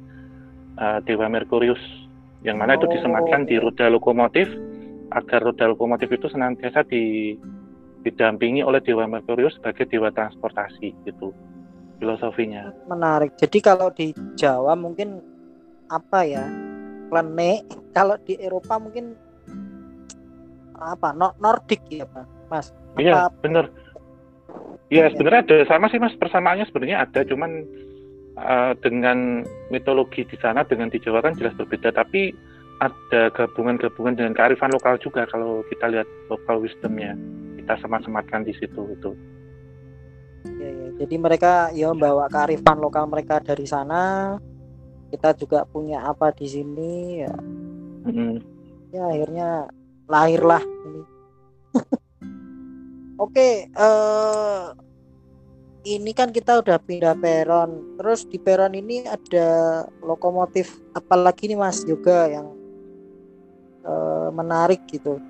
uh, 0.76 1.00
Dewa 1.08 1.32
Merkurius 1.32 1.80
yang 2.44 2.60
mana 2.60 2.76
oh. 2.76 2.84
itu 2.84 3.00
disematkan 3.00 3.48
di 3.48 3.56
roda 3.56 3.88
lokomotif 3.88 4.48
agar 5.16 5.40
roda 5.40 5.64
lokomotif 5.72 6.12
itu 6.12 6.28
senantiasa 6.28 6.84
di 6.84 7.36
didampingi 8.04 8.60
oleh 8.60 8.84
Dewa 8.84 9.08
Merkurius 9.08 9.56
sebagai 9.56 9.88
dewa 9.88 10.12
transportasi 10.12 10.92
gitu 11.08 11.32
filosofinya. 12.00 12.72
Menarik. 12.88 13.36
Jadi 13.36 13.58
kalau 13.60 13.92
di 13.92 14.12
Jawa 14.36 14.72
mungkin 14.76 15.20
apa 15.88 16.24
ya? 16.24 16.69
Klenik 17.10 17.66
kalau 17.92 18.14
di 18.22 18.38
Eropa 18.38 18.78
mungkin 18.78 19.18
apa 20.80 21.12
Nordik 21.12 21.82
ya 21.90 22.06
Pak 22.08 22.26
Mas 22.48 22.72
iya 22.96 23.28
benar 23.42 23.68
iya 24.88 25.10
ya. 25.10 25.12
sebenarnya 25.12 25.42
ada 25.44 25.56
sama 25.68 25.90
sih 25.92 26.00
Mas 26.00 26.16
persamaannya 26.16 26.64
sebenarnya 26.70 27.04
ada 27.04 27.20
cuman 27.26 27.66
uh, 28.40 28.72
dengan 28.80 29.44
mitologi 29.68 30.24
di 30.24 30.36
sana 30.40 30.64
dengan 30.64 30.88
di 30.88 30.96
Jawa 31.02 31.20
kan 31.20 31.36
jelas 31.36 31.52
berbeda 31.58 31.92
tapi 31.92 32.32
ada 32.80 33.28
gabungan-gabungan 33.36 34.16
dengan 34.16 34.32
kearifan 34.32 34.72
lokal 34.72 34.96
juga 34.96 35.28
kalau 35.28 35.60
kita 35.68 35.92
lihat 35.92 36.08
local 36.32 36.64
wisdomnya 36.64 37.12
kita 37.60 37.86
semat-sematkan 37.86 38.42
di 38.42 38.56
situ 38.56 38.82
itu. 38.88 39.12
Ya, 40.58 40.68
ya. 40.72 40.88
Jadi 41.04 41.14
mereka 41.20 41.68
ya 41.70 41.92
membawa 41.92 42.26
kearifan 42.32 42.80
lokal 42.80 43.06
mereka 43.06 43.38
dari 43.38 43.68
sana. 43.68 44.34
Kita 45.10 45.34
juga 45.34 45.66
punya 45.66 46.06
apa 46.06 46.30
di 46.30 46.46
sini 46.46 47.22
ya. 47.26 47.34
Mm 48.06 48.12
-hmm. 48.14 48.32
Ya 48.94 49.02
akhirnya 49.10 49.48
lahirlah 50.06 50.62
ini. 50.62 51.02
Oke, 53.24 53.68
uh, 53.76 54.72
ini 55.84 56.10
kan 56.16 56.32
kita 56.32 56.62
udah 56.62 56.78
pindah 56.80 57.18
peron. 57.18 57.98
Terus 58.00 58.24
di 58.26 58.38
peron 58.40 58.72
ini 58.72 59.04
ada 59.04 59.84
lokomotif 60.00 60.78
apalagi 60.96 61.52
nih 61.52 61.58
Mas 61.58 61.84
juga 61.84 62.30
yang 62.30 62.48
uh, 63.84 64.32
menarik 64.32 64.80
gitu 64.88 65.20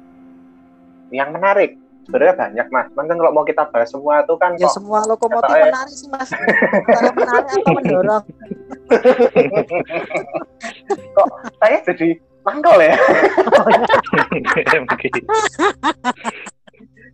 yang 1.11 1.35
menarik 1.35 1.75
sebenarnya 2.07 2.35
banyak 2.37 2.67
mas. 2.73 2.87
Cuman 2.93 3.07
kan 3.09 3.17
kalau 3.19 3.33
mau 3.33 3.45
kita 3.45 3.65
bahas 3.69 3.91
semua 3.91 4.25
itu 4.25 4.35
kan 4.41 4.57
ya 4.57 4.67
kok, 4.69 4.75
semua 4.77 4.99
lokomotif 5.05 5.57
ya, 5.57 5.65
menarik 5.69 5.95
sih 5.95 6.09
mas. 6.09 6.31
Antara 6.33 7.13
menarik 7.13 7.49
atau 7.51 7.73
mendorong? 7.77 8.25
Kok 11.17 11.29
saya 11.63 11.79
jadi 11.87 12.09
mangkol 12.43 12.79
ya? 12.83 12.95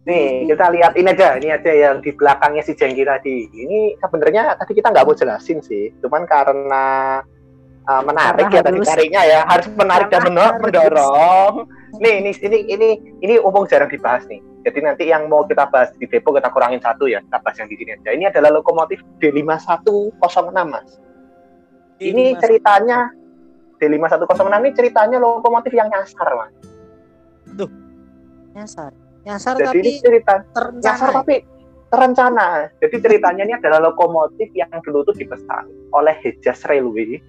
Nih, 0.06 0.46
kita 0.46 0.70
lihat 0.70 0.94
ini 0.94 1.10
aja, 1.10 1.34
ini 1.34 1.50
aja 1.50 1.72
yang 1.74 1.98
di 1.98 2.14
belakangnya 2.14 2.62
si 2.62 2.78
Jengki 2.78 3.02
tadi. 3.02 3.50
Ini 3.50 3.98
sebenarnya 3.98 4.54
tadi 4.54 4.78
kita 4.78 4.94
nggak 4.94 5.02
mau 5.02 5.18
jelasin 5.18 5.58
sih, 5.66 5.90
cuman 5.98 6.22
karena 6.30 7.18
uh, 7.90 8.02
menarik 8.06 8.46
Karena 8.46 8.54
ya 8.54 8.62
tadi 8.62 8.78
tariknya 8.86 9.22
ya. 9.26 9.40
Harus 9.50 9.66
menarik 9.74 10.06
dan 10.06 10.30
mendorong. 10.62 11.66
Nih, 12.02 12.14
ini 12.22 12.30
ini 12.42 12.58
ini 12.68 12.88
ini 13.24 13.34
umum 13.40 13.64
jarang 13.64 13.88
dibahas 13.88 14.24
nih. 14.28 14.40
Jadi 14.66 14.78
nanti 14.82 15.04
yang 15.06 15.30
mau 15.30 15.46
kita 15.46 15.70
bahas 15.70 15.94
di 15.94 16.10
depo 16.10 16.34
kita 16.34 16.50
kurangin 16.50 16.82
satu 16.82 17.06
ya, 17.06 17.22
kita 17.22 17.38
bahas 17.38 17.56
yang 17.62 17.68
di 17.70 17.76
sini 17.78 17.90
aja. 17.94 18.10
Ini 18.10 18.24
adalah 18.34 18.50
lokomotif 18.58 18.98
D5106 19.22 20.58
mas. 20.66 20.88
Ini 22.02 22.34
ceritanya 22.42 23.14
D5106 23.78 24.46
ini 24.50 24.70
ceritanya 24.74 25.16
lokomotif 25.22 25.70
yang 25.70 25.86
nyasar 25.86 26.28
mas. 26.34 26.52
Tuh, 27.54 27.70
nyasar. 28.58 28.90
Nyasar 29.26 29.54
Jadi 29.58 29.66
tapi 29.66 29.78
ini 29.82 29.92
cerita 30.02 30.34
terencana. 30.54 30.82
nyasar 30.82 31.08
tapi 31.14 31.34
terencana. 31.86 32.46
Jadi 32.82 32.96
ceritanya 32.98 33.42
ini 33.46 33.54
adalah 33.54 33.78
lokomotif 33.90 34.50
yang 34.54 34.70
dulu 34.82 35.06
tuh 35.06 35.14
dipesan 35.14 35.66
oleh 35.94 36.14
Hejaz 36.22 36.66
Railway 36.66 37.22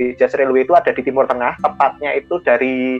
Hijaz 0.00 0.32
Railway 0.34 0.64
itu 0.64 0.72
ada 0.72 0.90
di 0.90 1.02
Timur 1.04 1.28
Tengah, 1.28 1.60
tepatnya 1.60 2.16
itu 2.16 2.40
dari 2.40 2.96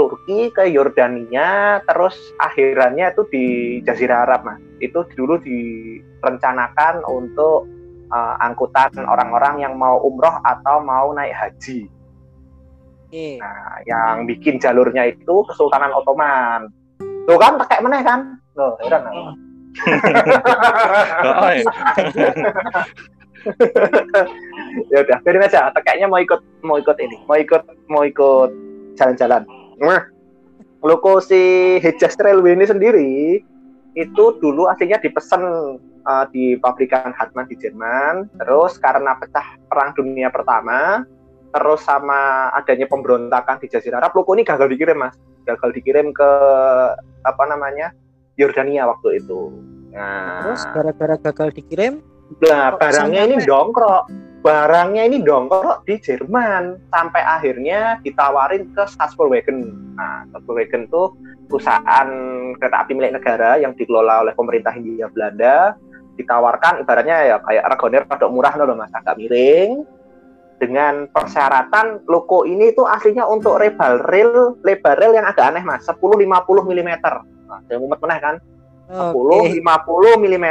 Turki 0.00 0.48
ke 0.48 0.64
Yordania, 0.72 1.84
terus 1.84 2.16
akhirannya 2.40 3.12
itu 3.12 3.22
di 3.28 3.44
Jazirah 3.84 4.24
Arab, 4.24 4.48
mas. 4.48 4.56
Itu 4.80 5.04
dulu 5.12 5.36
direncanakan 5.44 7.04
untuk 7.04 7.68
uh, 8.08 8.40
angkutan 8.40 8.96
orang-orang 8.96 9.60
yang 9.60 9.76
mau 9.76 10.00
umroh 10.00 10.40
atau 10.40 10.80
mau 10.80 11.12
naik 11.12 11.36
haji. 11.36 11.84
Nah, 13.44 13.84
yang 13.84 14.24
bikin 14.24 14.56
jalurnya 14.56 15.12
itu 15.12 15.44
Kesultanan 15.52 15.92
Ottoman. 15.92 16.72
Tuh 17.28 17.36
kan, 17.36 17.60
pakai 17.60 17.84
mana 17.84 18.00
kan? 18.00 18.40
Loh, 18.56 18.80
heran. 18.80 19.04
Oh. 19.04 19.36
ya 24.92 24.98
udah 25.00 25.16
biarin 25.24 25.46
aja 25.46 25.72
kayaknya 25.80 26.10
mau 26.10 26.20
ikut 26.20 26.44
mau 26.60 26.76
ikut 26.76 26.92
ini 27.00 27.16
mau 27.24 27.40
ikut 27.40 27.62
mau 27.88 28.04
ikut 28.04 28.50
jalan-jalan 29.00 29.48
nah 29.80 30.04
loko 30.84 31.18
si 31.20 31.76
Hejaz 31.80 32.16
Railway 32.20 32.56
ini 32.56 32.66
sendiri 32.68 33.10
itu 33.98 34.24
dulu 34.38 34.70
aslinya 34.70 35.02
dipesan 35.02 35.42
uh, 36.06 36.24
di 36.30 36.54
pabrikan 36.60 37.10
Hartmann 37.16 37.50
di 37.50 37.56
Jerman 37.58 38.28
terus 38.38 38.78
karena 38.78 39.16
pecah 39.18 39.58
perang 39.66 39.96
dunia 39.96 40.30
pertama 40.30 41.02
terus 41.50 41.82
sama 41.82 42.52
adanya 42.54 42.86
pemberontakan 42.86 43.58
di 43.58 43.66
Jazirah 43.66 43.98
Arab 43.98 44.14
loko 44.14 44.38
ini 44.38 44.46
gagal 44.46 44.70
dikirim 44.70 45.02
mas? 45.02 45.18
Gagal 45.42 45.74
dikirim 45.74 46.14
ke 46.14 46.30
apa 47.26 47.42
namanya 47.50 47.90
Yordania 48.38 48.86
waktu 48.86 49.18
itu. 49.18 49.50
Nah. 49.90 50.46
Terus 50.46 50.62
gara-gara 50.70 51.18
gagal 51.18 51.50
dikirim 51.58 51.98
Nah, 52.38 52.78
barangnya 52.78 53.22
ini 53.26 53.36
dongkrok. 53.42 54.29
Barangnya 54.40 55.04
ini 55.04 55.20
dongkrok 55.20 55.84
di 55.84 56.00
Jerman. 56.00 56.88
Sampai 56.88 57.20
akhirnya 57.20 58.00
ditawarin 58.00 58.72
ke 58.72 58.88
Staatsbauwagen. 58.88 59.68
Nah, 59.96 60.24
Staatsbauwagen 60.32 60.88
itu 60.88 61.02
perusahaan 61.52 62.08
kereta 62.56 62.76
api 62.80 62.92
milik 62.96 63.20
negara 63.20 63.60
yang 63.60 63.76
dikelola 63.76 64.24
oleh 64.24 64.32
pemerintah 64.32 64.72
Hindia 64.72 65.12
Belanda. 65.12 65.76
Ditawarkan 66.16 66.84
ibaratnya 66.84 67.16
ya 67.28 67.36
kayak 67.44 67.64
regoner 67.68 68.02
pada 68.08 68.26
murah 68.32 68.56
loh 68.56 68.76
mas. 68.76 68.92
Agak 68.96 69.20
miring. 69.20 69.84
Dengan 70.60 71.08
persyaratan 71.08 72.04
loko 72.04 72.44
ini 72.44 72.72
itu 72.72 72.84
aslinya 72.84 73.24
untuk 73.24 73.56
lebar 73.56 74.04
rail 74.12 74.60
lebar 74.60 74.96
rail 75.00 75.16
yang 75.16 75.24
agak 75.28 75.52
aneh 75.52 75.64
mas. 75.64 75.84
10 75.84 75.96
50 75.96 76.28
mm 76.68 76.92
nah 77.50 77.58
yang 77.66 77.82
umat 77.82 77.98
meneh 77.98 78.18
kan 78.22 78.34
10 78.90 79.14
okay. 79.14 79.62
50 79.62 80.24
mm 80.26 80.46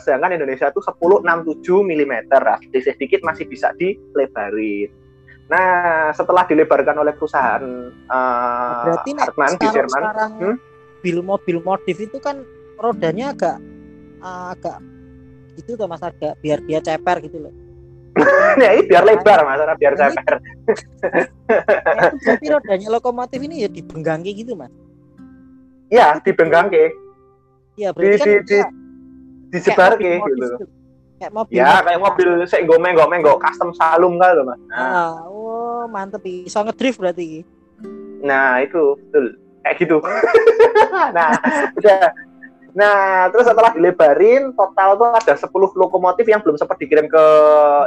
sedangkan 0.00 0.32
Indonesia 0.40 0.66
itu 0.72 0.80
10 0.80 0.96
67 1.28 1.92
mm 1.92 2.14
nah, 2.32 2.56
sedikit 2.58 2.82
sedikit 2.96 3.20
masih 3.24 3.44
bisa 3.46 3.68
dilebarin 3.76 4.88
nah 5.52 6.08
setelah 6.16 6.48
dilebarkan 6.48 6.96
oleh 7.04 7.12
perusahaan 7.12 7.60
uh, 8.08 8.82
berarti 8.88 9.10
Hartmann 9.20 9.54
di 9.60 9.68
Jerman 9.68 10.02
sekarang 10.02 10.32
hmm? 10.40 10.56
bil 11.04 11.18
mobil 11.20 11.56
modif 11.60 11.98
itu 12.00 12.16
kan 12.22 12.40
rodanya 12.80 13.36
agak 13.36 13.58
uh, 14.24 14.56
agak 14.56 14.80
gitu 15.60 15.76
tuh 15.76 15.84
mas 15.84 16.00
agak 16.00 16.38
biar 16.40 16.64
dia 16.64 16.80
ceper 16.80 17.20
gitu 17.20 17.36
loh 17.36 17.54
ya 18.62 18.76
ini 18.76 18.88
biar 18.88 19.04
lebar 19.04 19.44
mas 19.44 19.60
biar 19.76 19.92
nah, 19.98 20.08
ceper 20.08 20.34
tapi 22.32 22.44
rodanya 22.48 22.88
lokomotif 22.88 23.40
ini 23.44 23.66
ya 23.66 23.68
dibenggangi 23.68 24.32
gitu 24.32 24.56
mas 24.56 24.72
Iya, 25.92 26.24
dibenggangi. 26.24 26.88
Iya, 27.76 27.88
berarti 27.96 28.12
di, 28.12 28.18
kan 28.20 28.26
di, 28.28 28.36
di, 28.44 28.58
disebar 29.52 29.90
kayak 29.96 30.20
gitu. 30.28 30.46
Kayak 31.16 31.32
mobil. 31.32 31.54
Ya, 31.54 31.70
kayak 31.80 32.00
mobil 32.02 32.28
menggok 32.82 33.08
menggok 33.08 33.38
custom 33.40 33.70
salum 33.72 34.18
kan 34.20 34.36
loh, 34.36 34.44
Mas. 34.52 34.60
Nah. 34.68 34.76
Ah, 34.76 35.12
oh, 35.30 35.82
mantep 35.88 36.20
Bisa 36.24 36.60
ngedrift 36.66 36.98
berarti. 37.00 37.46
Nah, 38.20 38.60
itu 38.60 38.98
betul. 38.98 39.38
Kayak 39.62 39.76
gitu. 39.78 39.96
nah, 41.16 41.30
udah 41.78 42.10
Nah, 42.72 43.28
terus 43.28 43.44
setelah 43.44 43.68
dilebarin, 43.76 44.56
total 44.56 44.96
tuh 44.96 45.12
ada 45.12 45.36
10 45.36 45.52
lokomotif 45.76 46.24
yang 46.24 46.40
belum 46.40 46.56
sempat 46.56 46.80
dikirim 46.80 47.04
ke 47.04 47.24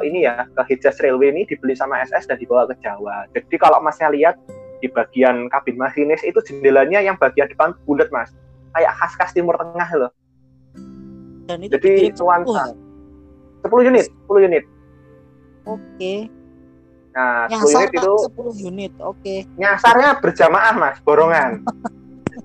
ini 0.06 0.30
ya, 0.30 0.46
ke 0.46 0.62
Hijaz 0.62 1.02
Railway 1.02 1.34
ini 1.34 1.42
dibeli 1.50 1.74
sama 1.74 2.06
SS 2.06 2.30
dan 2.30 2.38
dibawa 2.38 2.70
ke 2.70 2.78
Jawa. 2.86 3.26
Jadi 3.34 3.58
kalau 3.58 3.82
Masnya 3.82 4.14
lihat 4.14 4.38
di 4.86 4.88
bagian 4.94 5.50
kabin 5.50 5.82
masinis 5.82 6.22
itu 6.22 6.38
jendelanya 6.46 7.02
yang 7.02 7.18
bagian 7.18 7.50
depan 7.50 7.74
bulat, 7.90 8.14
Mas 8.14 8.30
kayak 8.76 8.92
khas-khas 9.00 9.32
Timur 9.32 9.56
Tengah 9.56 9.90
loh. 9.96 10.12
Dan 11.48 11.64
itu 11.64 11.74
Jadi 11.80 12.12
nuansa. 12.20 12.76
10 13.64 13.90
unit, 13.90 14.06
10 14.30 14.48
unit. 14.52 14.64
Oke. 15.66 16.30
Nah, 17.16 17.48
Nyasar 17.48 17.88
10 17.90 17.96
unit 17.96 17.98
itu 17.98 18.14
10 18.36 18.70
unit. 18.70 18.92
Oke. 19.02 19.36
Nyasarnya 19.56 20.20
berjamaah, 20.20 20.76
Mas, 20.76 20.98
borongan. 21.02 21.64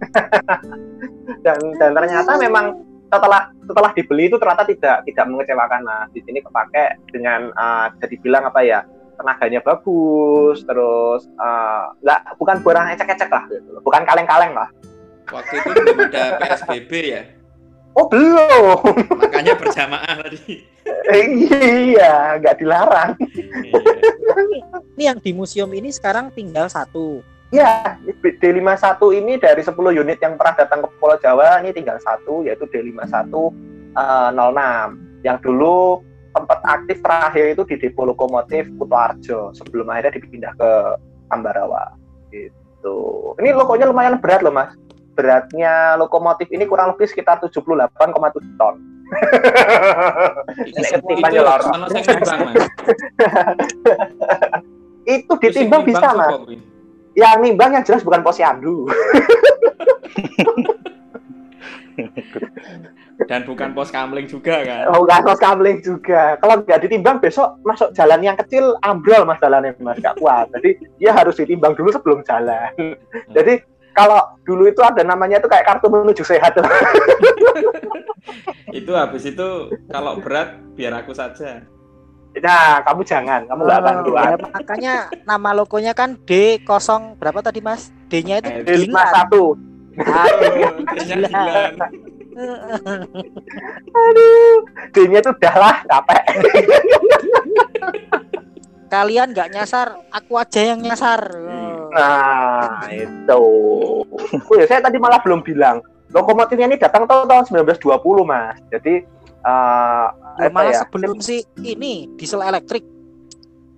dan 1.44 1.58
dan 1.76 1.90
ternyata 1.92 2.38
memang 2.38 2.86
setelah 3.10 3.50
setelah 3.66 3.90
dibeli 3.92 4.30
itu 4.30 4.38
ternyata 4.38 4.62
tidak 4.62 5.02
tidak 5.02 5.24
mengecewakan 5.26 5.82
mas 5.82 6.08
di 6.14 6.22
sini 6.22 6.38
kepake 6.38 6.94
dengan 7.10 7.50
uh, 7.58 7.90
jadi 7.98 8.14
bilang 8.22 8.46
apa 8.46 8.62
ya 8.62 8.86
tenaganya 9.18 9.60
bagus 9.66 10.62
terus 10.62 11.26
uh, 11.42 11.90
nggak 12.00 12.20
bukan 12.38 12.56
barang 12.62 12.86
ecek-ecek 12.96 13.28
lah 13.28 13.44
gitu. 13.50 13.82
bukan 13.82 14.02
kaleng-kaleng 14.06 14.54
lah 14.54 14.70
Waktu 15.30 15.52
itu 15.62 15.68
belum 15.70 15.96
ada 16.10 16.24
PSBB 16.42 16.92
ya? 17.06 17.22
Oh 17.94 18.06
belum. 18.06 18.78
Makanya 19.18 19.54
berjamaah 19.58 20.14
tadi. 20.26 20.62
iya, 21.94 22.38
nggak 22.38 22.58
dilarang. 22.58 23.14
ini 24.94 25.02
yang 25.06 25.18
di 25.18 25.30
museum 25.34 25.70
ini 25.74 25.90
sekarang 25.90 26.30
tinggal 26.34 26.70
satu. 26.70 27.22
Ya, 27.50 27.98
D51 28.22 29.02
ini 29.18 29.34
dari 29.42 29.58
10 29.58 29.74
unit 29.74 30.22
yang 30.22 30.38
pernah 30.38 30.54
datang 30.54 30.86
ke 30.86 30.88
Pulau 31.02 31.18
Jawa 31.18 31.58
ini 31.66 31.74
tinggal 31.74 31.98
satu 31.98 32.46
yaitu 32.46 32.62
D51 32.70 33.26
uh, 33.98 34.30
06 34.30 35.26
yang 35.26 35.34
dulu 35.42 35.98
tempat 36.30 36.62
aktif 36.62 37.02
terakhir 37.02 37.58
itu 37.58 37.62
di 37.66 37.74
depo 37.82 38.06
lokomotif 38.06 38.70
Kutoarjo 38.78 39.50
sebelum 39.50 39.90
akhirnya 39.90 40.14
dipindah 40.14 40.52
ke 40.54 40.70
Ambarawa 41.34 41.98
gitu. 42.30 43.34
Ini 43.42 43.50
logonya 43.50 43.90
lumayan 43.90 44.22
berat 44.22 44.46
loh 44.46 44.54
mas 44.54 44.70
beratnya 45.14 45.96
lokomotif 45.98 46.48
ini 46.50 46.64
kurang 46.66 46.94
lebih 46.94 47.06
sekitar 47.10 47.40
78,7 47.42 47.90
ton. 48.58 48.76
itu 55.10 55.32
ditimbang 55.42 55.82
bisa 55.82 56.14
mas. 56.14 56.46
yang 57.18 57.42
nimbang 57.42 57.74
yang 57.74 57.82
jelas 57.82 58.06
bukan 58.06 58.22
posyandu. 58.22 58.86
Dan 63.28 63.44
bukan 63.44 63.76
pos 63.76 63.92
kamling 63.92 64.24
juga 64.24 64.64
kan? 64.64 64.88
Oh, 64.90 65.04
bukan 65.04 65.20
pos 65.22 65.40
kamling 65.42 65.84
juga. 65.84 66.40
Kalau 66.40 66.64
nggak 66.64 66.80
ditimbang 66.82 67.20
besok 67.20 67.60
masuk 67.62 67.92
jalan 67.92 68.24
yang 68.24 68.36
kecil 68.40 68.74
ambrol 68.80 69.28
mas 69.28 69.36
jalannya 69.42 69.76
mas 69.82 70.00
nggak 70.00 70.16
kuat. 70.16 70.48
Jadi 70.56 70.80
dia 70.96 71.12
harus 71.12 71.36
ditimbang 71.36 71.76
dulu 71.76 71.92
sebelum 71.92 72.24
jalan. 72.24 72.72
Hmm. 72.80 72.96
Jadi 73.36 73.60
kalau 73.94 74.20
dulu 74.46 74.70
itu 74.70 74.82
ada 74.82 75.02
namanya 75.02 75.42
itu 75.42 75.48
kayak 75.50 75.66
kartu 75.66 75.90
menuju 75.90 76.22
sehat. 76.22 76.54
itu 78.78 78.92
habis 78.94 79.26
itu 79.26 79.48
kalau 79.90 80.22
berat 80.22 80.62
biar 80.78 81.02
aku 81.02 81.14
saja. 81.14 81.62
Nah, 82.30 82.78
kamu 82.86 83.02
jangan, 83.02 83.42
kamu 83.50 83.60
nggak 83.66 83.80
akan 83.82 83.96
kuat. 84.06 84.30
Ya, 84.30 84.36
makanya 84.38 84.94
nama 85.26 85.50
logonya 85.50 85.92
kan 85.98 86.14
D 86.22 86.62
kosong 86.62 87.18
berapa 87.18 87.42
tadi 87.42 87.58
mas? 87.58 87.90
D-nya 88.06 88.38
itu 88.38 88.50
D 88.62 88.86
lima 88.86 89.02
satu. 89.10 89.58
Aduh, 93.90 94.62
D-nya 94.94 95.18
tuh 95.18 95.34
udah 95.34 95.54
lah 95.58 95.82
capek. 95.90 96.22
Kalian 98.90 99.30
nggak 99.30 99.54
nyasar, 99.54 99.94
aku 100.10 100.34
aja 100.34 100.74
yang 100.74 100.82
nyasar. 100.82 101.30
Nah, 101.94 102.90
itu. 102.90 103.44
Oh 104.50 104.54
ya, 104.58 104.66
saya 104.66 104.82
tadi 104.82 104.98
malah 104.98 105.22
belum 105.22 105.46
bilang. 105.46 105.78
Lokomotifnya 106.10 106.66
ini 106.66 106.74
datang 106.74 107.06
tahun 107.06 107.46
1920, 107.46 107.86
Mas. 108.26 108.58
Jadi 108.74 109.06
uh, 109.46 110.10
ya, 110.42 110.50
malah 110.50 110.74
ya? 110.74 110.82
sebelum 110.82 111.22
si 111.22 111.46
ini 111.62 112.10
diesel 112.18 112.42
elektrik. 112.42 112.82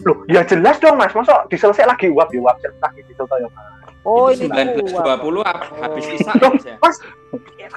Loh, 0.01 0.25
ya 0.33 0.41
jelas 0.49 0.81
dong, 0.81 0.97
Mas. 0.97 1.13
Masa 1.13 1.45
diesel 1.53 1.77
saya 1.77 1.93
lagi 1.93 2.09
uap, 2.09 2.33
ya 2.33 2.41
uap 2.41 2.57
lagi 2.81 3.01
diesel 3.05 3.29
toh 3.29 3.37
ya, 3.37 3.49
Mas. 3.53 3.73
Oh 4.03 4.35
ini 4.35 4.51
1920 4.51 4.99
oh. 4.99 5.47
habis 5.79 6.07
isak 6.11 6.35
loh, 6.43 6.51
ya? 6.59 6.75
Mas, 6.83 6.99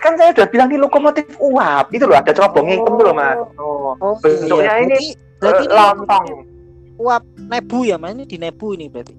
kan 0.01 0.17
saya 0.17 0.33
udah 0.33 0.47
bilang 0.49 0.67
di 0.73 0.77
lokomotif 0.81 1.29
uap 1.38 1.93
itu 1.93 2.01
loh 2.01 2.17
ada 2.17 2.33
cerobongnya 2.33 2.81
oh. 2.81 2.86
itu 2.89 2.91
loh 3.05 3.13
mas. 3.13 3.38
Oh, 3.61 3.93
oh 4.01 4.13
bentuknya 4.25 4.73
iya. 4.73 4.83
ini 4.89 5.13
berarti, 5.38 5.65
uh, 5.69 5.93
lontong. 5.93 6.55
Uap 6.96 7.24
nebu 7.36 7.86
ya 7.88 8.00
mas 8.00 8.16
ini 8.16 8.24
di 8.24 8.38
nebu 8.39 8.76
ini 8.76 8.88
berarti. 8.88 9.16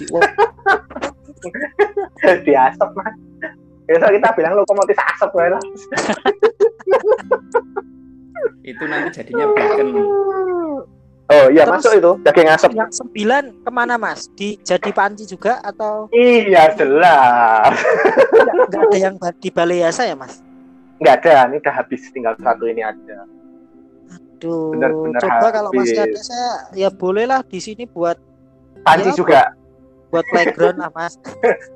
Di 0.00 0.04
uap. 0.12 0.24
di 2.46 2.52
asap 2.56 2.90
mas. 2.96 3.14
Besok 3.88 4.10
kita 4.20 4.28
bilang 4.36 4.52
lokomotif 4.56 4.96
asap 5.00 5.32
lah. 5.36 5.56
itu 8.68 8.84
nanti 8.84 9.08
jadinya 9.20 9.48
bacon. 9.56 9.88
Oh 11.28 11.52
iya 11.52 11.68
Terus, 11.68 11.84
masuk 11.84 11.92
itu 12.00 12.12
daging 12.24 12.48
asap. 12.48 12.70
Yang 12.72 12.92
sembilan 13.04 13.44
ke 13.64 13.70
mana 13.72 14.00
mas? 14.00 14.32
Di 14.32 14.56
jadi 14.64 14.90
panci 14.96 15.28
juga 15.28 15.60
atau? 15.60 16.08
Iya 16.08 16.72
jelas. 16.72 17.76
Enggak 18.64 18.82
ada 18.88 18.96
yang 18.96 19.14
di 19.36 19.48
balai 19.52 19.84
yasa 19.84 20.08
ya 20.08 20.16
mas? 20.16 20.40
Enggak 20.96 21.24
ada, 21.24 21.52
ini 21.52 21.60
udah 21.60 21.74
habis 21.76 22.08
tinggal 22.12 22.32
satu 22.40 22.64
ini 22.64 22.80
aja. 22.80 23.28
Aduh, 24.38 24.70
bener 24.70 24.90
-bener 24.94 25.20
coba 25.20 25.34
habis. 25.42 25.54
kalau 25.58 25.70
masih 25.74 25.98
ada 25.98 26.20
saya 26.22 26.50
ya 26.78 26.88
bolehlah 26.94 27.42
di 27.42 27.58
sini 27.58 27.90
buat 27.90 28.14
panci 28.86 29.10
ya, 29.10 29.16
juga. 29.18 29.40
Buat, 30.08 30.22
buat 30.22 30.24
playground 30.30 30.78
lah 30.78 30.90
mas. 30.94 31.18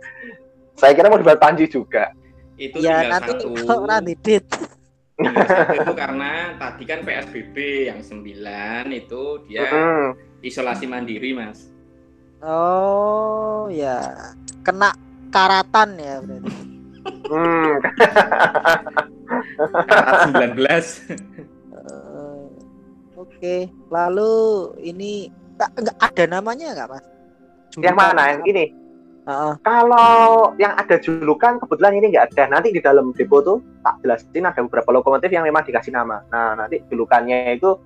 saya 0.81 0.95
kira 0.95 1.11
mau 1.11 1.19
dibuat 1.19 1.43
panci 1.43 1.67
juga. 1.67 2.15
Itu 2.55 2.79
ya 2.79 3.11
nanti 3.11 3.35
kalau 3.67 3.83
nanti 3.83 4.15
itu 4.15 4.39
karena 5.93 6.57
tadi 6.59 6.83
kan 6.89 7.01
PSBB 7.05 7.57
yang 7.91 8.01
9 8.01 8.91
itu 8.91 9.23
dia 9.47 9.63
uh-huh. 9.69 10.17
isolasi 10.43 10.89
mandiri, 10.89 11.37
Mas. 11.37 11.71
Oh, 12.43 13.71
ya. 13.71 14.33
Kena 14.67 14.95
karatan 15.31 15.99
ya 15.99 16.17
berarti. 16.23 16.53
Hmm. 17.31 17.73
Karat 19.91 20.19
19. 20.55 21.52
Oke, 23.23 23.71
lalu 23.87 24.33
ini 24.83 25.31
enggak 25.55 25.99
ada 26.03 26.25
namanya 26.27 26.75
enggak, 26.75 26.89
Mas? 26.99 27.05
Julukan 27.71 27.87
yang 27.87 27.97
mana? 27.97 28.23
Yang 28.35 28.43
ini? 28.51 28.65
Uh, 29.23 29.55
kalau 29.63 30.51
yang 30.59 30.75
ada 30.75 30.99
julukan 30.99 31.63
kebetulan 31.63 31.95
ini 32.03 32.11
nggak 32.11 32.35
ada. 32.35 32.59
Nanti 32.59 32.75
di 32.75 32.83
dalam 32.83 33.15
depo 33.15 33.39
tuh 33.39 33.63
tak 33.87 34.03
jelasin 34.03 34.51
ada 34.51 34.59
beberapa 34.67 34.91
lokomotif 34.91 35.31
yang 35.31 35.47
memang 35.47 35.63
dikasih 35.63 35.95
nama. 35.95 36.27
Nah 36.35 36.59
nanti 36.59 36.83
julukannya 36.91 37.55
itu 37.55 37.79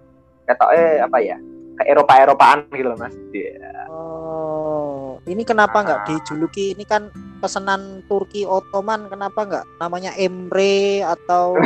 kata 0.48 0.64
eh 0.72 0.96
apa 1.04 1.20
ya 1.20 1.36
ke 1.76 1.84
Eropa 1.84 2.16
Eropaan 2.16 2.64
gitu 2.72 2.88
loh 2.88 2.96
mas. 2.96 3.12
Yeah. 3.36 3.84
Oh 3.92 5.20
ini 5.28 5.44
kenapa 5.44 5.84
nggak 5.84 6.02
uh, 6.02 6.06
dijuluki? 6.08 6.72
Ini 6.72 6.84
kan 6.88 7.12
pesanan 7.44 8.00
Turki 8.08 8.48
Ottoman. 8.48 9.12
Kenapa 9.12 9.44
nggak 9.44 9.64
namanya 9.76 10.16
Emre 10.16 11.04
atau 11.04 11.58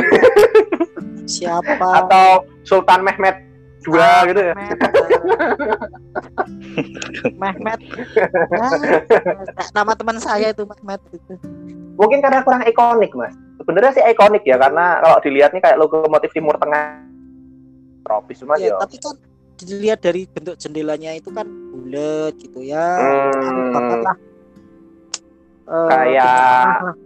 siapa? 1.31 1.79
Atau 1.79 2.49
Sultan 2.67 3.07
Mehmet 3.07 3.50
dua 3.81 4.01
ah, 4.01 4.21
gitu 4.29 4.41
ya. 4.41 4.53
Mehmet 7.33 7.79
nah, 8.61 9.67
nama 9.73 9.91
teman 9.97 10.17
saya 10.21 10.53
itu 10.53 10.63
Mehmet 10.65 11.01
itu. 11.13 11.33
Mungkin 11.97 12.21
karena 12.21 12.45
kurang 12.45 12.63
ikonik 12.65 13.11
mas. 13.17 13.33
Sebenarnya 13.61 13.91
sih 13.97 14.03
ikonik 14.05 14.45
ya 14.45 14.57
karena 14.61 15.01
kalau 15.01 15.17
dilihat 15.21 15.51
nih 15.53 15.61
kayak 15.61 15.77
lokomotif 15.81 16.29
timur 16.33 16.57
tengah. 16.61 17.01
Tropis 18.01 18.41
cuma 18.41 18.57
ya, 18.57 18.73
ya. 18.73 18.81
tapi 18.81 18.97
kan 18.97 19.13
dilihat 19.61 20.01
dari 20.01 20.25
bentuk 20.25 20.57
jendelanya 20.57 21.13
itu 21.13 21.29
kan 21.29 21.45
bulat 21.45 22.33
gitu 22.41 22.65
ya. 22.65 22.97
Hmm, 22.97 24.01
lah. 24.01 24.17
Uh, 25.69 25.87
kayak 25.87 26.97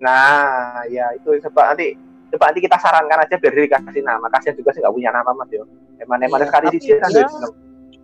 nah 0.00 0.80
ya 0.88 1.12
itu 1.12 1.38
sebab 1.44 1.76
nanti 1.76 1.92
coba 2.32 2.50
nanti 2.50 2.60
kita 2.64 2.76
sarankan 2.80 3.20
aja 3.20 3.36
biar 3.36 3.52
dikasih 3.52 4.00
nama. 4.00 4.32
Kasihan 4.32 4.56
juga 4.56 4.72
sih 4.72 4.80
nggak 4.80 4.96
punya 4.96 5.12
nama 5.12 5.30
mas 5.36 5.52
yo 5.52 5.68
emang 6.00 6.18
emang 6.22 6.40
iya, 6.42 6.46
sekali 6.48 6.66
di 6.74 6.78
kan 6.98 7.10
ya, 7.12 7.26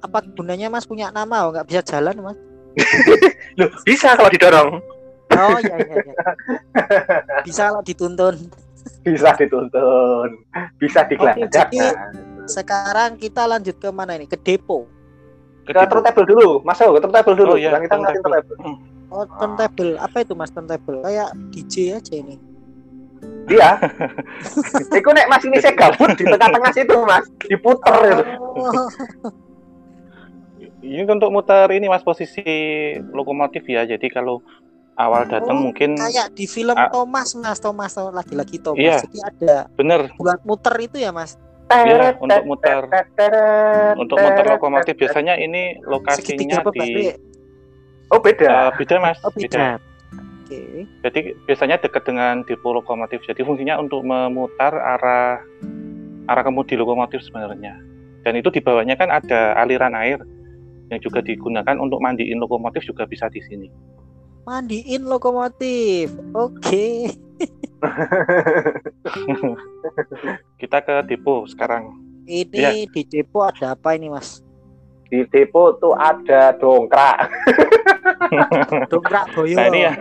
apa 0.01 0.18
gunanya 0.32 0.66
mas 0.72 0.88
punya 0.88 1.12
nama? 1.12 1.47
Oh 1.47 1.51
nggak 1.53 1.66
bisa 1.68 1.80
jalan 1.84 2.16
mas. 2.20 2.38
Loh, 3.59 3.70
bisa 3.84 4.14
kalau 4.16 4.30
didorong. 4.30 4.78
Oh 5.30 5.59
iya 5.62 5.76
iya, 5.78 5.95
iya. 6.03 6.14
bisa 7.47 7.70
kalau 7.70 7.82
dituntun. 7.84 8.36
Bisa 9.05 9.30
dituntun. 9.36 10.28
Bisa 10.80 11.01
digelandang. 11.07 11.51
jadi 11.53 11.84
sekarang 12.49 13.20
kita 13.20 13.45
lanjut 13.47 13.76
ke 13.78 13.88
mana 13.93 14.16
ini? 14.16 14.26
Ke 14.26 14.41
depo. 14.41 14.88
Ke, 15.68 15.76
ke 15.76 15.86
turntable 15.86 16.26
dulu. 16.26 16.64
Masuk 16.64 16.99
ke 16.99 17.01
turntable 17.05 17.34
dulu. 17.36 17.55
Oh, 17.55 17.59
iya, 17.61 17.76
kita 17.78 17.95
ngeliatin 17.95 18.22
turntable 18.24 18.57
oh 19.11 19.26
turntable. 19.38 19.93
Apa 20.01 20.22
itu 20.22 20.32
mas 20.38 20.51
turntable? 20.51 21.03
Kayak 21.03 21.34
DJ 21.53 21.99
aja 21.99 22.14
ini 22.16 22.49
Iya. 23.50 23.70
Iku 24.98 25.10
nek 25.10 25.26
Mas 25.26 25.44
ini 25.44 25.58
saya 25.58 25.74
gabut 25.74 26.14
di 26.14 26.24
tengah-tengah 26.24 26.72
situ, 26.72 26.96
Mas. 27.02 27.26
Diputer 27.46 27.96
itu. 28.06 28.24
Ini 30.80 31.04
untuk 31.04 31.28
muter 31.28 31.68
ini 31.76 31.92
Mas 31.92 32.00
posisi 32.00 32.40
lokomotif 33.12 33.68
ya. 33.68 33.84
Jadi 33.84 34.08
kalau 34.08 34.40
awal 35.00 35.24
datang 35.28 35.56
oh, 35.56 35.62
mungkin 35.68 35.96
kayak 35.96 36.36
di 36.36 36.44
film 36.44 36.76
uh, 36.76 36.92
Thomas 36.92 37.32
Mas 37.32 37.58
Thomas 37.60 37.92
lagi-lagi 37.96 38.60
Thomas 38.60 38.80
iya, 38.80 39.00
jadi 39.00 39.18
ada 39.32 39.56
bener 39.80 40.12
buat 40.20 40.44
muter 40.44 40.76
itu 40.76 41.00
ya 41.00 41.08
Mas 41.08 41.40
Iya 41.70 42.18
untuk 42.18 42.44
muter 42.44 42.82
untuk 43.96 44.16
muter 44.18 44.44
lokomotif 44.44 44.94
biasanya 44.98 45.38
ini 45.40 45.78
lokasinya 45.86 46.60
di 46.74 47.14
Oh 48.10 48.18
beda 48.18 48.50
uh, 48.50 48.70
beda 48.74 48.98
Mas 48.98 49.16
oh, 49.22 49.30
beda. 49.30 49.78
beda 49.78 49.89
Okay. 50.51 50.82
Jadi 51.07 51.38
biasanya 51.46 51.78
dekat 51.78 52.11
dengan 52.11 52.42
depo 52.42 52.74
lokomotif. 52.74 53.22
Jadi 53.22 53.46
fungsinya 53.46 53.78
untuk 53.78 54.03
memutar 54.03 54.74
arah 54.74 55.38
arah 56.26 56.42
kemudi 56.42 56.74
lokomotif 56.74 57.22
sebenarnya. 57.22 57.78
Dan 58.26 58.34
itu 58.34 58.51
di 58.51 58.59
bawahnya 58.59 58.98
kan 58.98 59.14
ada 59.14 59.55
aliran 59.62 59.94
air 59.94 60.18
yang 60.90 60.98
juga 60.98 61.22
digunakan 61.22 61.78
untuk 61.78 62.03
mandiin 62.03 62.42
lokomotif 62.42 62.82
juga 62.82 63.07
bisa 63.07 63.30
di 63.30 63.38
sini. 63.46 63.70
Mandiin 64.42 65.07
lokomotif. 65.07 66.11
Oke. 66.34 66.59
Okay. 66.59 66.98
Kita 70.61 70.82
ke 70.82 71.07
depo 71.07 71.46
sekarang. 71.46 71.94
Ini 72.26 72.59
ya. 72.59 72.74
di 72.90 73.07
depo 73.07 73.46
ada 73.46 73.78
apa 73.78 73.94
ini, 73.94 74.11
Mas? 74.11 74.42
Di 75.07 75.22
depo 75.30 75.78
tuh 75.78 75.94
ada 75.94 76.59
dongkrak. 76.59 77.22
Dongkrak 78.90 79.24
boyo. 79.34 79.56
Nah 79.56 79.66
ini 79.70 79.80
ya. 79.86 79.92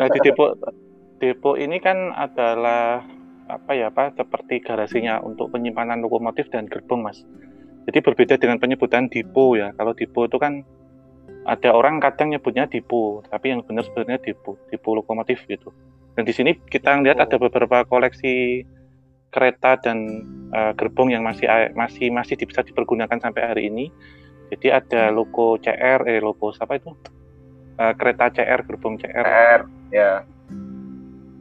nah, 0.00 0.08
di 0.08 0.18
depo 0.22 0.56
depo 1.18 1.50
ini 1.56 1.78
kan 1.80 2.12
adalah 2.12 3.04
apa 3.44 3.72
ya 3.76 3.92
pak 3.92 4.16
seperti 4.16 4.64
garasinya 4.64 5.20
untuk 5.20 5.52
penyimpanan 5.52 6.00
lokomotif 6.00 6.48
dan 6.52 6.68
gerbong 6.68 7.04
mas. 7.04 7.22
Jadi 7.84 8.00
berbeda 8.00 8.40
dengan 8.40 8.56
penyebutan 8.56 9.12
depo 9.12 9.56
ya. 9.56 9.72
Kalau 9.76 9.92
depo 9.92 10.24
itu 10.24 10.40
kan 10.40 10.64
ada 11.44 11.76
orang 11.76 12.00
kadang 12.00 12.32
nyebutnya 12.32 12.64
depo, 12.64 13.20
tapi 13.28 13.52
yang 13.52 13.60
benar 13.60 13.84
sebenarnya 13.84 14.20
depo, 14.24 14.56
depo 14.72 14.96
lokomotif 14.96 15.44
gitu. 15.44 15.68
Dan 16.16 16.24
di 16.24 16.32
sini 16.32 16.56
kita 16.56 16.96
lihat 17.04 17.20
ada 17.20 17.36
beberapa 17.36 17.84
koleksi 17.84 18.64
kereta 19.34 19.76
dan 19.82 20.22
uh, 20.54 20.72
gerbong 20.78 21.10
yang 21.10 21.26
masih 21.26 21.50
masih 21.74 22.08
masih 22.14 22.38
bisa 22.38 22.62
dipergunakan 22.62 23.18
sampai 23.18 23.42
hari 23.42 23.62
ini 23.66 23.90
Jadi 24.52 24.68
ada 24.68 25.08
logo 25.08 25.56
CR, 25.56 26.04
eh 26.04 26.20
logo 26.20 26.52
siapa 26.52 26.76
itu? 26.76 26.92
Uh, 27.74 27.92
kereta 27.96 28.30
CR, 28.30 28.60
gerbong 28.62 29.00
CR. 29.00 29.24
CR, 29.24 29.60
ya. 29.90 30.22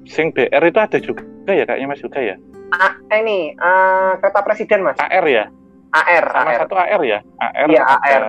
Sing 0.07 0.33
BR 0.35 0.63
itu 0.67 0.79
ada 0.79 0.97
juga 0.99 1.23
ya 1.47 1.63
kayaknya 1.63 1.87
Mas 1.87 2.01
juga 2.03 2.19
ya? 2.19 2.35
A, 2.73 2.97
ini 3.21 3.53
uh, 3.55 4.17
kereta 4.19 4.41
presiden 4.43 4.83
Mas. 4.83 4.97
AR 4.99 5.25
ya? 5.29 5.47
AR, 5.93 6.25
Sama 6.33 6.51
AR. 6.51 6.59
satu 6.65 6.75
AR 6.75 7.01
ya? 7.05 7.19
AR. 7.37 7.67
Iya, 7.69 7.81
AR. 7.85 8.23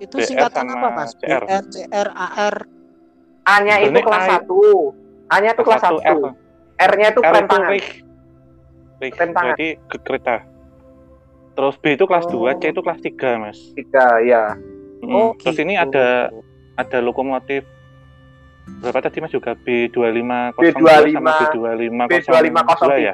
Itu 0.00 0.18
BR 0.18 0.26
singkatan 0.26 0.66
apa 0.72 0.88
Mas? 0.90 1.12
CR. 1.20 1.42
BR, 1.46 1.64
CR, 1.68 2.08
AR. 2.16 2.56
A-nya 3.42 3.74
itu 3.82 3.98
kelas 3.98 4.26
A- 4.26 4.42
1. 4.42 5.34
A-nya 5.34 5.50
itu 5.52 5.62
kelas 5.66 5.82
1. 5.82 5.98
R. 6.00 6.18
R-nya 6.82 7.08
itu 7.14 7.20
rem 7.22 7.44
itu 7.44 7.46
tangan. 7.52 7.70
Rem 9.02 9.30
tangan. 9.34 9.54
Ke 9.90 9.96
kereta. 10.02 10.36
Terus 11.52 11.76
B 11.76 11.84
itu 11.92 12.04
kelas 12.08 12.24
Oh. 12.26 12.48
2, 12.48 12.56
C 12.56 12.72
itu 12.72 12.80
kelas 12.80 13.00
3, 13.00 13.28
Mas. 13.36 13.58
Tiga, 13.76 14.06
ya. 14.24 14.56
Mm. 15.02 15.12
Oh, 15.12 15.30
Terus 15.36 15.58
ini 15.58 15.74
gitu. 15.74 15.84
ada 15.90 16.30
ada 16.74 16.98
lokomotif 16.98 17.66
berapa 18.80 19.02
tadi 19.02 19.18
Mas 19.20 19.34
juga 19.34 19.52
B2502 19.58 20.54
B25, 20.54 21.12
sama 21.12 21.32
B2502 21.36 22.08
B2503, 22.08 23.02
ya? 23.02 23.12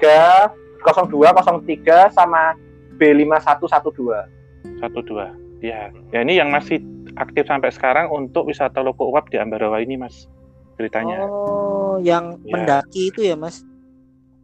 02, 0.85 1.33
03 1.35 2.13
sama 2.15 2.43
B5112. 3.01 4.29
12. 4.79 5.35
Ya. 5.59 5.91
Ya 6.15 6.21
ini 6.23 6.39
yang 6.39 6.55
masih 6.55 6.79
aktif 7.17 7.49
sampai 7.49 7.75
sekarang 7.75 8.13
untuk 8.13 8.47
wisata 8.47 8.79
Loko 8.79 9.11
Uap 9.11 9.27
di 9.27 9.41
Ambarawa 9.41 9.83
ini, 9.83 9.99
Mas. 9.99 10.31
Ceritanya. 10.79 11.27
Oh, 11.27 11.99
yang 11.99 12.39
Ya. 12.47 12.55
mendaki 12.55 13.11
itu 13.11 13.27
ya 13.27 13.35
Mas? 13.35 13.67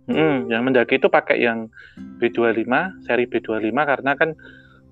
Mm, 0.05 0.53
yang 0.53 0.63
mendaki 0.69 1.01
itu 1.01 1.09
pakai 1.09 1.41
yang 1.41 1.73
B25, 2.21 2.69
seri 3.09 3.25
B25 3.25 3.73
karena 3.73 4.13
kan 4.13 4.37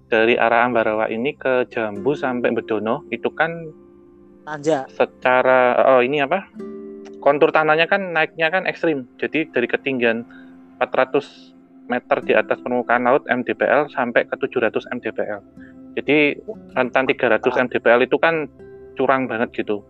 dari 0.09 0.37
arah 0.37 0.69
Ambarawa 0.69 1.09
ini 1.09 1.37
ke 1.37 1.69
Jambu 1.69 2.13
sampai 2.17 2.53
Bedono 2.53 3.05
itu 3.09 3.29
kan 3.33 3.69
Tanja. 4.45 4.89
secara 4.89 5.77
oh 5.97 6.01
ini 6.05 6.21
apa? 6.25 6.49
Kontur 7.21 7.53
tanahnya 7.53 7.89
kan 7.89 8.13
naiknya 8.13 8.49
kan 8.53 8.65
ekstrim. 8.65 9.09
Jadi 9.17 9.49
dari 9.53 9.69
ketinggian 9.69 10.25
400 10.81 11.89
meter 11.89 12.19
di 12.25 12.33
atas 12.37 12.59
permukaan 12.61 13.05
laut 13.07 13.25
MDPL 13.29 13.93
sampai 13.93 14.27
ke 14.27 14.35
700 14.37 14.85
MDPL. 14.97 15.41
Jadi 15.97 16.41
rentan 16.73 17.05
300 17.05 17.69
MDPL 17.69 18.09
itu 18.09 18.17
kan 18.17 18.49
curang 18.97 19.29
banget 19.29 19.53
gitu. 19.65 19.85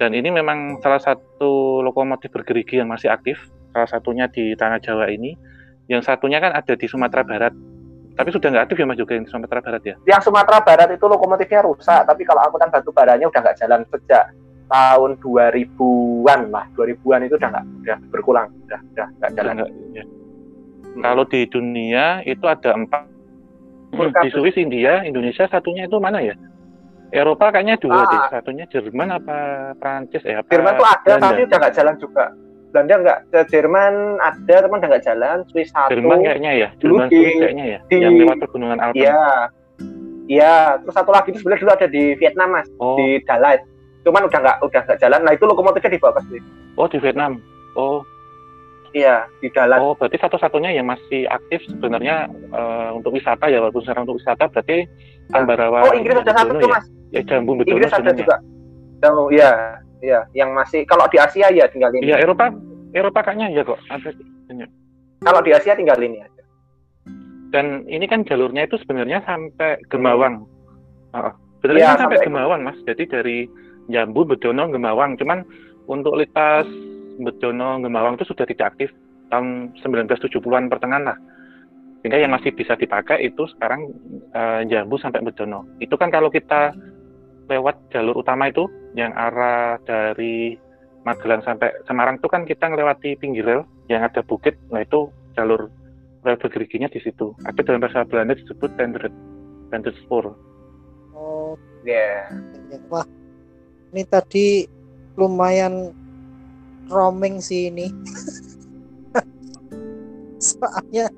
Dan 0.00 0.16
ini 0.16 0.32
memang 0.32 0.80
salah 0.80 1.02
satu 1.02 1.84
lokomotif 1.84 2.32
bergerigi 2.32 2.80
yang 2.80 2.88
masih 2.88 3.12
aktif. 3.12 3.36
Salah 3.70 3.88
satunya 3.88 4.26
di 4.26 4.54
Tanah 4.54 4.78
Jawa 4.78 5.06
ini. 5.10 5.34
Yang 5.86 6.06
satunya 6.06 6.38
kan 6.38 6.54
ada 6.54 6.74
di 6.74 6.86
Sumatera 6.86 7.22
Barat. 7.22 7.54
Tapi 8.10 8.28
sudah 8.30 8.52
nggak 8.52 8.64
aktif 8.68 8.76
ya 8.78 8.86
Mas 8.86 8.98
juga 8.98 9.12
yang 9.16 9.24
di 9.24 9.32
Sumatera 9.32 9.60
Barat 9.62 9.82
ya? 9.82 9.94
Yang 10.04 10.28
Sumatera 10.28 10.58
Barat 10.60 10.88
itu 10.92 11.04
lokomotifnya 11.06 11.62
rusak, 11.64 12.04
tapi 12.04 12.22
kalau 12.22 12.42
angkutan 12.42 12.68
batu 12.68 12.90
baranya 12.90 13.26
udah 13.26 13.40
nggak 13.40 13.56
jalan 13.58 13.80
sejak 13.88 14.24
tahun 14.68 15.10
2000-an 15.18 16.40
lah. 16.50 16.64
2000-an 16.74 17.20
itu 17.26 17.34
udah 17.34 17.48
nggak 17.50 17.64
udah 17.82 17.98
berkurang, 18.10 18.46
udah 18.66 18.80
udah 18.94 19.06
nggak 19.18 19.30
jalan. 19.34 19.54
Ya. 19.94 20.04
Kalau 21.00 21.24
di 21.24 21.40
dunia 21.46 22.20
itu 22.22 22.44
ada 22.46 22.74
empat. 22.74 23.06
Di 24.22 24.30
Swiss, 24.30 24.54
India, 24.54 25.02
Indonesia 25.02 25.50
satunya 25.50 25.90
itu 25.90 25.98
mana 25.98 26.22
ya? 26.22 26.38
Eropa 27.10 27.50
kayaknya 27.50 27.74
dua 27.82 27.98
Ah. 27.98 28.06
deh. 28.06 28.20
Satunya 28.30 28.64
Jerman 28.70 29.10
apa 29.10 29.36
Prancis 29.74 30.22
ya? 30.22 30.46
Apa 30.46 30.54
Jerman 30.54 30.78
tuh 30.78 30.86
ada, 30.86 31.02
Belanda? 31.02 31.26
tapi 31.26 31.40
udah 31.42 31.58
nggak 31.58 31.74
jalan 31.74 31.94
juga. 31.98 32.24
Belanda 32.70 32.94
nggak, 32.96 33.18
ke 33.28 33.40
Jerman 33.50 33.94
ada, 34.18 34.54
teman 34.62 34.78
udah 34.78 34.88
nggak 34.88 35.04
jalan. 35.04 35.36
Swiss 35.50 35.70
satu, 35.70 35.90
Jerman 35.90 36.18
kayaknya 36.22 36.52
ya. 36.54 36.68
Jerman 36.78 37.06
di- 37.06 37.18
Swiss 37.18 37.34
kayaknya 37.36 37.64
ya. 37.66 37.78
di- 37.84 37.98
yang 37.98 38.14
lewat 38.16 38.36
pegunungan 38.40 38.78
Alpen. 38.78 39.02
Iya, 39.02 39.22
iya. 40.26 40.54
Terus 40.78 40.94
satu 40.94 41.10
lagi 41.10 41.28
itu 41.30 41.38
sebenarnya 41.38 41.60
dulu 41.60 41.72
ada 41.74 41.86
di 41.86 42.04
Vietnam 42.14 42.48
mas, 42.52 42.66
Oh, 42.76 42.94
di 42.94 43.18
Dalai. 43.22 43.58
Cuman 44.00 44.22
udah 44.24 44.38
nggak 44.38 44.56
udah 44.62 44.80
nggak 44.86 44.98
jalan. 44.98 45.20
Nah 45.22 45.32
itu 45.34 45.44
lokomotifnya 45.44 45.90
dibawa 45.92 46.12
ke 46.16 46.22
Swiss. 46.26 46.44
oh 46.74 46.86
di 46.86 46.98
Vietnam. 46.98 47.32
Oh, 47.74 48.00
Iya, 48.90 49.30
di 49.38 49.46
Dalai. 49.50 49.78
oh 49.78 49.94
berarti 49.94 50.18
satu-satunya 50.18 50.74
yang 50.74 50.86
masih 50.86 51.22
aktif 51.26 51.62
sebenarnya 51.64 52.26
eh, 52.30 52.90
untuk 52.90 53.14
wisata 53.14 53.46
ya 53.46 53.62
walaupun 53.62 53.82
sekarang 53.82 54.02
untuk 54.02 54.18
wisata 54.18 54.50
berarti 54.50 54.82
Ambarawa. 55.30 55.86
Oh 55.86 55.94
Inggris 55.94 56.18
ada 56.18 56.34
satu 56.34 56.58
tuh 56.58 56.66
ya? 56.66 56.74
mas. 56.74 56.84
Ya 57.10 57.22
Jambu 57.22 57.54
Bedono 57.54 57.78
Inggris 57.78 57.94
ada 57.94 58.10
juga. 58.10 58.36
Oh 59.06 59.30
iya, 59.30 59.78
iya. 60.00 60.20
Yang 60.32 60.50
masih 60.52 60.80
kalau 60.84 61.06
di 61.08 61.16
Asia 61.16 61.48
ya 61.48 61.64
tinggal 61.68 61.92
ini. 61.94 62.10
Iya 62.10 62.20
Eropa, 62.20 62.52
Eropa 62.92 63.20
kayaknya 63.22 63.48
ya 63.52 63.62
kok. 63.62 63.80
Ada. 63.88 64.10
Kalau 65.20 65.40
di 65.44 65.52
Asia 65.52 65.76
tinggal 65.76 66.00
ini 66.00 66.20
aja. 66.20 66.42
Dan 67.50 67.84
ini 67.86 68.06
kan 68.06 68.22
jalurnya 68.22 68.64
itu 68.64 68.78
sebenarnya 68.78 69.20
sampai 69.26 69.82
Gemawang. 69.90 70.46
Sebenarnya 71.60 71.82
Iya, 71.82 71.90
kan 71.92 72.00
sampai 72.06 72.16
sampai- 72.22 72.28
Gemawang, 72.30 72.60
Mas. 72.62 72.78
Jadi 72.86 73.04
dari 73.10 73.38
Jambu, 73.90 74.22
Bedono, 74.24 74.70
Gemawang. 74.70 75.18
Cuman 75.18 75.42
untuk 75.90 76.14
lintas 76.14 76.64
Bedono, 77.18 77.82
Gemawang 77.82 78.16
itu 78.16 78.24
sudah 78.24 78.46
tidak 78.46 78.72
aktif 78.72 78.88
tahun 79.28 79.74
1970-an 79.82 80.70
pertengahan 80.70 81.10
lah. 81.10 81.18
Sehingga 82.00 82.16
yang 82.16 82.32
masih 82.32 82.56
bisa 82.56 82.78
dipakai 82.78 83.20
itu 83.20 83.44
sekarang 83.50 83.92
eh, 84.32 84.64
Jambu 84.70 84.96
sampai 84.96 85.20
Bedono. 85.20 85.66
Itu 85.82 85.98
kan 85.98 86.08
kalau 86.08 86.30
kita 86.32 86.72
lewat 87.50 87.76
jalur 87.90 88.14
utama 88.14 88.46
itu 88.48 88.70
yang 88.94 89.10
arah 89.18 89.76
dari 89.82 90.54
Magelang 91.00 91.40
sampai 91.40 91.72
Semarang 91.88 92.20
itu 92.20 92.28
kan 92.28 92.44
kita 92.44 92.68
ngelewati 92.68 93.16
pinggir 93.16 93.48
rel 93.48 93.62
yang 93.88 94.04
ada 94.04 94.20
bukit. 94.20 94.54
Nah 94.68 94.84
itu 94.84 95.08
jalur 95.32 95.72
rel 96.22 96.36
bergeriginya 96.36 96.92
di 96.92 97.00
situ. 97.00 97.32
Tapi 97.40 97.60
dalam 97.64 97.80
bahasa 97.80 98.04
Belanda 98.04 98.36
disebut 98.36 98.68
Tenderet, 98.76 99.12
Tenderet 99.72 99.96
Spoor. 100.04 100.36
Oh, 101.16 101.56
Iya. 101.80 102.28
wah. 102.92 103.08
Ini 103.90 104.04
tadi 104.06 104.68
lumayan 105.16 105.90
roaming 106.92 107.40
sih 107.40 107.72
ini. 107.72 107.88
Soalnya 110.40 111.08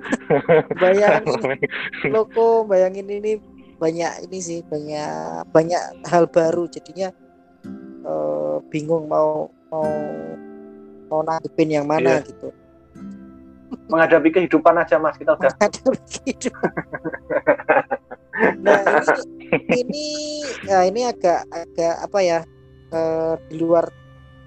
bayangin 0.80 1.60
loko, 2.08 2.64
bayangin 2.64 3.08
ini 3.08 3.36
banyak 3.80 4.28
ini 4.28 4.38
sih 4.38 4.58
banyak 4.60 5.48
banyak 5.48 5.80
hal 6.04 6.28
baru 6.28 6.68
jadinya 6.68 7.08
eh, 8.04 8.56
bingung 8.68 9.08
mau 9.08 9.48
mau 9.72 9.88
mau 11.08 11.20
nanggepin 11.24 11.80
yang 11.80 11.86
mana 11.88 12.20
Iya. 12.20 12.28
gitu. 12.28 12.48
Menghadapi 13.90 14.28
kehidupan 14.30 14.78
aja 14.78 15.00
mas 15.00 15.16
kita 15.16 15.34
udah. 15.34 15.50
Ada 15.58 15.80
begitu. 15.90 16.50
nah 18.62 18.80
ini 19.50 19.80
ini 19.82 20.04
ya 20.64 20.86
ini 20.86 21.00
agak 21.04 21.42
agak 21.50 21.94
apa 21.98 22.18
ya 22.20 22.38
eh, 22.92 23.34
di 23.50 23.56
luar 23.58 23.90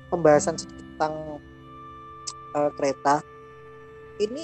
pembahasan 0.07 0.55
tentang 0.55 1.41
eh, 2.55 2.69
kereta. 2.79 3.19
Ini 4.21 4.43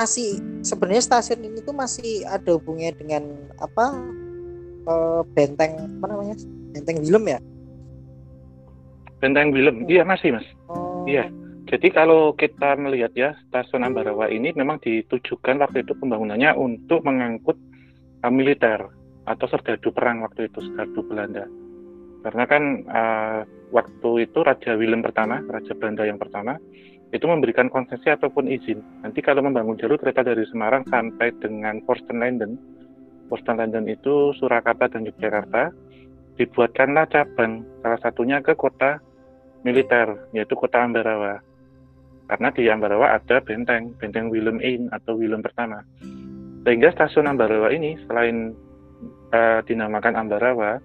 masih 0.00 0.40
sebenarnya 0.64 1.04
stasiun 1.04 1.44
ini 1.44 1.60
tuh 1.60 1.76
masih 1.76 2.24
ada 2.24 2.56
hubungannya 2.56 2.96
dengan 2.96 3.22
apa 3.60 4.00
eh, 4.88 5.22
benteng 5.36 5.76
apa 6.00 6.06
namanya 6.08 6.36
benteng 6.72 7.04
Willem 7.04 7.24
ya? 7.36 7.38
Benteng 9.20 9.52
Willem, 9.52 9.84
iya 9.84 10.00
masih 10.08 10.40
mas. 10.40 10.48
Oh, 10.72 11.04
Iya. 11.04 11.28
Jadi 11.68 11.92
kalau 11.92 12.34
kita 12.34 12.74
melihat 12.80 13.14
ya 13.14 13.36
stasiun 13.46 13.86
Ambarawa 13.86 14.26
ini 14.26 14.50
memang 14.56 14.82
ditujukan 14.82 15.60
waktu 15.60 15.86
itu 15.86 15.94
pembangunannya 15.94 16.50
untuk 16.56 17.04
mengangkut 17.06 17.54
uh, 18.24 18.32
militer 18.32 18.90
atau 19.28 19.46
serdadu 19.46 19.94
perang 19.94 20.24
waktu 20.26 20.50
itu 20.50 20.58
serdadu 20.64 21.06
Belanda. 21.06 21.46
Karena 22.26 22.44
kan 22.48 22.62
uh, 22.90 23.40
waktu 23.70 24.26
itu 24.26 24.42
Raja 24.42 24.74
Willem 24.74 25.04
pertama, 25.04 25.38
Raja 25.46 25.70
Belanda 25.78 26.02
yang 26.02 26.18
pertama, 26.18 26.58
itu 27.10 27.26
memberikan 27.26 27.66
konsesi 27.66 28.06
ataupun 28.06 28.46
izin. 28.46 28.78
Nanti 29.02 29.18
kalau 29.18 29.42
membangun 29.42 29.74
jalur 29.78 29.98
kereta 29.98 30.22
dari 30.22 30.46
Semarang 30.46 30.86
sampai 30.86 31.34
dengan 31.42 31.82
Forstenlanden, 31.82 32.54
Forstenlanden 33.26 33.90
itu 33.90 34.30
Surakarta 34.38 34.86
dan 34.86 35.06
Yogyakarta, 35.06 35.74
dibuatkanlah 36.38 37.10
cabang 37.10 37.66
salah 37.82 38.00
satunya 38.00 38.38
ke 38.38 38.54
kota 38.54 39.02
militer, 39.66 40.30
yaitu 40.32 40.54
kota 40.54 40.80
Ambarawa. 40.86 41.42
Karena 42.30 42.48
di 42.54 42.70
Ambarawa 42.70 43.18
ada 43.18 43.42
benteng, 43.42 43.90
benteng 43.98 44.30
Willem 44.30 44.62
Inn 44.62 44.86
atau 44.94 45.18
Willem 45.18 45.42
pertama. 45.42 45.82
Sehingga 46.62 46.94
stasiun 46.94 47.26
Ambarawa 47.26 47.74
ini 47.74 47.98
selain 48.06 48.54
eh, 49.34 49.60
dinamakan 49.66 50.14
Ambarawa, 50.14 50.78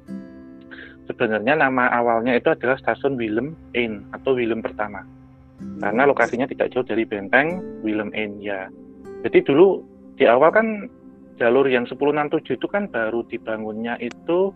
sebenarnya 1.06 1.54
nama 1.54 1.86
awalnya 1.94 2.34
itu 2.34 2.50
adalah 2.50 2.82
stasiun 2.82 3.14
Willem 3.14 3.54
Inn 3.78 4.10
atau 4.10 4.34
Willem 4.34 4.66
pertama. 4.66 5.06
Karena 5.56 6.04
lokasinya 6.08 6.48
tidak 6.48 6.72
jauh 6.72 6.86
dari 6.86 7.08
benteng 7.08 7.64
Willem 7.84 8.12
Inn 8.16 8.40
ya. 8.44 8.68
Jadi 9.24 9.44
dulu 9.44 9.82
di 10.16 10.28
awal 10.28 10.52
kan 10.52 10.68
jalur 11.36 11.68
yang 11.68 11.84
1067 11.88 12.56
itu 12.56 12.68
kan 12.72 12.88
baru 12.88 13.24
dibangunnya 13.28 14.00
itu 14.00 14.56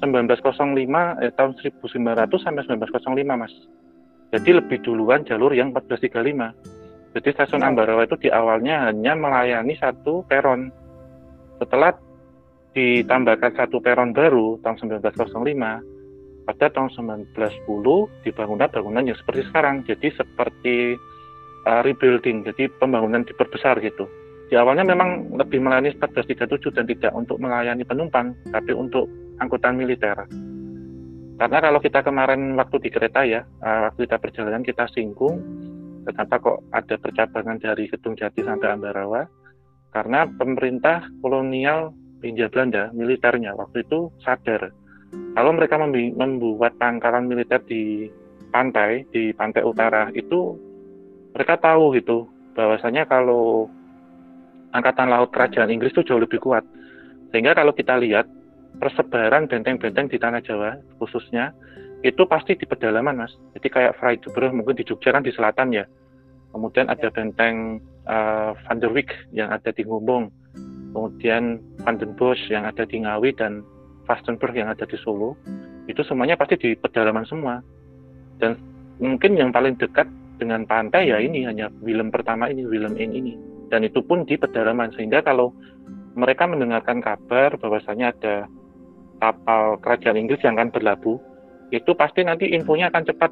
1905 0.00 1.20
eh, 1.20 1.32
tahun 1.34 1.52
1900 1.58 2.44
sampai 2.44 2.62
1905 2.66 3.40
Mas. 3.40 3.54
Jadi 4.30 4.50
lebih 4.54 4.78
duluan 4.86 5.26
jalur 5.26 5.50
yang 5.50 5.74
1435. 5.74 6.54
Jadi 7.18 7.28
stasiun 7.34 7.66
Oh. 7.66 7.68
Ambarawa 7.74 8.06
itu 8.06 8.14
di 8.22 8.30
awalnya 8.30 8.86
hanya 8.86 9.18
melayani 9.18 9.74
satu 9.74 10.22
peron. 10.30 10.70
Setelah 11.58 11.98
ditambahkan 12.70 13.58
satu 13.58 13.82
peron 13.82 14.14
baru 14.14 14.62
tahun 14.62 15.02
1905 15.02 15.99
pada 16.44 16.72
tahun 16.72 16.90
1910 17.34 17.66
dibangunlah 18.24 18.68
bangunan 18.72 19.04
yang 19.06 19.18
seperti 19.18 19.46
sekarang. 19.48 19.84
Jadi 19.84 20.08
seperti 20.14 20.96
uh, 21.68 21.80
rebuilding, 21.84 22.46
jadi 22.46 22.72
pembangunan 22.80 23.24
diperbesar 23.26 23.78
gitu. 23.84 24.08
Di 24.50 24.58
awalnya 24.58 24.82
memang 24.82 25.38
lebih 25.38 25.62
melayani 25.62 25.94
1437 25.94 26.74
dan 26.74 26.84
tidak 26.90 27.12
untuk 27.14 27.38
melayani 27.38 27.86
penumpang, 27.86 28.34
tapi 28.50 28.74
untuk 28.74 29.06
angkutan 29.38 29.78
militer. 29.78 30.26
Karena 31.40 31.58
kalau 31.62 31.80
kita 31.80 32.04
kemarin 32.04 32.58
waktu 32.58 32.76
di 32.82 32.90
kereta 32.92 33.24
ya, 33.24 33.46
uh, 33.62 33.88
waktu 33.88 34.04
kita 34.04 34.16
perjalanan 34.18 34.66
kita 34.66 34.84
singgung, 34.92 35.38
ternyata 36.04 36.36
kok 36.42 36.66
ada 36.74 36.96
percabangan 36.98 37.56
dari 37.62 37.88
Gedung 37.88 38.18
Jati 38.18 38.42
sampai 38.42 38.74
Ambarawa, 38.74 39.24
karena 39.94 40.26
pemerintah 40.26 41.06
kolonial 41.22 41.94
India 42.20 42.52
Belanda, 42.52 42.92
militernya 42.92 43.56
waktu 43.56 43.86
itu 43.86 44.12
sadar 44.20 44.68
kalau 45.10 45.50
mereka 45.54 45.78
membuat 45.78 46.74
pangkalan 46.78 47.26
militer 47.26 47.62
di 47.66 48.10
pantai 48.50 49.06
di 49.14 49.30
pantai 49.30 49.62
utara 49.62 50.10
itu 50.14 50.58
mereka 51.30 51.58
tahu 51.58 51.94
gitu 51.94 52.26
bahwasanya 52.58 53.06
kalau 53.06 53.70
angkatan 54.74 55.10
laut 55.10 55.30
kerajaan 55.30 55.70
Inggris 55.70 55.94
itu 55.94 56.02
jauh 56.06 56.22
lebih 56.22 56.42
kuat. 56.42 56.66
Sehingga 57.30 57.54
kalau 57.54 57.70
kita 57.70 57.94
lihat 57.98 58.26
persebaran 58.82 59.46
benteng-benteng 59.46 60.10
di 60.10 60.18
tanah 60.18 60.42
Jawa 60.42 60.78
khususnya 60.98 61.54
itu 62.02 62.26
pasti 62.26 62.58
di 62.58 62.66
pedalaman 62.66 63.22
mas. 63.22 63.34
Jadi 63.54 63.68
kayak 63.70 63.96
Freiburg 63.98 64.50
mungkin 64.50 64.74
di 64.78 64.86
Jogja 64.86 65.14
kan 65.14 65.22
di 65.22 65.30
selatan 65.30 65.74
ya. 65.74 65.86
Kemudian 66.50 66.90
ada 66.90 67.06
benteng 67.14 67.78
uh, 68.10 68.50
Van 68.66 68.82
der 68.82 68.90
Wijk 68.90 69.14
yang 69.30 69.54
ada 69.54 69.70
di 69.70 69.86
Ngumbung 69.86 70.34
kemudian 70.92 71.62
Van 71.82 71.96
den 71.96 72.12
Bosch 72.18 72.50
yang 72.50 72.66
ada 72.66 72.82
di 72.82 73.02
Ngawi 73.02 73.30
dan 73.38 73.62
Vastenburg 74.10 74.58
yang 74.58 74.66
ada 74.66 74.82
di 74.82 74.98
Solo 74.98 75.38
itu 75.86 76.02
semuanya 76.02 76.34
pasti 76.34 76.58
di 76.58 76.74
pedalaman 76.74 77.22
semua. 77.22 77.62
Dan 78.42 78.58
mungkin 78.98 79.38
yang 79.38 79.54
paling 79.54 79.78
dekat 79.78 80.10
dengan 80.42 80.66
pantai 80.66 81.14
ya 81.14 81.22
ini 81.22 81.46
hanya 81.46 81.70
Willem 81.78 82.10
pertama 82.10 82.50
ini 82.50 82.66
Willem 82.66 82.98
Inn 82.98 83.14
ini. 83.14 83.38
Dan 83.70 83.86
itu 83.86 84.02
pun 84.02 84.26
di 84.26 84.34
pedalaman. 84.34 84.90
Sehingga 84.98 85.22
kalau 85.22 85.54
mereka 86.18 86.50
mendengarkan 86.50 86.98
kabar 86.98 87.54
bahwasanya 87.54 88.10
ada 88.18 88.50
kapal 89.22 89.78
kerajaan 89.78 90.18
Inggris 90.18 90.42
yang 90.42 90.58
akan 90.58 90.74
berlabuh 90.74 91.22
itu 91.70 91.94
pasti 91.94 92.26
nanti 92.26 92.50
infonya 92.50 92.90
akan 92.90 93.04
cepat 93.06 93.30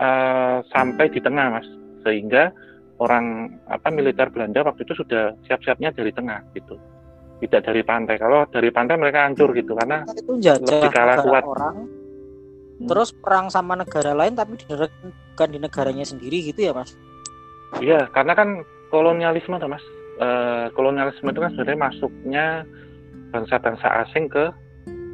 uh, 0.00 0.64
sampai 0.72 1.12
di 1.12 1.20
tengah 1.20 1.60
mas. 1.60 1.68
Sehingga 2.00 2.48
orang 2.96 3.52
apa 3.68 3.92
militer 3.92 4.32
Belanda 4.32 4.64
waktu 4.64 4.88
itu 4.88 5.04
sudah 5.04 5.36
siap-siapnya 5.44 5.92
dari 5.92 6.16
tengah 6.16 6.40
gitu 6.56 6.80
tidak 7.38 7.60
dari 7.70 7.82
pantai. 7.86 8.16
Kalau 8.18 8.44
dari 8.50 8.70
pantai 8.74 8.98
mereka 8.98 9.26
hancur 9.26 9.54
gitu 9.54 9.72
karena 9.78 10.02
itu 10.10 10.32
lebih 10.38 10.90
kalah 10.90 11.18
kuat. 11.22 11.44
Orang, 11.46 11.76
hmm. 12.78 12.88
Terus 12.88 13.10
perang 13.14 13.46
sama 13.50 13.74
negara 13.74 14.14
lain 14.14 14.34
tapi 14.38 14.58
bukan 14.68 15.48
di 15.50 15.58
negaranya 15.58 16.04
sendiri 16.06 16.50
gitu 16.50 16.70
ya 16.70 16.72
mas? 16.74 16.94
Iya, 17.78 18.10
karena 18.10 18.32
kan 18.34 18.62
kolonialisme 18.90 19.58
tuh 19.58 19.70
mas. 19.70 19.84
E, 20.18 20.28
kolonialisme 20.74 21.30
itu 21.30 21.40
kan 21.42 21.50
sebenarnya 21.54 21.78
masuknya 21.78 22.44
bangsa-bangsa 23.30 23.86
asing 24.06 24.26
ke 24.26 24.50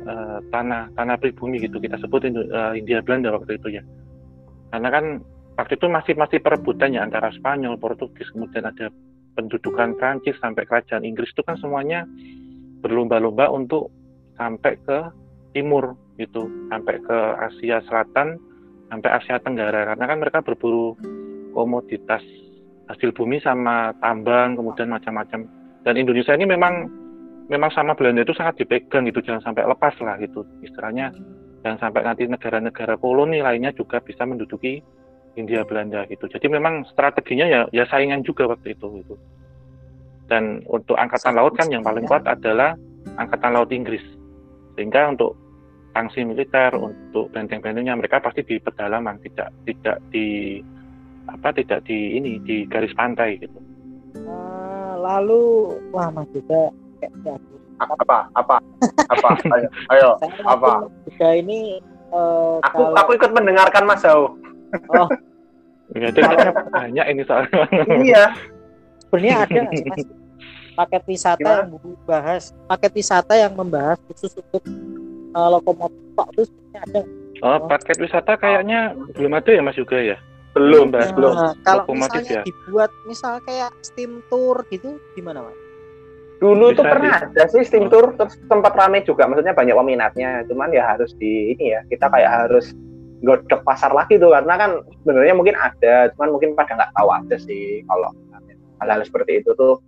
e, 0.06 0.14
tanah 0.48 0.88
tanah 0.96 1.16
pribumi 1.20 1.60
gitu 1.60 1.76
kita 1.76 2.00
sebut 2.00 2.24
Indo, 2.24 2.44
e, 2.44 2.60
India 2.80 3.04
Belanda 3.04 3.32
waktu 3.36 3.60
itu 3.60 3.80
ya. 3.80 3.82
Karena 4.72 4.88
kan 4.88 5.04
waktu 5.60 5.76
itu 5.76 5.86
masih 5.92 6.14
masih 6.16 6.38
perebutan 6.40 6.96
ya 6.96 7.04
antara 7.04 7.32
Spanyol, 7.36 7.76
Portugis, 7.76 8.28
kemudian 8.32 8.64
ada 8.64 8.88
pendudukan 9.34 9.98
Prancis 9.98 10.38
sampai 10.40 10.64
kerajaan 10.64 11.04
Inggris 11.04 11.30
itu 11.34 11.42
kan 11.42 11.58
semuanya 11.58 12.06
berlomba-lomba 12.80 13.50
untuk 13.50 13.90
sampai 14.38 14.78
ke 14.82 14.98
timur 15.54 15.94
gitu, 16.18 16.46
sampai 16.70 16.98
ke 17.02 17.18
Asia 17.38 17.82
Selatan, 17.86 18.38
sampai 18.90 19.10
Asia 19.10 19.38
Tenggara 19.42 19.94
karena 19.94 20.04
kan 20.06 20.18
mereka 20.22 20.38
berburu 20.42 20.94
komoditas 21.54 22.22
hasil 22.90 23.14
bumi 23.16 23.40
sama 23.40 23.94
tambang 24.02 24.58
kemudian 24.58 24.92
macam-macam. 24.92 25.46
Dan 25.84 25.94
Indonesia 26.00 26.34
ini 26.36 26.46
memang 26.48 26.88
memang 27.48 27.70
sama 27.72 27.92
Belanda 27.92 28.24
itu 28.24 28.32
sangat 28.36 28.64
dipegang 28.64 29.04
gitu, 29.08 29.20
jangan 29.20 29.52
sampai 29.52 29.64
lepas 29.68 29.94
lah 30.00 30.16
gitu 30.20 30.44
istilahnya. 30.64 31.12
Jangan 31.64 31.80
sampai 31.80 32.04
nanti 32.04 32.28
negara-negara 32.28 33.00
koloni 33.00 33.40
lainnya 33.40 33.72
juga 33.72 33.96
bisa 34.04 34.28
menduduki 34.28 34.84
India 35.34 35.66
Belanda 35.66 36.06
gitu. 36.06 36.26
Jadi 36.30 36.46
memang 36.50 36.86
strateginya 36.90 37.46
ya 37.46 37.60
ya 37.70 37.84
saingan 37.90 38.22
juga 38.22 38.48
waktu 38.50 38.74
itu 38.74 39.02
gitu. 39.02 39.14
Dan 40.30 40.64
untuk 40.70 40.96
angkatan 40.96 41.36
laut 41.36 41.52
kan 41.54 41.68
yang 41.68 41.84
paling 41.84 42.08
kuat 42.08 42.24
adalah 42.24 42.74
angkatan 43.20 43.52
laut 43.52 43.70
Inggris. 43.70 44.02
Sehingga 44.74 45.12
untuk 45.12 45.36
sanksi 45.94 46.26
militer 46.26 46.74
untuk 46.74 47.30
benteng-bentengnya 47.30 47.94
mereka 47.94 48.18
pasti 48.18 48.42
di 48.42 48.58
pedalaman, 48.58 49.20
tidak 49.22 49.54
tidak 49.68 50.02
di 50.10 50.58
apa 51.30 51.54
tidak 51.54 51.86
di 51.86 52.18
ini 52.18 52.42
di 52.42 52.66
garis 52.66 52.92
pantai 52.92 53.38
gitu. 53.38 53.58
Uh, 54.26 54.98
lalu 54.98 55.42
wah 55.94 56.10
Mas 56.10 56.28
juga 56.34 56.70
apa 57.78 58.30
apa 58.38 58.56
apa 59.12 59.28
ayo 59.58 59.68
ayo 59.90 60.10
apa 60.54 60.86
juga 61.10 61.28
ini 61.34 61.82
uh, 62.14 62.62
aku 62.62 62.80
kalau... 62.90 62.96
aku 62.98 63.10
ikut 63.18 63.30
mendengarkan 63.34 63.84
Mas 63.86 64.02
Zau 64.02 64.38
Oh. 64.94 65.08
Berarti 65.92 66.20
banyak 66.72 67.06
ini 67.12 67.22
soalnya. 67.28 67.64
Iya. 68.00 68.24
Sebenarnya 69.08 69.34
ada 69.46 69.60
mas, 69.70 69.82
paket 70.78 71.02
wisata 71.06 71.38
Gimana? 71.38 71.60
yang 71.62 71.70
membahas 71.70 72.42
paket 72.66 72.92
wisata 72.98 73.34
yang 73.38 73.52
membahas 73.54 73.98
khusus 74.10 74.32
untuk 74.34 74.62
uh, 75.38 75.48
lokomotif 75.54 76.02
itu 76.34 76.42
sebenarnya 76.50 76.80
ada. 76.90 77.02
Oh, 77.42 77.58
paket 77.70 77.98
wisata 78.00 78.32
kayaknya 78.38 78.94
oh. 78.94 79.10
belum 79.14 79.32
ada 79.38 79.50
ya 79.54 79.62
Mas 79.62 79.76
juga 79.78 79.98
ya? 79.98 80.18
Belum, 80.54 80.94
nah, 80.94 81.10
belum. 81.10 81.34
Kalau 81.66 81.82
misalnya 81.90 82.40
ya? 82.40 82.42
dibuat 82.46 82.90
misal 83.10 83.42
kayak 83.42 83.74
steam 83.82 84.22
tour 84.30 84.62
gitu 84.70 85.02
gimana 85.18 85.42
Mas? 85.42 85.58
Dulu 86.38 86.70
Bisa 86.70 86.78
tuh 86.78 86.84
pernah 86.86 87.14
di... 87.18 87.26
ada 87.34 87.44
sih 87.50 87.62
steam 87.66 87.86
tour 87.90 88.14
terus 88.14 88.38
sempat 88.46 88.74
rame 88.74 89.02
juga 89.02 89.26
maksudnya 89.26 89.54
banyak 89.54 89.74
peminatnya 89.74 90.30
cuman 90.50 90.70
ya 90.74 90.94
harus 90.94 91.10
di 91.18 91.54
ini 91.54 91.74
ya 91.74 91.80
kita 91.90 92.06
kayak 92.10 92.30
harus 92.30 92.74
godok 93.24 93.64
pasar 93.64 93.90
lagi 93.90 94.20
tuh 94.20 94.30
karena 94.30 94.54
kan 94.54 94.70
sebenarnya 95.02 95.34
mungkin 95.34 95.56
ada 95.56 96.12
cuman 96.14 96.28
mungkin 96.36 96.50
pada 96.52 96.76
nggak 96.76 96.92
tahu 96.92 97.08
aja 97.10 97.36
sih 97.40 97.80
kalau 97.88 98.12
hal-hal 98.84 99.00
seperti 99.02 99.40
itu 99.40 99.50
tuh 99.56 99.80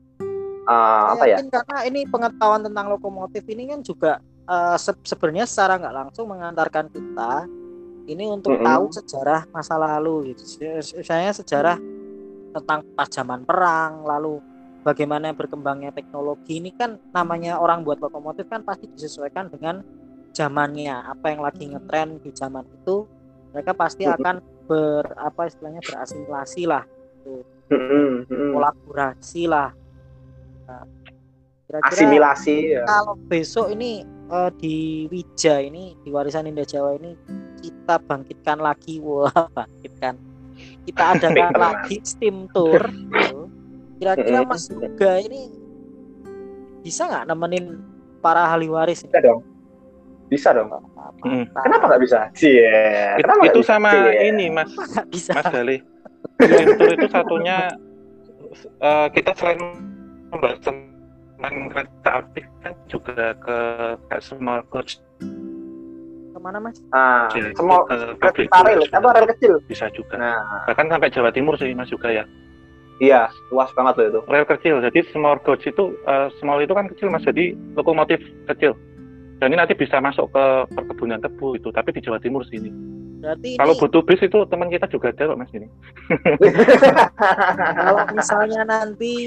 uh, 0.66 1.14
apa 1.14 1.24
ya? 1.28 1.38
karena 1.44 1.78
ini 1.86 2.08
pengetahuan 2.08 2.64
tentang 2.64 2.88
lokomotif 2.90 3.44
ini 3.46 3.70
kan 3.70 3.80
juga 3.84 4.18
uh, 4.48 4.76
se 4.78 4.94
sebenarnya 5.04 5.46
secara 5.46 5.78
nggak 5.78 5.94
langsung 5.94 6.26
mengantarkan 6.30 6.86
kita 6.90 7.46
ini 8.06 8.24
untuk 8.30 8.54
mm 8.54 8.62
-hmm. 8.62 8.68
tahu 8.70 8.84
sejarah 8.94 9.42
masa 9.50 9.74
lalu 9.74 10.32
gitu. 10.32 10.62
Misalnya 10.70 11.34
sejarah 11.34 11.76
tentang 12.54 12.86
pas 12.94 13.10
zaman 13.10 13.42
perang 13.42 14.06
lalu 14.06 14.38
bagaimana 14.86 15.34
berkembangnya 15.34 15.90
teknologi 15.90 16.62
ini 16.62 16.70
kan 16.70 16.96
namanya 17.10 17.58
orang 17.58 17.82
buat 17.82 17.98
lokomotif 17.98 18.46
kan 18.46 18.62
pasti 18.62 18.86
disesuaikan 18.94 19.50
dengan 19.50 19.82
zamannya. 20.30 20.94
Apa 21.10 21.34
yang 21.34 21.42
lagi 21.42 21.66
ngetren 21.66 22.22
di 22.22 22.30
zaman 22.30 22.62
itu 22.70 23.10
mereka 23.56 23.72
pasti 23.72 24.04
akan 24.04 24.44
ber 24.68 25.16
apa 25.16 25.48
istilahnya 25.48 25.80
berasimilasi 25.80 26.62
lah 26.68 26.84
tuh 27.24 27.40
kolaborasi 28.52 29.48
lah. 29.48 29.72
Nah, 30.68 30.84
kira-kira 31.64 31.88
asimilasi 31.88 32.56
ya. 32.76 32.84
kalau 32.84 33.16
besok 33.16 33.72
ini 33.72 34.04
uh, 34.28 34.52
di 34.52 35.08
Wija 35.08 35.64
ini 35.64 35.96
di 36.04 36.12
warisan 36.12 36.46
Indah 36.46 36.68
Jawa 36.68 37.00
ini 37.00 37.16
kita 37.64 37.96
bangkitkan 38.04 38.60
lagi. 38.60 39.00
Wah 39.04 39.32
bangkitkan. 39.32 40.20
Kita 40.84 41.16
adakan 41.16 41.52
lagi 41.56 41.96
steam 42.04 42.44
tour. 42.52 42.84
Gitu. 42.84 43.48
kira-kira 43.96 44.44
Mas 44.44 44.68
Yoga 44.68 45.24
ini 45.24 45.48
bisa 46.84 47.08
nggak 47.08 47.32
nemenin 47.32 47.80
para 48.20 48.44
ahli 48.52 48.68
waris 48.68 49.00
bisa 49.08 49.24
dong 49.24 49.40
bisa 50.26 50.50
dong. 50.50 50.70
Hmm. 51.22 51.46
Kenapa 51.62 51.84
nggak 51.90 52.02
bisa? 52.02 52.18
Cie. 52.34 52.66
Yeah. 52.66 53.22
Kenapa 53.22 53.42
itu 53.46 53.60
sama 53.62 53.90
Cie. 53.94 54.34
ini 54.34 54.46
Mas 54.50 54.70
bisa. 55.10 55.32
Mas 55.38 55.46
Gali. 55.50 55.78
Itu 56.42 56.84
itu 56.92 57.06
satunya 57.08 57.70
uh, 58.82 59.06
kita 59.14 59.32
selain 59.38 59.60
membahas 60.28 60.58
tentang 60.60 61.54
kereta 61.70 62.10
api 62.24 62.42
kan 62.64 62.74
juga 62.90 63.32
ke 63.38 63.58
kayak 64.10 64.22
small 64.22 64.60
coach 64.68 64.98
ke 66.34 66.38
mana 66.42 66.58
mas? 66.58 66.82
Ah, 66.92 67.30
small 67.56 67.86
kereta 68.18 68.58
rel 68.66 68.82
atau 68.90 69.10
rel 69.14 69.26
kecil 69.38 69.52
bisa 69.70 69.86
juga. 69.94 70.18
Nah. 70.18 70.66
Bahkan 70.68 70.90
sampai 70.90 71.08
Jawa 71.14 71.30
Timur 71.30 71.54
sih 71.56 71.72
mas 71.72 71.88
juga 71.88 72.10
ya. 72.10 72.26
Iya, 72.96 73.28
luas 73.52 73.68
banget 73.76 73.94
loh 74.00 74.06
itu. 74.08 74.20
Rel 74.24 74.48
kecil, 74.48 74.80
jadi 74.80 75.04
small 75.12 75.36
coach 75.44 75.68
itu 75.68 75.92
uh, 76.08 76.32
small 76.40 76.64
itu 76.64 76.72
kan 76.72 76.88
kecil 76.88 77.12
mas, 77.12 77.28
jadi 77.28 77.52
lokomotif 77.76 78.24
kecil 78.48 78.72
dan 79.36 79.52
ini 79.52 79.58
nanti 79.60 79.74
bisa 79.76 80.00
masuk 80.00 80.32
ke 80.32 80.44
perkebunan 80.72 81.20
tebu 81.20 81.56
itu 81.56 81.68
tapi 81.72 81.92
di 81.92 82.00
Jawa 82.00 82.20
Timur 82.20 82.44
sini 82.48 82.96
Berarti 83.26 83.50
kalau 83.58 83.74
ini... 83.74 83.80
butuh 83.82 84.02
bis 84.06 84.20
itu 84.22 84.38
teman 84.46 84.68
kita 84.70 84.86
juga 84.86 85.10
ada 85.10 85.34
kok 85.34 85.38
Mas 85.40 85.50
ini. 85.50 85.68
kalau 87.82 88.04
misalnya 88.14 88.62
nanti 88.62 89.26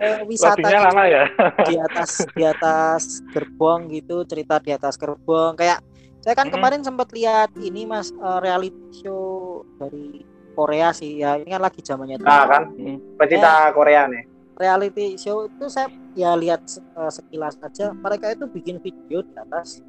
eh, 0.00 0.24
wisata 0.30 0.64
lama 0.64 1.04
ya. 1.04 1.28
di 1.68 1.76
atas 1.76 2.24
di 2.32 2.44
atas 2.46 3.20
gerbong 3.36 3.92
gitu, 3.92 4.24
cerita 4.24 4.62
di 4.64 4.72
atas 4.72 4.96
gerbong 4.96 5.58
kayak 5.58 5.84
saya 6.24 6.32
kan 6.40 6.48
hmm. 6.48 6.54
kemarin 6.56 6.80
sempat 6.80 7.12
lihat 7.12 7.52
ini 7.60 7.84
Mas 7.84 8.08
uh, 8.16 8.40
reality 8.40 9.04
show 9.04 9.60
dari 9.76 10.24
Korea 10.56 10.94
sih 10.96 11.20
ya. 11.20 11.36
Ini 11.36 11.58
kan 11.58 11.62
lagi 11.68 11.84
zamannya 11.84 12.24
Nah, 12.24 12.48
kan. 12.48 12.72
Hmm. 12.80 12.96
Pecinta 13.20 13.68
ya, 13.68 13.76
Korea 13.76 14.08
nih. 14.08 14.24
Reality 14.54 15.18
show 15.18 15.50
itu 15.50 15.66
saya 15.66 15.90
ya 16.14 16.38
lihat 16.38 16.62
uh, 16.94 17.10
sekilas 17.10 17.58
saja 17.58 17.90
mereka 17.90 18.30
itu 18.30 18.46
bikin 18.46 18.78
video 18.78 19.26
di 19.26 19.34
atas 19.34 19.82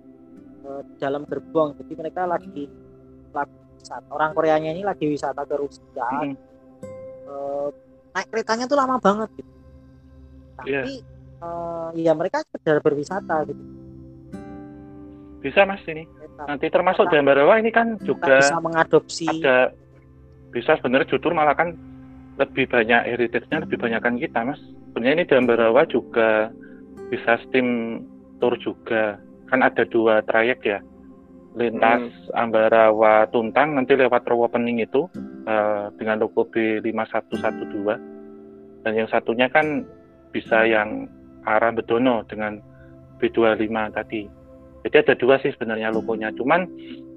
uh, 0.66 0.82
dalam 0.97 1.22
gerbong. 1.30 1.78
Jadi 1.78 1.93
mereka 1.93 2.26
lagi 2.26 2.66
lagi 3.30 3.57
wisata. 3.78 4.09
Orang 4.09 4.34
Koreanya 4.34 4.74
ini 4.74 4.82
lagi 4.82 5.05
wisata 5.05 5.45
ke 5.45 5.53
Rusia. 5.53 6.07
Hmm. 6.09 6.34
Uh, 7.30 7.70
naik 8.18 8.28
keretanya 8.34 8.66
tuh 8.66 8.78
lama 8.80 8.97
banget 8.97 9.30
gitu. 9.38 9.53
Tapi 10.57 10.70
yeah. 10.72 10.86
Iya. 10.89 11.01
uh, 11.45 11.89
ya 11.93 12.11
mereka 12.18 12.41
sekedar 12.49 12.82
berwisata 12.82 13.45
gitu. 13.45 13.63
Bisa 15.45 15.61
mas 15.70 15.86
ini. 15.86 16.09
Nanti 16.36 16.68
termasuk 16.74 17.05
di 17.13 17.22
Ambarawa 17.22 17.61
ini 17.61 17.70
kan 17.70 18.01
juga 18.01 18.41
bisa 18.41 18.57
mengadopsi. 18.57 19.30
Ada 19.30 19.72
bisa 20.49 20.74
sebenarnya 20.82 21.13
jujur 21.13 21.32
malah 21.38 21.53
kan 21.53 21.78
lebih 22.36 22.67
banyak 22.67 23.01
heritage-nya 23.07 23.63
lebih 23.63 23.77
banyak 23.79 24.01
kan 24.03 24.15
kita 24.19 24.39
mas. 24.43 24.59
Sebenarnya 24.91 25.13
ini 25.21 25.25
di 25.27 25.36
Ambarawa 25.36 25.81
juga 25.88 26.51
bisa 27.11 27.39
steam 27.47 28.01
tour 28.43 28.55
juga. 28.59 29.19
Kan 29.47 29.61
ada 29.61 29.86
dua 29.88 30.25
trayek 30.25 30.61
ya 30.65 30.79
lintas 31.55 32.11
hmm. 32.11 32.36
Ambarawa 32.36 33.25
Tuntang 33.31 33.79
nanti 33.79 33.95
lewat 33.95 34.27
Rawapening 34.27 34.83
itu 34.83 35.07
uh, 35.47 35.88
dengan 35.95 36.19
logo 36.19 36.43
B5112 36.51 37.88
dan 38.83 38.91
yang 38.93 39.07
satunya 39.07 39.47
kan 39.47 39.88
bisa 40.36 40.67
yang 40.67 41.07
arah 41.47 41.71
Bedono 41.71 42.27
dengan 42.27 42.59
B25 43.17 43.71
tadi. 43.95 44.27
Jadi 44.86 44.95
ada 45.01 45.15
dua 45.17 45.39
sih 45.41 45.49
sebenarnya 45.55 45.89
logonya. 45.95 46.29
Cuman 46.36 46.67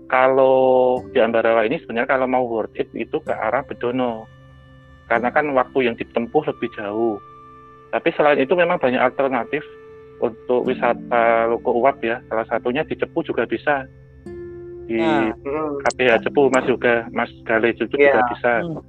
kalau 0.09 0.97
di 1.13 1.19
Ambarawa 1.21 1.67
ini 1.67 1.83
sebenarnya 1.83 2.09
kalau 2.09 2.31
mau 2.31 2.47
worth 2.47 2.73
it 2.79 2.89
itu 2.95 3.19
ke 3.21 3.35
arah 3.35 3.67
Bedono. 3.67 4.25
Karena 5.09 5.33
kan 5.33 5.49
waktu 5.57 5.89
yang 5.89 5.97
ditempuh 5.97 6.45
lebih 6.45 6.69
jauh. 6.77 7.17
Tapi 7.89 8.13
selain 8.13 8.39
itu 8.39 8.53
memang 8.53 8.77
banyak 8.77 9.01
alternatif 9.01 9.65
untuk 10.21 10.69
wisata 10.69 11.49
Loko 11.49 11.81
Uap 11.81 12.05
ya. 12.05 12.21
Salah 12.29 12.47
satunya 12.47 12.85
di 12.85 12.95
Cepu 12.95 13.25
juga 13.25 13.49
bisa 13.49 13.89
di 14.89 14.97
nah. 14.97 15.33
KPH 15.85 16.25
Cepu 16.25 16.49
Mas 16.49 16.65
juga 16.65 17.05
Mas 17.13 17.29
Gale 17.45 17.77
itu 17.77 17.85
yeah. 17.97 18.17
juga 18.17 18.21
bisa. 18.33 18.53
Hmm. 18.65 18.81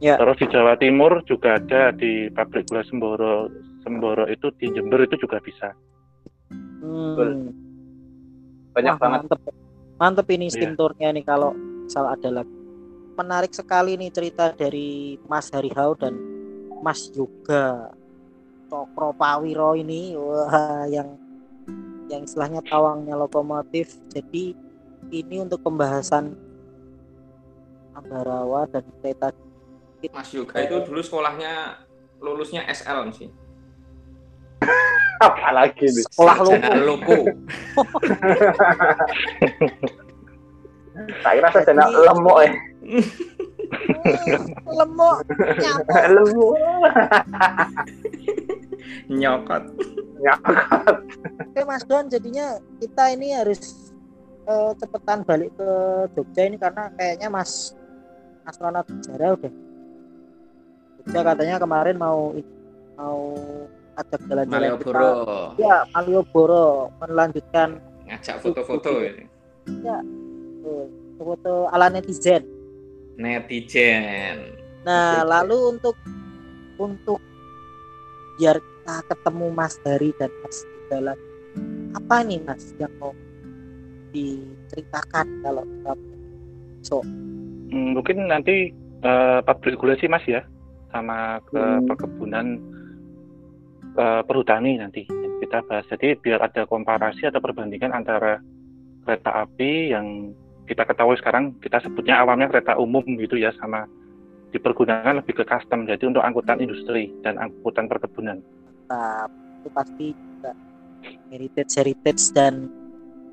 Yeah. 0.00 0.18
Terus 0.20 0.36
di 0.40 0.46
Jawa 0.52 0.74
Timur 0.80 1.12
juga 1.28 1.60
ada 1.60 1.92
di 1.92 2.28
pabrik 2.32 2.68
gula 2.68 2.84
Semboro 2.88 3.48
Semboro 3.84 4.24
itu 4.28 4.48
di 4.56 4.72
Jember 4.72 5.04
itu 5.04 5.20
juga 5.20 5.40
bisa. 5.44 5.72
Hmm. 6.80 7.52
Banyak 8.72 8.94
Wah, 8.96 9.00
banget. 9.00 9.20
Mantep. 9.28 9.40
Mantep 9.96 10.26
ini 10.32 10.46
steam 10.52 10.72
yeah. 10.72 10.78
tournya 10.80 11.08
nih 11.12 11.24
kalau 11.24 11.52
salah 11.88 12.16
ada 12.16 12.42
lagi. 12.42 12.55
Menarik 13.16 13.56
sekali 13.56 13.96
nih 13.96 14.12
cerita 14.12 14.52
dari 14.52 15.16
Mas 15.24 15.48
Harihau 15.48 15.96
dan 15.96 16.12
Mas 16.84 17.08
Yoga 17.16 17.88
Cokro 18.68 19.16
Pawiro 19.16 19.72
ini 19.72 20.12
wah 20.20 20.84
yang 20.84 21.16
yang 22.12 22.28
istilahnya 22.28 22.60
tawangnya 22.68 23.16
lokomotif. 23.16 23.96
Jadi 24.12 24.52
ini 25.08 25.36
untuk 25.40 25.64
pembahasan 25.64 26.36
Ambarawa 27.96 28.68
dan 28.68 28.84
kereta 29.00 29.32
Mas 30.12 30.28
Yoga 30.36 30.60
itu 30.60 30.84
dulu 30.84 31.00
sekolahnya 31.00 31.80
lulusnya 32.20 32.68
SL 32.68 33.16
sih. 33.16 33.32
Apalagi 35.24 35.88
nih? 35.88 36.04
Sekolah 36.04 36.36
loko. 36.44 36.72
loko. 36.84 37.16
Saya 41.20 41.44
rasa 41.44 41.60
saya 41.60 41.92
lemok 41.92 42.38
ya. 42.40 42.48
Lemok. 44.66 45.18
Lemok. 46.16 46.56
Nyokot. 49.10 49.64
Nyokot. 50.22 50.98
Oke 51.52 51.62
Mas 51.66 51.84
Don, 51.84 52.06
jadinya 52.08 52.56
kita 52.80 53.12
ini 53.12 53.34
harus 53.36 53.92
uh, 54.48 54.72
cepetan 54.78 55.26
balik 55.26 55.52
ke 55.54 55.70
Jogja 56.16 56.42
ini 56.46 56.56
karena 56.56 56.88
kayaknya 56.94 57.28
Mas 57.28 57.74
astronot 58.46 58.86
sejarah 58.88 59.36
udah 59.36 59.52
Jogja 61.02 61.20
katanya 61.22 61.56
kemarin 61.60 61.96
mau 61.98 62.32
mau 62.96 63.20
ajak 63.96 64.20
jalan-jalan 64.28 64.76
Malioboro. 64.76 65.12
Ya, 65.60 65.84
Malioboro 65.92 66.92
melanjutkan 67.00 67.80
ngajak 68.06 68.36
foto-foto 68.40 69.02
ini. 69.02 69.24
Ya. 69.82 69.98
Foto 71.16 71.68
ala 71.72 71.88
netizen. 71.88 72.55
Netizen. 73.16 74.60
Nah, 74.84 75.24
lalu 75.26 75.76
untuk 75.76 75.96
untuk 76.76 77.18
biar 78.36 78.60
kita 78.60 78.96
ketemu 79.10 79.46
Mas 79.50 79.74
Dari 79.80 80.12
dan 80.20 80.30
Mas 80.44 80.62
Jalan 80.92 81.18
apa 81.96 82.22
nih 82.22 82.38
Mas 82.44 82.76
yang 82.76 82.92
mau 83.00 83.16
diceritakan 84.12 85.26
kalau 85.40 85.64
so 86.84 87.00
hmm, 87.02 87.96
mungkin 87.96 88.28
nanti 88.28 88.70
uh, 89.02 89.40
pabrik 89.42 89.80
gula 89.80 89.96
sih 89.98 90.08
mas 90.08 90.22
ya 90.28 90.44
sama 90.92 91.42
ke 91.48 91.58
hmm. 91.58 91.84
perkebunan 91.88 92.46
uh, 93.98 94.22
perhutani 94.24 94.78
nanti 94.78 95.04
kita 95.42 95.64
bahas 95.66 95.84
jadi 95.92 96.16
biar 96.20 96.40
ada 96.40 96.64
komparasi 96.64 97.28
atau 97.28 97.40
perbandingan 97.42 97.92
antara 97.92 98.40
kereta 99.04 99.44
api 99.44 99.92
yang 99.92 100.32
kita 100.66 100.82
ketahui 100.84 101.16
sekarang 101.16 101.54
kita 101.62 101.78
sebutnya 101.80 102.20
awamnya 102.20 102.50
kereta 102.50 102.74
umum 102.76 103.02
gitu 103.16 103.38
ya 103.38 103.54
sama 103.56 103.86
dipergunakan 104.50 105.22
lebih 105.22 105.42
ke 105.42 105.44
custom 105.46 105.86
jadi 105.86 106.02
untuk 106.06 106.22
angkutan 106.22 106.58
industri 106.62 107.10
dan 107.22 107.38
angkutan 107.38 107.86
perkebunan. 107.90 108.42
Nah, 108.90 109.26
itu 109.62 109.68
pasti 109.74 110.06
juga 110.14 110.52
heritage 111.30 111.72
heritage 111.78 112.22
dan 112.34 112.70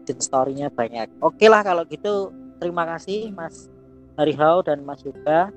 dan 0.03 0.17
story-nya 0.19 0.67
banyak. 0.73 1.09
Oke 1.21 1.47
lah 1.47 1.61
kalau 1.61 1.85
gitu 1.87 2.33
terima 2.59 2.83
kasih 2.95 3.31
Mas 3.33 3.69
Harihau 4.19 4.61
dan 4.65 4.83
Mas 4.83 5.01
Yuga. 5.01 5.49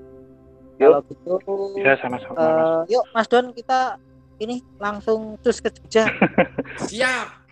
Kalau 0.77 1.01
gitu 1.09 1.41
ya 1.81 1.97
sama-sama. 2.01 2.37
Uh, 2.37 2.81
yuk 2.93 3.05
Mas 3.17 3.27
Don 3.33 3.49
kita 3.57 3.97
ini 4.37 4.61
langsung 4.77 5.41
terus 5.41 5.65
ke 5.65 5.73
Jogja. 5.73 6.09
Siap. 6.93 7.46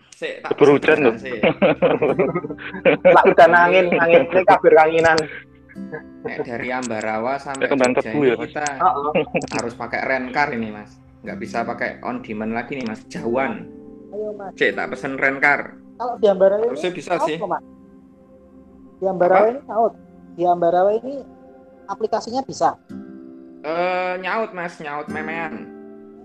Keburu 0.44 0.78
hujan 0.78 0.98
loh. 1.04 1.14
Lah 3.04 3.24
udah 3.24 3.48
angin, 3.52 3.86
angin 3.96 4.22
ini 4.30 4.42
kabur 4.44 4.74
anginan. 4.76 5.18
Eh, 6.24 6.38
dari 6.40 6.70
Ambarawa 6.70 7.36
sampai 7.36 7.66
Jogja 7.66 8.14
ya, 8.14 8.34
kita 8.38 8.64
harus 9.58 9.74
pakai 9.74 10.00
rencar 10.06 10.54
ini 10.54 10.70
mas. 10.70 10.94
Nggak 11.26 11.38
bisa 11.42 11.66
pakai 11.66 11.98
on 12.06 12.22
demand 12.22 12.54
lagi 12.54 12.78
nih 12.78 12.86
mas. 12.86 13.02
Jauhan. 13.10 13.66
Ayo 14.14 14.30
mas. 14.38 14.54
Cek 14.54 14.78
tak 14.78 14.86
pesen 14.94 15.18
rencar. 15.18 15.74
Kalau 15.98 16.14
di 16.18 16.26
Ambarawa 16.30 16.62
ini 16.62 16.68
Harusnya 16.70 16.92
bisa 16.94 17.12
sih. 17.26 17.36
Kok, 17.38 17.58
Di 19.02 19.04
Ambarawa 19.10 19.46
ini 19.50 19.60
nyaut. 19.66 19.94
Di 20.34 20.42
Ambarawa 20.46 20.90
ini 20.94 21.14
aplikasinya 21.90 22.42
bisa. 22.46 22.78
Eh 23.64 23.68
uh, 23.68 24.12
nyaut 24.20 24.52
Mas, 24.52 24.76
nyaut 24.80 25.08
memean. 25.08 25.68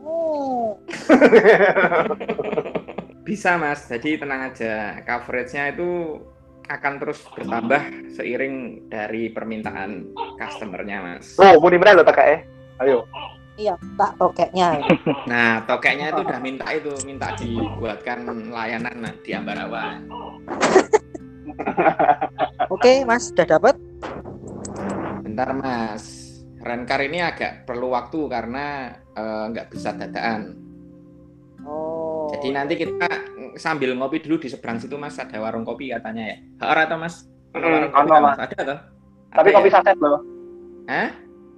Oh. 0.04 0.76
bisa 3.30 3.62
Mas, 3.62 3.86
jadi 3.86 4.18
tenang 4.18 4.50
aja. 4.50 4.98
Coveragenya 5.06 5.78
itu 5.78 6.18
akan 6.66 6.94
terus 6.98 7.22
bertambah 7.38 7.82
seiring 8.18 8.90
dari 8.90 9.30
permintaan 9.30 10.10
customernya 10.42 10.98
Mas. 11.06 11.38
Oh, 11.38 11.62
mau 11.62 11.70
di 11.70 11.78
mana 11.78 12.02
lo 12.02 12.04
tak 12.06 12.26
eh? 12.26 12.42
Ayo. 12.82 13.06
Iya, 13.60 13.78
tak 14.00 14.18
tokeknya. 14.18 14.82
Nah, 15.30 15.62
tokeknya 15.68 16.16
itu 16.16 16.26
udah 16.26 16.40
minta 16.42 16.66
itu, 16.74 16.96
minta 17.06 17.36
dibuatkan 17.38 18.50
layanan 18.50 19.04
nah, 19.04 19.14
di 19.22 19.36
Ambarawa. 19.36 20.00
Oke, 22.74 23.04
Mas, 23.06 23.30
sudah 23.30 23.46
dapat? 23.46 23.76
Bentar, 25.22 25.54
Mas. 25.54 26.26
Rencar 26.64 27.04
ini 27.04 27.20
agak 27.20 27.68
perlu 27.68 27.92
waktu 27.94 28.20
karena 28.32 28.96
eh, 29.16 29.44
nggak 29.52 29.68
uh, 29.68 29.72
bisa 29.72 29.92
dadaan. 29.96 30.56
Oh. 31.68 31.99
Jadi 32.30 32.48
nanti 32.54 32.74
kita 32.78 33.10
sambil 33.58 33.94
ngopi 33.98 34.22
dulu 34.22 34.42
di 34.42 34.50
seberang 34.52 34.78
situ, 34.78 34.96
Mas. 34.96 35.18
Ada 35.18 35.42
warung 35.42 35.66
kopi 35.66 35.90
katanya 35.90 36.36
ya. 36.36 36.38
Har 36.62 36.86
atau 36.86 36.98
Mas? 37.02 37.26
Ada 37.54 37.66
warung 37.66 37.92
kopi, 37.92 38.10
mas. 38.22 38.38
Ada 38.38 38.58
tuh. 38.62 38.80
Tapi 39.30 39.50
kopi 39.54 39.70
ya? 39.70 39.74
saset 39.82 39.98
loh. 40.02 40.20
Hah? 40.90 41.10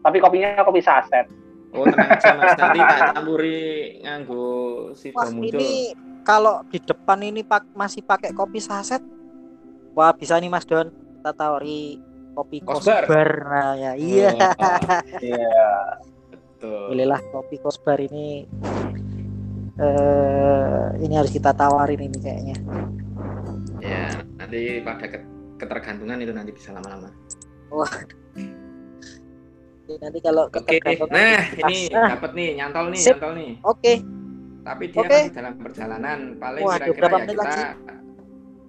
Tapi 0.02 0.18
kopinya 0.20 0.50
kopi 0.66 0.82
saset. 0.84 1.28
Oh 1.72 1.88
tenang 1.88 2.20
aja 2.20 2.36
mas, 2.36 2.52
nanti 2.60 2.80
tak 2.84 3.16
campuri 3.16 3.96
nganggo 4.04 4.92
si 4.92 5.08
Wah, 5.16 5.32
ini 5.32 5.96
kalau 6.28 6.68
di 6.68 6.84
depan 6.84 7.24
ini 7.24 7.48
pak 7.48 7.64
masih 7.72 8.04
pakai 8.04 8.36
kopi 8.36 8.60
saset, 8.60 9.00
wah 9.96 10.12
bisa 10.12 10.36
nih 10.36 10.52
mas 10.52 10.68
Don 10.68 10.92
kita 10.92 11.32
tawari 11.32 11.96
kopi 12.36 12.60
kosbar. 12.68 13.08
kosbar. 13.08 13.30
Nah, 13.48 13.74
ya 13.80 13.92
iya. 13.96 14.30
Oh, 14.36 15.24
iya. 15.24 15.72
Betul. 16.36 16.84
Pilihlah 16.92 17.22
kopi 17.32 17.56
kosbar 17.64 17.98
ini 18.04 18.44
eh 19.80 20.86
ini 21.00 21.14
harus 21.16 21.32
kita 21.32 21.56
tawarin 21.56 22.02
ini 22.02 22.18
kayaknya. 22.20 22.58
Ya, 23.82 24.20
nanti 24.38 24.84
pada 24.84 25.06
ketergantungan 25.58 26.22
itu 26.22 26.34
nanti 26.34 26.52
bisa 26.52 26.76
lama-lama. 26.76 27.10
Wah. 27.72 27.94
Nanti 29.92 30.20
kalau 30.24 30.48
Oke, 30.48 30.80
okay. 30.80 30.96
nah 31.12 31.44
ini 31.68 31.92
ah. 31.92 32.16
dapat 32.16 32.32
nih 32.32 32.50
nyantol 32.64 32.96
nih, 32.96 33.02
Sip. 33.02 33.20
nyantol 33.20 33.32
nih. 33.36 33.52
Oke. 33.60 33.80
Okay. 33.80 33.96
Tapi 34.62 34.84
dia 34.94 35.02
okay. 35.02 35.22
masih 35.26 35.36
dalam 35.36 35.54
perjalanan, 35.58 36.20
paling 36.38 36.64
kira-kira 36.64 37.08
ya 37.10 37.18
kita 37.26 37.34
lagi? 37.44 37.64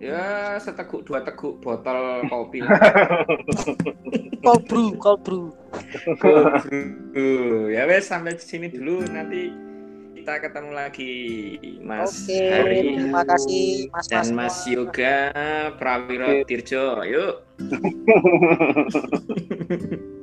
ya 0.03 0.59
seteguk 0.59 1.07
dua 1.07 1.23
teguk 1.23 1.63
botol 1.63 2.01
kopi. 2.33 2.59
cold 4.43 4.63
brew, 4.67 4.91
cold 4.99 5.21
brew. 5.23 5.47
Cold 6.19 6.53
brew. 6.67 7.71
Ya 7.71 7.87
wes 7.87 8.11
sampai 8.11 8.35
sini 8.43 8.67
dulu 8.67 9.07
nanti 9.07 9.55
kita 10.23 10.39
ketemu 10.39 10.71
lagi 10.71 11.15
Mas 11.83 12.31
Oke, 12.31 12.39
Hari. 12.39 12.95
Terima 12.95 13.27
kasih 13.27 13.91
Mas 13.91 14.07
dan 14.07 14.31
Mas, 14.31 14.31
Mas 14.31 14.63
Yoga 14.71 15.35
Prawiro 15.83 16.47
Tirjo. 16.47 17.03
Yuk. 17.03 17.43